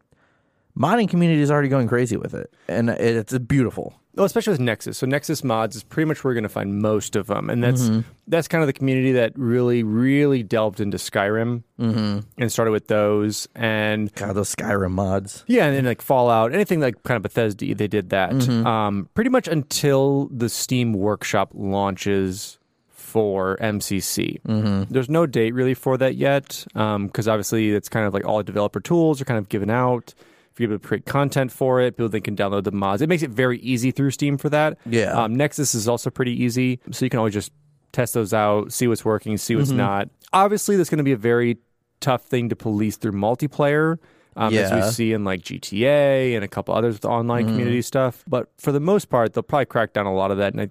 modding 0.77 1.10
community 1.10 1.41
is 1.41 1.51
already 1.51 1.69
going 1.69 1.88
crazy 1.88 2.17
with 2.17 2.34
it 2.34 2.53
and 2.67 2.89
it's 2.89 3.38
beautiful. 3.39 3.93
Well, 4.13 4.25
especially 4.25 4.51
with 4.51 4.60
Nexus. 4.60 4.97
So 4.97 5.07
Nexus 5.07 5.41
mods 5.41 5.77
is 5.77 5.84
pretty 5.84 6.05
much 6.05 6.21
where 6.21 6.34
you're 6.34 6.41
going 6.41 6.43
to 6.43 6.49
find 6.53 6.81
most 6.81 7.15
of 7.15 7.27
them, 7.27 7.49
and 7.49 7.63
that's 7.63 7.89
that's 8.27 8.49
kind 8.49 8.62
of 8.62 8.67
the 8.67 8.73
community 8.73 9.13
that 9.13 9.31
really, 9.38 9.84
really 9.84 10.43
delved 10.43 10.81
into 10.81 10.97
Skyrim 10.97 11.63
and 11.77 12.51
started 12.51 12.71
with 12.71 12.88
those. 12.88 13.47
And 13.55 14.13
God, 14.15 14.34
those 14.34 14.53
Skyrim 14.53 14.91
mods. 14.91 15.45
yeah, 15.47 15.65
and 15.65 15.77
then 15.77 15.86
like 15.86 16.01
Fallout, 16.01 16.53
anything 16.53 16.81
like 16.81 17.01
kind 17.03 17.15
of 17.15 17.21
Bethesda, 17.23 17.73
they 17.73 17.88
did 17.88 18.10
that. 18.10 18.34
Um, 18.49 19.07
pretty 19.13 19.29
much 19.29 19.47
until 19.47 20.27
the 20.27 20.49
Steam 20.49 20.91
Workshop 20.91 21.51
launches 21.53 22.60
for 22.89 23.57
MCC. 23.62 24.41
Mm-hmm. 24.41 24.93
There's 24.93 25.10
no 25.10 25.25
date 25.25 25.53
really 25.53 25.73
for 25.73 25.97
that 25.97 26.15
yet, 26.15 26.65
because 26.73 27.29
obviously 27.29 27.71
it's 27.71 27.88
kind 27.88 28.05
of 28.05 28.13
like 28.13 28.25
all 28.25 28.43
developer 28.43 28.81
tools 28.81 29.21
are 29.21 29.25
kind 29.25 29.38
of 29.38 29.47
given 29.47 29.69
out. 29.69 30.13
If 30.51 30.59
you're 30.59 30.69
able 30.71 30.79
to 30.79 30.87
create 30.87 31.05
content 31.05 31.51
for 31.51 31.79
it, 31.79 31.95
people 31.97 32.09
then 32.09 32.21
can 32.21 32.35
download 32.35 32.65
the 32.65 32.71
mods. 32.71 33.01
It 33.01 33.07
makes 33.09 33.23
it 33.23 33.29
very 33.31 33.59
easy 33.59 33.91
through 33.91 34.11
Steam 34.11 34.37
for 34.37 34.49
that. 34.49 34.77
Yeah. 34.85 35.11
Um, 35.13 35.35
Nexus 35.35 35.73
is 35.73 35.87
also 35.87 36.09
pretty 36.09 36.43
easy, 36.43 36.79
so 36.91 37.05
you 37.05 37.09
can 37.09 37.19
always 37.19 37.33
just 37.33 37.51
test 37.93 38.13
those 38.13 38.33
out, 38.33 38.71
see 38.73 38.87
what's 38.87 39.05
working, 39.05 39.37
see 39.37 39.53
Mm-hmm. 39.53 39.59
what's 39.61 39.71
not. 39.71 40.09
Obviously, 40.33 40.75
that's 40.75 40.89
going 40.89 40.97
to 40.97 41.03
be 41.03 41.11
a 41.13 41.17
very 41.17 41.57
tough 42.01 42.23
thing 42.23 42.49
to 42.49 42.55
police 42.55 42.97
through 42.97 43.11
multiplayer. 43.13 43.97
Um, 44.35 44.53
As 44.53 44.71
we 44.71 44.81
see 44.91 45.11
in 45.13 45.23
like 45.25 45.41
GTA 45.41 46.35
and 46.35 46.43
a 46.43 46.47
couple 46.47 46.73
others 46.73 46.95
with 46.95 47.05
online 47.05 47.43
Mm-hmm. 47.45 47.51
community 47.53 47.81
stuff. 47.81 48.23
But 48.27 48.49
for 48.57 48.71
the 48.71 48.79
most 48.79 49.09
part, 49.09 49.33
they'll 49.33 49.43
probably 49.43 49.65
crack 49.65 49.93
down 49.93 50.05
a 50.05 50.13
lot 50.13 50.31
of 50.31 50.37
that. 50.37 50.53
And 50.53 50.61
I, 50.61 50.69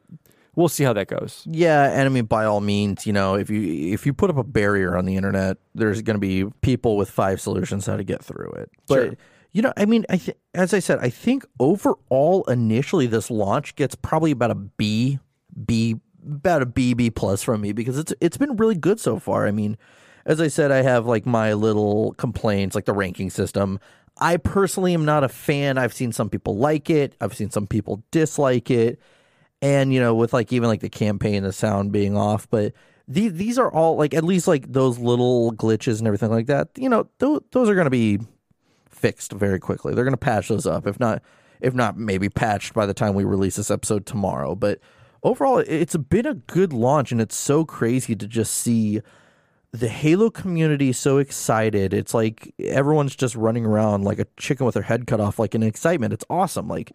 we'll 0.56 0.68
see 0.68 0.82
how 0.84 0.94
that 0.94 1.08
goes. 1.08 1.42
Yeah, 1.46 1.90
and 1.90 2.02
I 2.02 2.08
mean, 2.08 2.24
by 2.24 2.46
all 2.46 2.60
means, 2.62 3.06
you 3.06 3.12
know, 3.12 3.34
if 3.34 3.50
you 3.50 3.92
if 3.92 4.06
you 4.06 4.14
put 4.14 4.30
up 4.30 4.38
a 4.38 4.44
barrier 4.44 4.96
on 4.96 5.04
the 5.04 5.14
internet, 5.16 5.58
there's 5.74 6.00
going 6.00 6.14
to 6.16 6.20
be 6.20 6.44
people 6.62 6.96
with 6.96 7.10
five 7.10 7.38
solutions 7.40 7.84
how 7.86 7.96
to 7.98 8.04
get 8.04 8.22
through 8.24 8.50
it. 8.56 8.70
But 8.88 8.94
Sure. 8.94 9.14
You 9.52 9.62
know, 9.62 9.72
I 9.76 9.84
mean, 9.84 10.04
I 10.08 10.16
th- 10.16 10.36
as 10.54 10.74
I 10.74 10.78
said, 10.78 10.98
I 11.00 11.10
think 11.10 11.44
overall, 11.58 12.44
initially, 12.44 13.06
this 13.06 13.30
launch 13.30 13.74
gets 13.76 13.94
probably 13.94 14.30
about 14.30 14.50
a 14.50 14.54
B, 14.54 15.18
B, 15.64 15.96
about 16.24 16.62
a 16.62 16.66
B, 16.66 16.94
B 16.94 17.10
plus 17.10 17.42
from 17.42 17.60
me 17.60 17.72
because 17.72 17.98
it's 17.98 18.12
it's 18.20 18.36
been 18.36 18.56
really 18.56 18.76
good 18.76 19.00
so 19.00 19.18
far. 19.18 19.46
I 19.46 19.50
mean, 19.50 19.76
as 20.26 20.40
I 20.40 20.48
said, 20.48 20.70
I 20.70 20.82
have 20.82 21.06
like 21.06 21.26
my 21.26 21.52
little 21.54 22.12
complaints, 22.14 22.74
like 22.74 22.84
the 22.84 22.92
ranking 22.92 23.30
system. 23.30 23.80
I 24.18 24.36
personally 24.36 24.92
am 24.92 25.04
not 25.04 25.24
a 25.24 25.28
fan. 25.28 25.78
I've 25.78 25.94
seen 25.94 26.12
some 26.12 26.28
people 26.28 26.56
like 26.56 26.90
it. 26.90 27.16
I've 27.20 27.34
seen 27.34 27.50
some 27.50 27.66
people 27.66 28.02
dislike 28.10 28.70
it 28.70 29.00
and 29.62 29.92
you 29.92 30.00
know 30.00 30.14
with 30.14 30.32
like 30.32 30.52
even 30.52 30.68
like 30.68 30.80
the 30.80 30.88
campaign 30.88 31.42
the 31.42 31.52
sound 31.52 31.92
being 31.92 32.16
off 32.16 32.48
but 32.50 32.72
these 33.08 33.32
these 33.34 33.58
are 33.58 33.70
all 33.72 33.96
like 33.96 34.14
at 34.14 34.24
least 34.24 34.48
like 34.48 34.70
those 34.72 34.98
little 34.98 35.52
glitches 35.52 35.98
and 35.98 36.06
everything 36.06 36.30
like 36.30 36.46
that 36.46 36.68
you 36.76 36.88
know 36.88 37.08
th- 37.18 37.42
those 37.52 37.68
are 37.68 37.74
going 37.74 37.86
to 37.86 37.90
be 37.90 38.18
fixed 39.00 39.32
very 39.32 39.58
quickly 39.58 39.94
they're 39.94 40.04
going 40.04 40.12
to 40.12 40.16
patch 40.18 40.48
those 40.48 40.66
up 40.66 40.86
if 40.86 41.00
not 41.00 41.22
if 41.60 41.74
not 41.74 41.96
maybe 41.96 42.28
patched 42.28 42.74
by 42.74 42.84
the 42.86 42.94
time 42.94 43.14
we 43.14 43.24
release 43.24 43.56
this 43.56 43.70
episode 43.70 44.04
tomorrow 44.06 44.54
but 44.54 44.78
overall 45.22 45.58
it's 45.66 45.96
been 45.96 46.26
a 46.26 46.34
good 46.34 46.72
launch 46.72 47.10
and 47.12 47.20
it's 47.20 47.36
so 47.36 47.64
crazy 47.64 48.14
to 48.14 48.26
just 48.26 48.54
see 48.54 49.00
the 49.72 49.88
Halo 49.88 50.30
community 50.30 50.92
so 50.92 51.18
excited. 51.18 51.94
It's 51.94 52.12
like 52.12 52.52
everyone's 52.58 53.14
just 53.14 53.36
running 53.36 53.64
around 53.64 54.02
like 54.02 54.18
a 54.18 54.26
chicken 54.36 54.66
with 54.66 54.74
their 54.74 54.82
head 54.82 55.06
cut 55.06 55.20
off, 55.20 55.38
like 55.38 55.54
in 55.54 55.62
excitement. 55.62 56.12
It's 56.12 56.24
awesome. 56.28 56.66
Like 56.66 56.90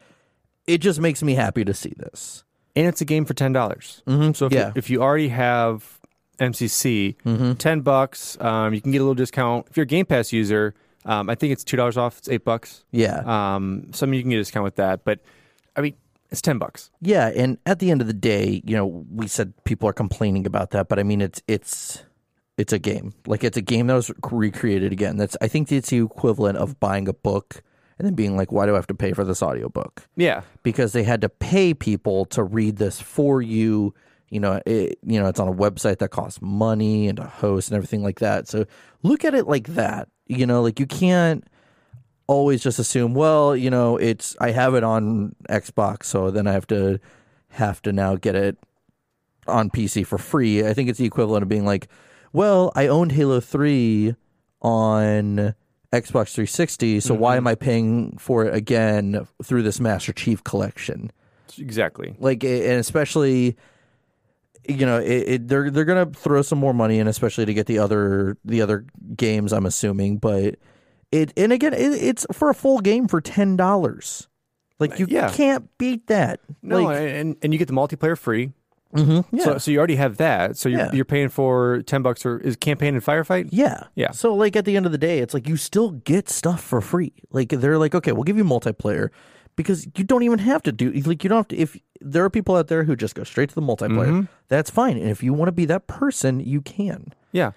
it 0.68 0.80
just 0.80 1.00
makes 1.00 1.24
me 1.24 1.36
happy 1.36 1.63
to 1.63 1.74
see 1.74 1.94
this. 1.96 2.44
and 2.76 2.86
it's 2.86 3.00
a 3.00 3.06
game 3.06 3.24
for 3.24 3.34
ten 3.34 3.54
dollars. 3.54 4.04
Mm-hmm. 4.08 4.34
So 4.34 4.48
if, 4.48 4.52
Yeah. 4.52 4.68
you, 4.68 4.74
if 4.76 4.89
you 4.89 5.02
already 5.02 5.30
have 5.30 6.02
MCC, 6.38 7.15
ten 7.60 7.80
bucks, 7.80 8.38
um, 8.41 8.74
you 8.74 8.82
can 8.82 8.91
get 8.91 8.98
a 8.98 9.04
little 9.04 9.15
discount. 9.15 9.68
If 9.70 9.78
you're 9.78 9.84
a 9.86 9.88
Game 9.88 10.06
Pass 10.06 10.34
user, 10.34 10.74
um, 11.06 11.30
I 11.30 11.36
think 11.36 11.54
it's 11.54 11.63
two 11.63 11.78
dollars 11.78 11.98
off. 11.98 12.18
It's 12.18 12.30
eight 12.30 12.44
bucks. 12.44 12.84
Yeah. 12.91 13.22
Um, 13.26 13.91
some 13.94 14.13
you 14.13 14.22
can 14.22 14.32
get 14.32 14.38
a 14.38 14.41
discount 14.41 14.63
with 14.63 14.76
that, 14.76 15.06
but 15.06 15.20
I 15.76 15.82
mean, 15.82 15.96
it's 16.32 16.41
ten 16.41 16.58
bucks. 16.58 16.91
Yeah, 17.02 17.28
and 17.36 17.58
at 17.65 17.80
the 17.80 17.91
end 17.91 18.02
of 18.02 18.08
the 18.08 18.13
day, 18.13 18.62
you 18.65 18.76
know, 18.76 19.06
we 19.12 19.28
said 19.28 19.54
people 19.63 19.88
are 19.88 19.94
complaining 19.94 20.46
about 20.46 20.72
that, 20.72 20.89
but 20.89 21.00
I 21.00 21.04
mean, 21.04 21.22
it's 21.22 21.41
it's 21.48 22.04
it's 22.58 22.74
a 22.74 22.80
game. 22.80 23.13
Like 23.28 23.44
it's 23.44 23.58
a 23.58 23.62
game 23.62 23.88
that 23.88 23.94
was 23.96 24.12
recreated 24.32 24.91
again. 24.91 25.18
That's 25.18 25.38
I 25.41 25.48
think 25.48 25.72
it's 25.72 25.89
the 25.89 25.98
equivalent 26.04 26.58
of 26.58 26.80
buying 26.80 27.08
a 27.08 27.13
book 27.13 27.62
and 27.98 28.06
then 28.06 28.15
being 28.15 28.36
like, 28.36 28.52
why 28.52 28.65
do 28.65 28.74
I 28.74 28.76
have 28.76 28.88
to 28.88 28.96
pay 28.96 29.13
for 29.13 29.24
this 29.24 29.41
audiobook? 29.41 30.08
Yeah, 30.18 30.41
Because 30.63 30.91
they 30.94 31.04
had 31.04 31.22
to 31.22 31.30
pay 31.30 31.74
people 31.74 32.26
to 32.26 32.44
read 32.44 32.78
this 32.78 33.00
for 33.00 33.41
you. 33.41 33.94
You 34.30 34.39
know, 34.41 34.62
it, 34.65 35.00
you 35.06 35.20
know, 35.22 35.28
it's 35.28 35.39
on 35.39 35.48
a 35.48 35.54
website 35.54 36.00
that 36.00 36.10
costs 36.10 36.41
money 36.41 37.08
and 37.08 37.20
a 37.20 37.26
host 37.26 37.70
and 37.70 37.78
everything 37.78 38.04
like 38.04 38.20
that. 38.20 38.48
So 38.50 38.65
look 39.04 39.24
at 39.24 39.34
it 39.34 39.48
like 39.48 39.68
that. 39.76 40.10
You 40.28 40.46
know, 40.46 40.62
like 40.62 40.80
you 40.80 40.88
can't 40.88 41.46
always 42.28 42.64
just 42.64 42.80
assume, 42.80 43.14
well, 43.14 43.56
you 43.56 43.70
know, 43.70 43.98
it's 43.98 44.36
I 44.40 44.52
have 44.52 44.74
it 44.76 44.84
on 44.84 45.36
Xbox, 45.50 46.06
so 46.06 46.32
then 46.32 46.48
I 46.48 46.54
have 46.54 46.68
to 46.68 47.00
have 47.50 47.82
to 47.84 47.94
now 47.94 48.16
get 48.16 48.36
it 48.36 48.58
on 49.48 49.70
PC 49.70 50.06
for 50.06 50.18
free. 50.18 50.66
I 50.66 50.74
think 50.74 50.90
it's 50.90 51.00
the 51.00 51.06
equivalent 51.06 51.44
of 51.44 51.50
being 51.50 51.66
like, 51.66 51.88
well, 52.34 52.72
I 52.76 52.88
owned 52.88 53.12
Halo 53.12 53.40
3 53.40 54.16
on 54.62 55.56
Xbox 55.94 56.34
360, 56.34 57.00
so 57.00 57.14
why 57.14 57.32
mm-hmm. 57.32 57.38
am 57.38 57.48
I 57.48 57.56
paying 57.56 58.18
for 58.18 58.46
it 58.46 58.54
again 58.54 59.28
through 59.44 59.64
this 59.64 59.80
Master 59.80 60.12
Chief 60.12 60.44
collection? 60.44 61.12
exactly. 61.60 62.16
Like 62.20 62.44
and 62.44 62.80
especially 62.80 63.56
you 64.69 64.86
know, 64.86 64.99
it, 64.99 65.08
it, 65.28 65.47
they're 65.47 65.69
they're 65.69 65.86
going 65.86 66.12
to 66.12 66.19
throw 66.19 66.41
some 66.41 66.60
more 66.60 66.73
money 66.73 66.99
in 66.99 67.08
especially 67.08 67.45
to 67.45 67.54
get 67.54 67.65
the 67.67 67.80
other 67.80 68.38
the 68.45 68.62
other 68.62 68.86
games 69.15 69.54
I'm 69.54 69.65
assuming, 69.65 70.17
but 70.17 70.56
it 71.12 71.34
and 71.38 71.51
again, 71.54 71.73
it, 71.73 71.80
it's 71.93 72.25
for 72.32 72.49
a 72.49 72.54
full 72.54 72.80
game 72.80 73.08
for 73.08 73.21
$10. 73.21 74.28
Like 74.80 74.99
you 74.99 75.08
Yeah. 75.10 75.30
can't 75.32 75.69
beat 75.78 76.08
that. 76.08 76.39
No, 76.62 76.82
like, 76.84 76.97
and 76.97 77.38
and 77.41 77.54
you 77.54 77.60
get 77.60 77.67
the 77.67 77.73
multiplayer 77.73 78.17
free. 78.17 78.51
Mm-hmm, 78.93 79.36
yeah. 79.36 79.43
So, 79.43 79.58
so 79.58 79.71
you 79.71 79.78
already 79.78 79.95
have 79.97 80.17
that. 80.17 80.56
So 80.58 80.69
you're, 80.69 80.80
Yeah. 80.80 80.91
you're 80.93 81.06
paying 81.06 81.28
for 81.30 81.82
ten 81.84 82.01
bucks 82.01 82.21
for 82.21 82.39
is 82.39 82.56
campaign 82.56 82.93
and 82.95 83.04
firefight. 83.04 83.49
Yeah. 83.51 83.84
Yeah. 83.95 84.12
So 84.12 84.34
like 84.34 84.56
at 84.56 84.65
the 84.65 84.75
end 84.78 84.86
of 84.86 84.91
the 84.91 84.97
day, 84.97 85.19
it's 85.19 85.34
like 85.34 85.47
you 85.49 85.58
still 85.58 85.91
get 85.91 86.30
stuff 86.30 86.62
for 86.62 86.82
free. 86.82 87.13
Like 87.32 87.49
they're 87.49 87.78
like, 87.78 87.93
okay, 87.95 88.12
we'll 88.13 88.23
give 88.23 88.38
you 88.38 88.43
multiplayer 88.45 89.10
because 89.56 89.86
you 89.96 90.04
don't 90.04 90.24
even 90.24 90.39
have 90.39 90.62
to 90.63 90.72
do 90.72 90.91
like 90.91 91.24
you 91.24 91.30
don't 91.30 91.38
have 91.38 91.48
to 91.50 91.58
if 91.58 91.78
there 92.02 92.24
are 92.24 92.30
people 92.30 92.56
out 92.56 92.68
there 92.68 92.84
who 92.84 92.96
just 92.96 93.15
go 93.15 93.24
straight 93.24 93.50
to 93.50 93.56
the 93.56 93.62
multiplayer, 93.62 94.08
Mm-hmm. 94.08 94.22
that's 94.48 94.70
fine. 94.70 94.98
And 94.98 95.10
if 95.10 95.24
you 95.24 95.34
want 95.34 95.48
to 95.48 95.54
be 95.54 95.65
that 95.65 95.88
person, 95.88 96.39
you 96.39 96.62
can. 96.62 97.13
Yeah, 97.32 97.52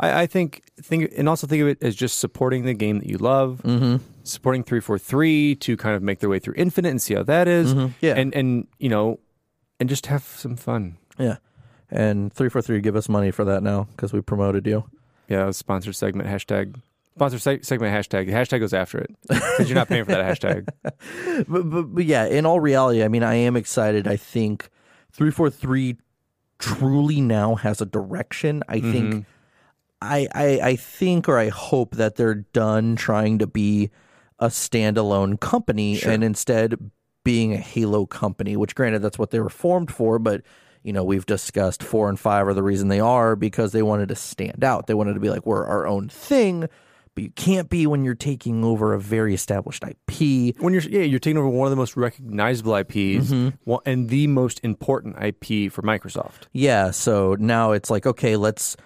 I, 0.00 0.22
I 0.22 0.26
think 0.26 0.62
think 0.80 1.12
and 1.16 1.28
also 1.28 1.46
think 1.46 1.62
of 1.62 1.68
it 1.68 1.82
as 1.82 1.94
just 1.94 2.18
supporting 2.18 2.64
the 2.64 2.74
game 2.74 2.98
that 3.00 3.08
you 3.08 3.18
love, 3.18 3.60
mm-hmm. 3.64 3.96
supporting 4.24 4.64
three 4.64 4.80
four 4.80 4.98
three 4.98 5.54
to 5.56 5.76
kind 5.76 5.94
of 5.94 6.02
make 6.02 6.20
their 6.20 6.30
way 6.30 6.38
through 6.38 6.54
Infinite 6.56 6.88
and 6.90 7.00
see 7.02 7.14
how 7.14 7.22
that 7.22 7.48
is. 7.48 7.74
Yeah. 8.00 8.14
and 8.14 8.34
and 8.34 8.66
you 8.78 8.88
know, 8.88 9.20
and 9.78 9.88
just 9.88 10.06
have 10.06 10.22
some 10.24 10.56
fun. 10.56 10.96
Yeah. 11.18 11.36
And 11.94 12.32
343 12.32 12.80
give 12.80 12.96
us 12.96 13.06
money 13.10 13.30
for 13.30 13.44
that 13.44 13.62
now 13.62 13.86
because 13.94 14.14
we 14.14 14.22
promoted 14.22 14.66
you. 14.66 14.84
Yeah, 15.28 15.50
sponsored 15.50 15.94
segment 15.94 16.26
hashtag. 16.26 16.80
Sponsored 17.16 17.42
se- 17.42 17.62
segment 17.62 17.94
hashtag. 17.94 18.26
The 18.26 18.32
hashtag 18.32 18.60
goes 18.60 18.72
after 18.72 18.98
it 18.98 19.14
because 19.28 19.68
you're 19.68 19.74
not 19.74 19.88
paying 19.88 20.04
for 20.04 20.12
that 20.12 20.38
hashtag. 20.38 20.68
but, 21.48 21.70
but, 21.70 21.82
but 21.94 22.04
yeah, 22.04 22.26
in 22.26 22.46
all 22.46 22.60
reality, 22.60 23.04
I 23.04 23.08
mean, 23.08 23.22
I 23.22 23.34
am 23.34 23.56
excited. 23.56 24.08
I 24.08 24.16
think 24.16 24.70
343 25.12 25.96
truly 26.58 27.20
now 27.20 27.56
has 27.56 27.80
a 27.80 27.86
direction. 27.86 28.62
I 28.68 28.78
mm-hmm. 28.78 28.92
think 28.92 29.26
I, 30.00 30.28
I 30.34 30.60
I 30.62 30.76
think 30.76 31.28
or 31.28 31.38
I 31.38 31.48
hope 31.48 31.96
that 31.96 32.16
they're 32.16 32.34
done 32.34 32.96
trying 32.96 33.38
to 33.38 33.46
be 33.46 33.90
a 34.38 34.46
standalone 34.46 35.38
company 35.38 36.02
and 36.02 36.24
instead 36.24 36.90
being 37.24 37.52
a 37.52 37.58
Halo 37.58 38.06
company, 38.06 38.56
which 38.56 38.74
granted 38.74 39.00
that's 39.00 39.18
what 39.18 39.30
they 39.30 39.38
were 39.38 39.50
formed 39.50 39.92
for, 39.92 40.18
but 40.18 40.42
you 40.82 40.92
know, 40.92 41.04
we've 41.04 41.26
discussed 41.26 41.82
four 41.82 42.08
and 42.08 42.18
five 42.18 42.46
are 42.48 42.54
the 42.54 42.62
reason 42.62 42.88
they 42.88 42.98
are 42.98 43.36
because 43.36 43.70
they 43.70 43.82
wanted 43.82 44.08
to 44.08 44.16
stand 44.16 44.64
out. 44.64 44.88
They 44.88 44.94
wanted 44.94 45.14
to 45.14 45.20
be 45.20 45.30
like, 45.30 45.46
we're 45.46 45.64
our 45.64 45.86
own 45.86 46.08
thing, 46.08 46.68
but 47.14 47.24
you 47.24 47.30
can't 47.30 47.68
be 47.68 47.86
when 47.86 48.04
you're 48.04 48.14
taking 48.14 48.64
over 48.64 48.94
a 48.94 49.00
very 49.00 49.34
established 49.34 49.84
IP. 49.84 50.56
When 50.58 50.72
you're 50.72 50.82
yeah, 50.82 51.02
you're 51.02 51.18
taking 51.18 51.38
over 51.38 51.48
one 51.48 51.66
of 51.66 51.70
the 51.70 51.76
most 51.76 51.96
recognizable 51.96 52.74
IPs 52.76 53.30
mm-hmm. 53.30 53.48
one- 53.64 53.82
and 53.84 54.08
the 54.08 54.26
most 54.26 54.60
important 54.62 55.16
IP 55.22 55.70
for 55.70 55.82
Microsoft. 55.82 56.46
Yeah, 56.52 56.90
so 56.90 57.36
now 57.38 57.72
it's 57.72 57.90
like 57.90 58.06
okay, 58.06 58.36
let's 58.36 58.76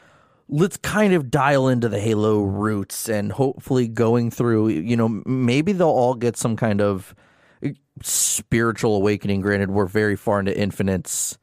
let's 0.48 0.76
kind 0.78 1.12
of 1.12 1.30
dial 1.30 1.68
into 1.68 1.88
the 1.88 2.00
Halo 2.00 2.42
roots 2.42 3.08
and 3.08 3.32
hopefully 3.32 3.88
going 3.88 4.30
through, 4.30 4.68
you 4.68 4.96
know, 4.96 5.08
maybe 5.26 5.72
they'll 5.72 5.88
all 5.88 6.14
get 6.14 6.36
some 6.36 6.56
kind 6.56 6.80
of 6.80 7.14
eh, 7.62 7.72
spiritual 8.02 8.96
awakening. 8.96 9.40
Granted, 9.40 9.70
we're 9.70 9.86
very 9.86 10.16
far 10.16 10.38
into 10.38 10.56
Infinite's 10.56 11.36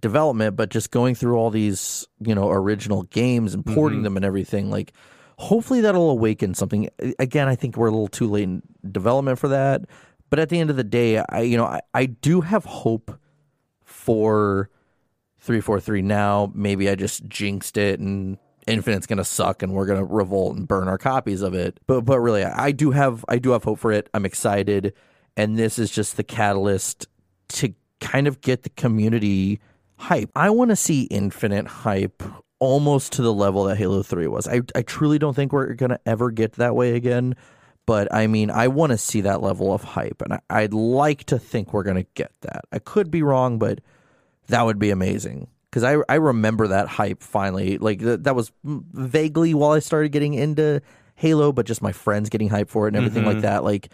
development, 0.00 0.56
but 0.56 0.68
just 0.68 0.90
going 0.90 1.14
through 1.14 1.36
all 1.36 1.50
these, 1.50 2.06
you 2.20 2.34
know, 2.34 2.50
original 2.50 3.02
games 3.04 3.54
and 3.54 3.66
porting 3.66 3.98
mm-hmm. 3.98 4.04
them 4.04 4.16
and 4.16 4.24
everything, 4.24 4.70
like 4.70 4.92
hopefully 5.38 5.80
that'll 5.80 6.10
awaken 6.10 6.54
something. 6.54 6.88
Again, 7.18 7.48
I 7.48 7.54
think 7.54 7.76
we're 7.76 7.88
a 7.88 7.90
little 7.90 8.08
too 8.08 8.28
late 8.28 8.44
in 8.44 8.62
development 8.90 9.38
for 9.38 9.48
that. 9.48 9.82
But 10.30 10.38
at 10.38 10.48
the 10.48 10.58
end 10.58 10.70
of 10.70 10.76
the 10.76 10.84
day, 10.84 11.18
I 11.28 11.42
you 11.42 11.56
know, 11.56 11.66
I, 11.66 11.80
I 11.94 12.06
do 12.06 12.40
have 12.40 12.64
hope 12.64 13.18
for 13.84 14.70
343 15.38 16.02
now. 16.02 16.50
Maybe 16.54 16.90
I 16.90 16.94
just 16.94 17.26
jinxed 17.28 17.76
it 17.76 18.00
and 18.00 18.38
Infinite's 18.66 19.06
gonna 19.06 19.24
suck 19.24 19.62
and 19.62 19.72
we're 19.72 19.86
gonna 19.86 20.04
revolt 20.04 20.56
and 20.56 20.66
burn 20.66 20.88
our 20.88 20.98
copies 20.98 21.42
of 21.42 21.54
it. 21.54 21.78
But 21.86 22.02
but 22.02 22.18
really 22.18 22.42
I 22.44 22.72
do 22.72 22.90
have 22.90 23.24
I 23.28 23.38
do 23.38 23.50
have 23.50 23.64
hope 23.64 23.78
for 23.78 23.92
it. 23.92 24.08
I'm 24.12 24.24
excited. 24.24 24.94
And 25.36 25.56
this 25.56 25.78
is 25.78 25.90
just 25.90 26.16
the 26.16 26.24
catalyst 26.24 27.06
to 27.48 27.74
kind 28.00 28.26
of 28.26 28.40
get 28.40 28.62
the 28.62 28.70
community 28.70 29.60
hype. 29.98 30.30
I 30.34 30.50
want 30.50 30.70
to 30.70 30.76
see 30.76 31.02
Infinite 31.04 31.66
hype 31.66 32.22
almost 32.58 33.12
to 33.12 33.22
the 33.22 33.32
level 33.32 33.64
that 33.64 33.76
Halo 33.76 34.02
3 34.02 34.26
was. 34.28 34.48
I, 34.48 34.62
I 34.74 34.82
truly 34.82 35.18
don't 35.18 35.34
think 35.34 35.52
we're 35.52 35.74
gonna 35.74 36.00
ever 36.06 36.30
get 36.30 36.52
that 36.54 36.74
way 36.74 36.94
again. 36.94 37.36
But 37.86 38.12
I 38.12 38.26
mean, 38.26 38.50
I 38.50 38.66
want 38.66 38.90
to 38.90 38.98
see 38.98 39.20
that 39.20 39.42
level 39.42 39.72
of 39.72 39.84
hype, 39.84 40.20
and 40.20 40.34
I, 40.34 40.40
I'd 40.50 40.74
like 40.74 41.22
to 41.24 41.38
think 41.38 41.72
we're 41.72 41.84
going 41.84 41.96
to 41.96 42.06
get 42.14 42.32
that. 42.40 42.64
I 42.72 42.80
could 42.80 43.12
be 43.12 43.22
wrong, 43.22 43.60
but 43.60 43.80
that 44.48 44.62
would 44.62 44.80
be 44.80 44.90
amazing 44.90 45.46
because 45.70 45.84
I 45.84 45.98
I 46.08 46.16
remember 46.16 46.66
that 46.66 46.88
hype 46.88 47.22
finally. 47.22 47.78
Like 47.78 48.00
th- 48.00 48.20
that 48.22 48.34
was 48.34 48.50
vaguely 48.64 49.54
while 49.54 49.70
I 49.70 49.78
started 49.78 50.10
getting 50.10 50.34
into 50.34 50.82
Halo, 51.14 51.52
but 51.52 51.64
just 51.64 51.80
my 51.80 51.92
friends 51.92 52.28
getting 52.28 52.48
hype 52.48 52.70
for 52.70 52.86
it 52.86 52.94
and 52.94 52.96
everything 52.96 53.24
like 53.24 53.36
mm-hmm. 53.36 53.42
that. 53.42 53.62
Like 53.62 53.90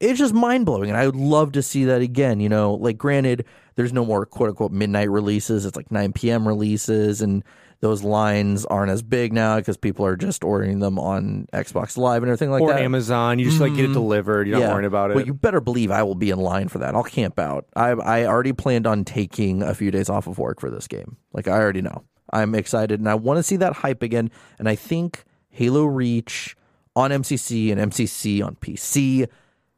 it's 0.00 0.18
just 0.18 0.32
mind 0.32 0.64
blowing, 0.64 0.88
and 0.88 0.98
I 0.98 1.04
would 1.04 1.16
love 1.16 1.52
to 1.52 1.62
see 1.62 1.84
that 1.84 2.00
again. 2.00 2.40
You 2.40 2.48
know, 2.48 2.74
like 2.74 2.96
granted, 2.96 3.44
there's 3.74 3.92
no 3.92 4.06
more 4.06 4.24
quote 4.24 4.48
unquote 4.48 4.72
midnight 4.72 5.10
releases. 5.10 5.66
It's 5.66 5.76
like 5.76 5.90
9 5.90 6.14
p.m. 6.14 6.48
releases, 6.48 7.20
and 7.20 7.44
those 7.84 8.02
lines 8.02 8.64
aren't 8.64 8.90
as 8.90 9.02
big 9.02 9.34
now 9.34 9.58
because 9.58 9.76
people 9.76 10.06
are 10.06 10.16
just 10.16 10.42
ordering 10.42 10.78
them 10.78 10.98
on 10.98 11.46
Xbox 11.52 11.98
Live 11.98 12.22
and 12.22 12.30
everything 12.30 12.50
like 12.50 12.62
or 12.62 12.72
that. 12.72 12.80
Or 12.80 12.82
Amazon. 12.82 13.38
You 13.38 13.44
just 13.44 13.60
like 13.60 13.74
get 13.74 13.80
it 13.80 13.88
mm-hmm. 13.88 13.92
delivered. 13.92 14.48
You're 14.48 14.58
not 14.58 14.70
worrying 14.70 14.86
about 14.86 15.10
it. 15.10 15.16
Well, 15.16 15.26
you 15.26 15.34
better 15.34 15.60
believe 15.60 15.90
I 15.90 16.02
will 16.02 16.14
be 16.14 16.30
in 16.30 16.38
line 16.38 16.68
for 16.68 16.78
that. 16.78 16.94
I'll 16.94 17.04
camp 17.04 17.38
out. 17.38 17.66
I 17.76 17.90
I 17.90 18.24
already 18.24 18.54
planned 18.54 18.86
on 18.86 19.04
taking 19.04 19.62
a 19.62 19.74
few 19.74 19.90
days 19.90 20.08
off 20.08 20.26
of 20.26 20.38
work 20.38 20.60
for 20.60 20.70
this 20.70 20.88
game. 20.88 21.18
Like 21.34 21.46
I 21.46 21.52
already 21.52 21.82
know. 21.82 22.04
I'm 22.32 22.54
excited 22.54 23.00
and 23.00 23.08
I 23.08 23.16
want 23.16 23.36
to 23.36 23.42
see 23.42 23.56
that 23.56 23.74
hype 23.74 24.02
again. 24.02 24.30
And 24.58 24.66
I 24.66 24.76
think 24.76 25.24
Halo 25.50 25.84
Reach 25.84 26.56
on 26.96 27.10
MCC 27.10 27.70
and 27.70 27.92
MCC 27.92 28.42
on 28.42 28.56
PC 28.56 29.28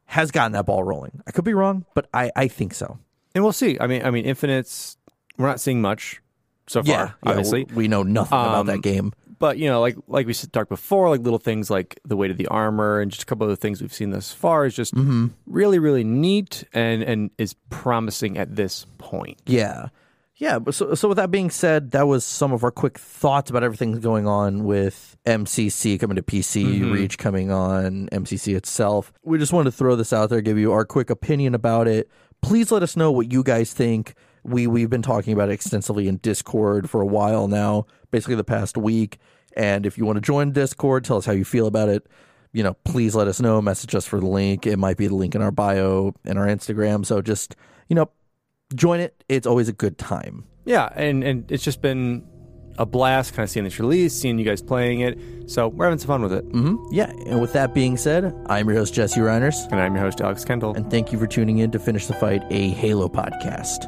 has 0.04 0.30
gotten 0.30 0.52
that 0.52 0.66
ball 0.66 0.84
rolling. 0.84 1.22
I 1.26 1.32
could 1.32 1.44
be 1.44 1.54
wrong, 1.54 1.84
but 1.92 2.08
I, 2.14 2.30
I 2.36 2.46
think 2.46 2.72
so. 2.72 3.00
and 3.34 3.42
we'll 3.42 3.52
see. 3.52 3.76
I 3.80 3.88
mean, 3.88 4.04
I 4.04 4.12
mean, 4.12 4.24
Infinite's 4.24 4.96
we're 5.38 5.48
not 5.48 5.58
seeing 5.58 5.82
much 5.82 6.22
so 6.68 6.82
far, 6.82 6.90
Yeah, 6.92 7.10
yeah, 7.24 7.30
obviously. 7.30 7.66
we 7.74 7.88
know 7.88 8.02
nothing 8.02 8.38
about 8.38 8.60
Um, 8.60 8.66
that 8.66 8.82
game. 8.82 9.12
But 9.38 9.58
you 9.58 9.66
know, 9.68 9.80
like 9.82 9.96
like 10.08 10.26
we 10.26 10.32
s- 10.32 10.46
talked 10.50 10.70
before, 10.70 11.10
like 11.10 11.20
little 11.20 11.38
things 11.38 11.68
like 11.70 12.00
the 12.06 12.16
weight 12.16 12.30
of 12.30 12.38
the 12.38 12.46
armor 12.46 13.00
and 13.00 13.10
just 13.10 13.22
a 13.24 13.26
couple 13.26 13.44
of 13.44 13.50
the 13.50 13.56
things 13.56 13.82
we've 13.82 13.92
seen 13.92 14.10
thus 14.10 14.32
far 14.32 14.64
is 14.64 14.74
just 14.74 14.94
Mm-hmm. 14.94 15.26
really, 15.46 15.78
really 15.78 16.04
neat 16.04 16.64
and 16.72 17.02
and 17.02 17.30
is 17.36 17.54
promising 17.68 18.38
at 18.38 18.56
this 18.56 18.86
point. 18.98 19.40
Yeah. 19.46 19.88
Yeah, 20.38 20.58
but 20.58 20.74
so 20.74 20.94
so 20.94 21.08
with 21.08 21.16
that 21.16 21.30
being 21.30 21.48
said, 21.50 21.92
that 21.92 22.06
was 22.06 22.22
some 22.24 22.52
of 22.52 22.62
our 22.64 22.70
quick 22.70 22.98
thoughts 22.98 23.48
about 23.50 23.62
everything 23.62 24.00
going 24.00 24.26
on 24.26 24.64
with 24.64 25.16
MCC 25.26 25.98
coming 25.98 26.16
to 26.16 26.22
PC, 26.22 26.92
Reach 26.92 27.16
coming 27.16 27.50
on 27.50 28.08
MCC 28.12 28.54
itself. 28.54 29.12
We 29.22 29.38
just 29.38 29.52
wanted 29.54 29.70
to 29.70 29.76
throw 29.76 29.96
this 29.96 30.12
out 30.12 30.28
there, 30.30 30.40
give 30.42 30.58
you 30.58 30.72
our 30.72 30.84
quick 30.84 31.08
opinion 31.10 31.54
about 31.54 31.88
it. 31.88 32.10
Please 32.42 32.70
let 32.70 32.82
us 32.82 32.96
know 32.96 33.10
what 33.10 33.32
you 33.32 33.42
guys 33.42 33.72
think. 33.72 34.14
We 34.46 34.66
we've 34.66 34.90
been 34.90 35.02
talking 35.02 35.32
about 35.32 35.48
it 35.48 35.52
extensively 35.52 36.08
in 36.08 36.16
Discord 36.18 36.88
for 36.88 37.00
a 37.00 37.06
while 37.06 37.48
now, 37.48 37.86
basically 38.10 38.36
the 38.36 38.44
past 38.44 38.76
week. 38.76 39.18
And 39.56 39.86
if 39.86 39.96
you 39.98 40.04
want 40.04 40.16
to 40.16 40.20
join 40.20 40.52
Discord, 40.52 41.04
tell 41.04 41.16
us 41.16 41.24
how 41.26 41.32
you 41.32 41.44
feel 41.44 41.66
about 41.66 41.88
it. 41.88 42.06
You 42.52 42.62
know, 42.62 42.74
please 42.84 43.14
let 43.14 43.26
us 43.28 43.40
know. 43.40 43.60
Message 43.60 43.94
us 43.94 44.06
for 44.06 44.20
the 44.20 44.26
link. 44.26 44.66
It 44.66 44.78
might 44.78 44.96
be 44.96 45.06
the 45.08 45.14
link 45.14 45.34
in 45.34 45.42
our 45.42 45.50
bio 45.50 46.14
and 46.24 46.38
our 46.38 46.46
Instagram. 46.46 47.04
So 47.04 47.20
just 47.22 47.56
you 47.88 47.96
know, 47.96 48.10
join 48.74 49.00
it. 49.00 49.22
It's 49.28 49.46
always 49.46 49.68
a 49.68 49.72
good 49.72 49.98
time. 49.98 50.44
Yeah, 50.64 50.88
and 50.94 51.22
and 51.24 51.50
it's 51.50 51.62
just 51.64 51.80
been 51.82 52.26
a 52.78 52.84
blast 52.84 53.32
kind 53.32 53.44
of 53.44 53.50
seeing 53.50 53.64
this 53.64 53.78
release, 53.80 54.12
seeing 54.14 54.38
you 54.38 54.44
guys 54.44 54.60
playing 54.60 55.00
it. 55.00 55.18
So 55.50 55.68
we're 55.68 55.84
having 55.86 55.98
some 55.98 56.08
fun 56.08 56.22
with 56.22 56.32
it. 56.34 56.46
Mm-hmm. 56.52 56.92
Yeah. 56.92 57.10
And 57.26 57.40
with 57.40 57.54
that 57.54 57.72
being 57.72 57.96
said, 57.96 58.34
I'm 58.50 58.68
your 58.68 58.76
host, 58.76 58.92
Jesse 58.92 59.18
Reiners, 59.18 59.54
And 59.72 59.80
I'm 59.80 59.94
your 59.94 60.04
host, 60.04 60.20
Alex 60.20 60.44
Kendall. 60.44 60.74
and 60.74 60.90
thank 60.90 61.10
you 61.10 61.18
for 61.18 61.26
tuning 61.26 61.56
in 61.58 61.70
to 61.70 61.78
Finish 61.78 62.06
the 62.06 62.12
Fight, 62.14 62.42
a 62.50 62.68
Halo 62.68 63.08
podcast. 63.08 63.86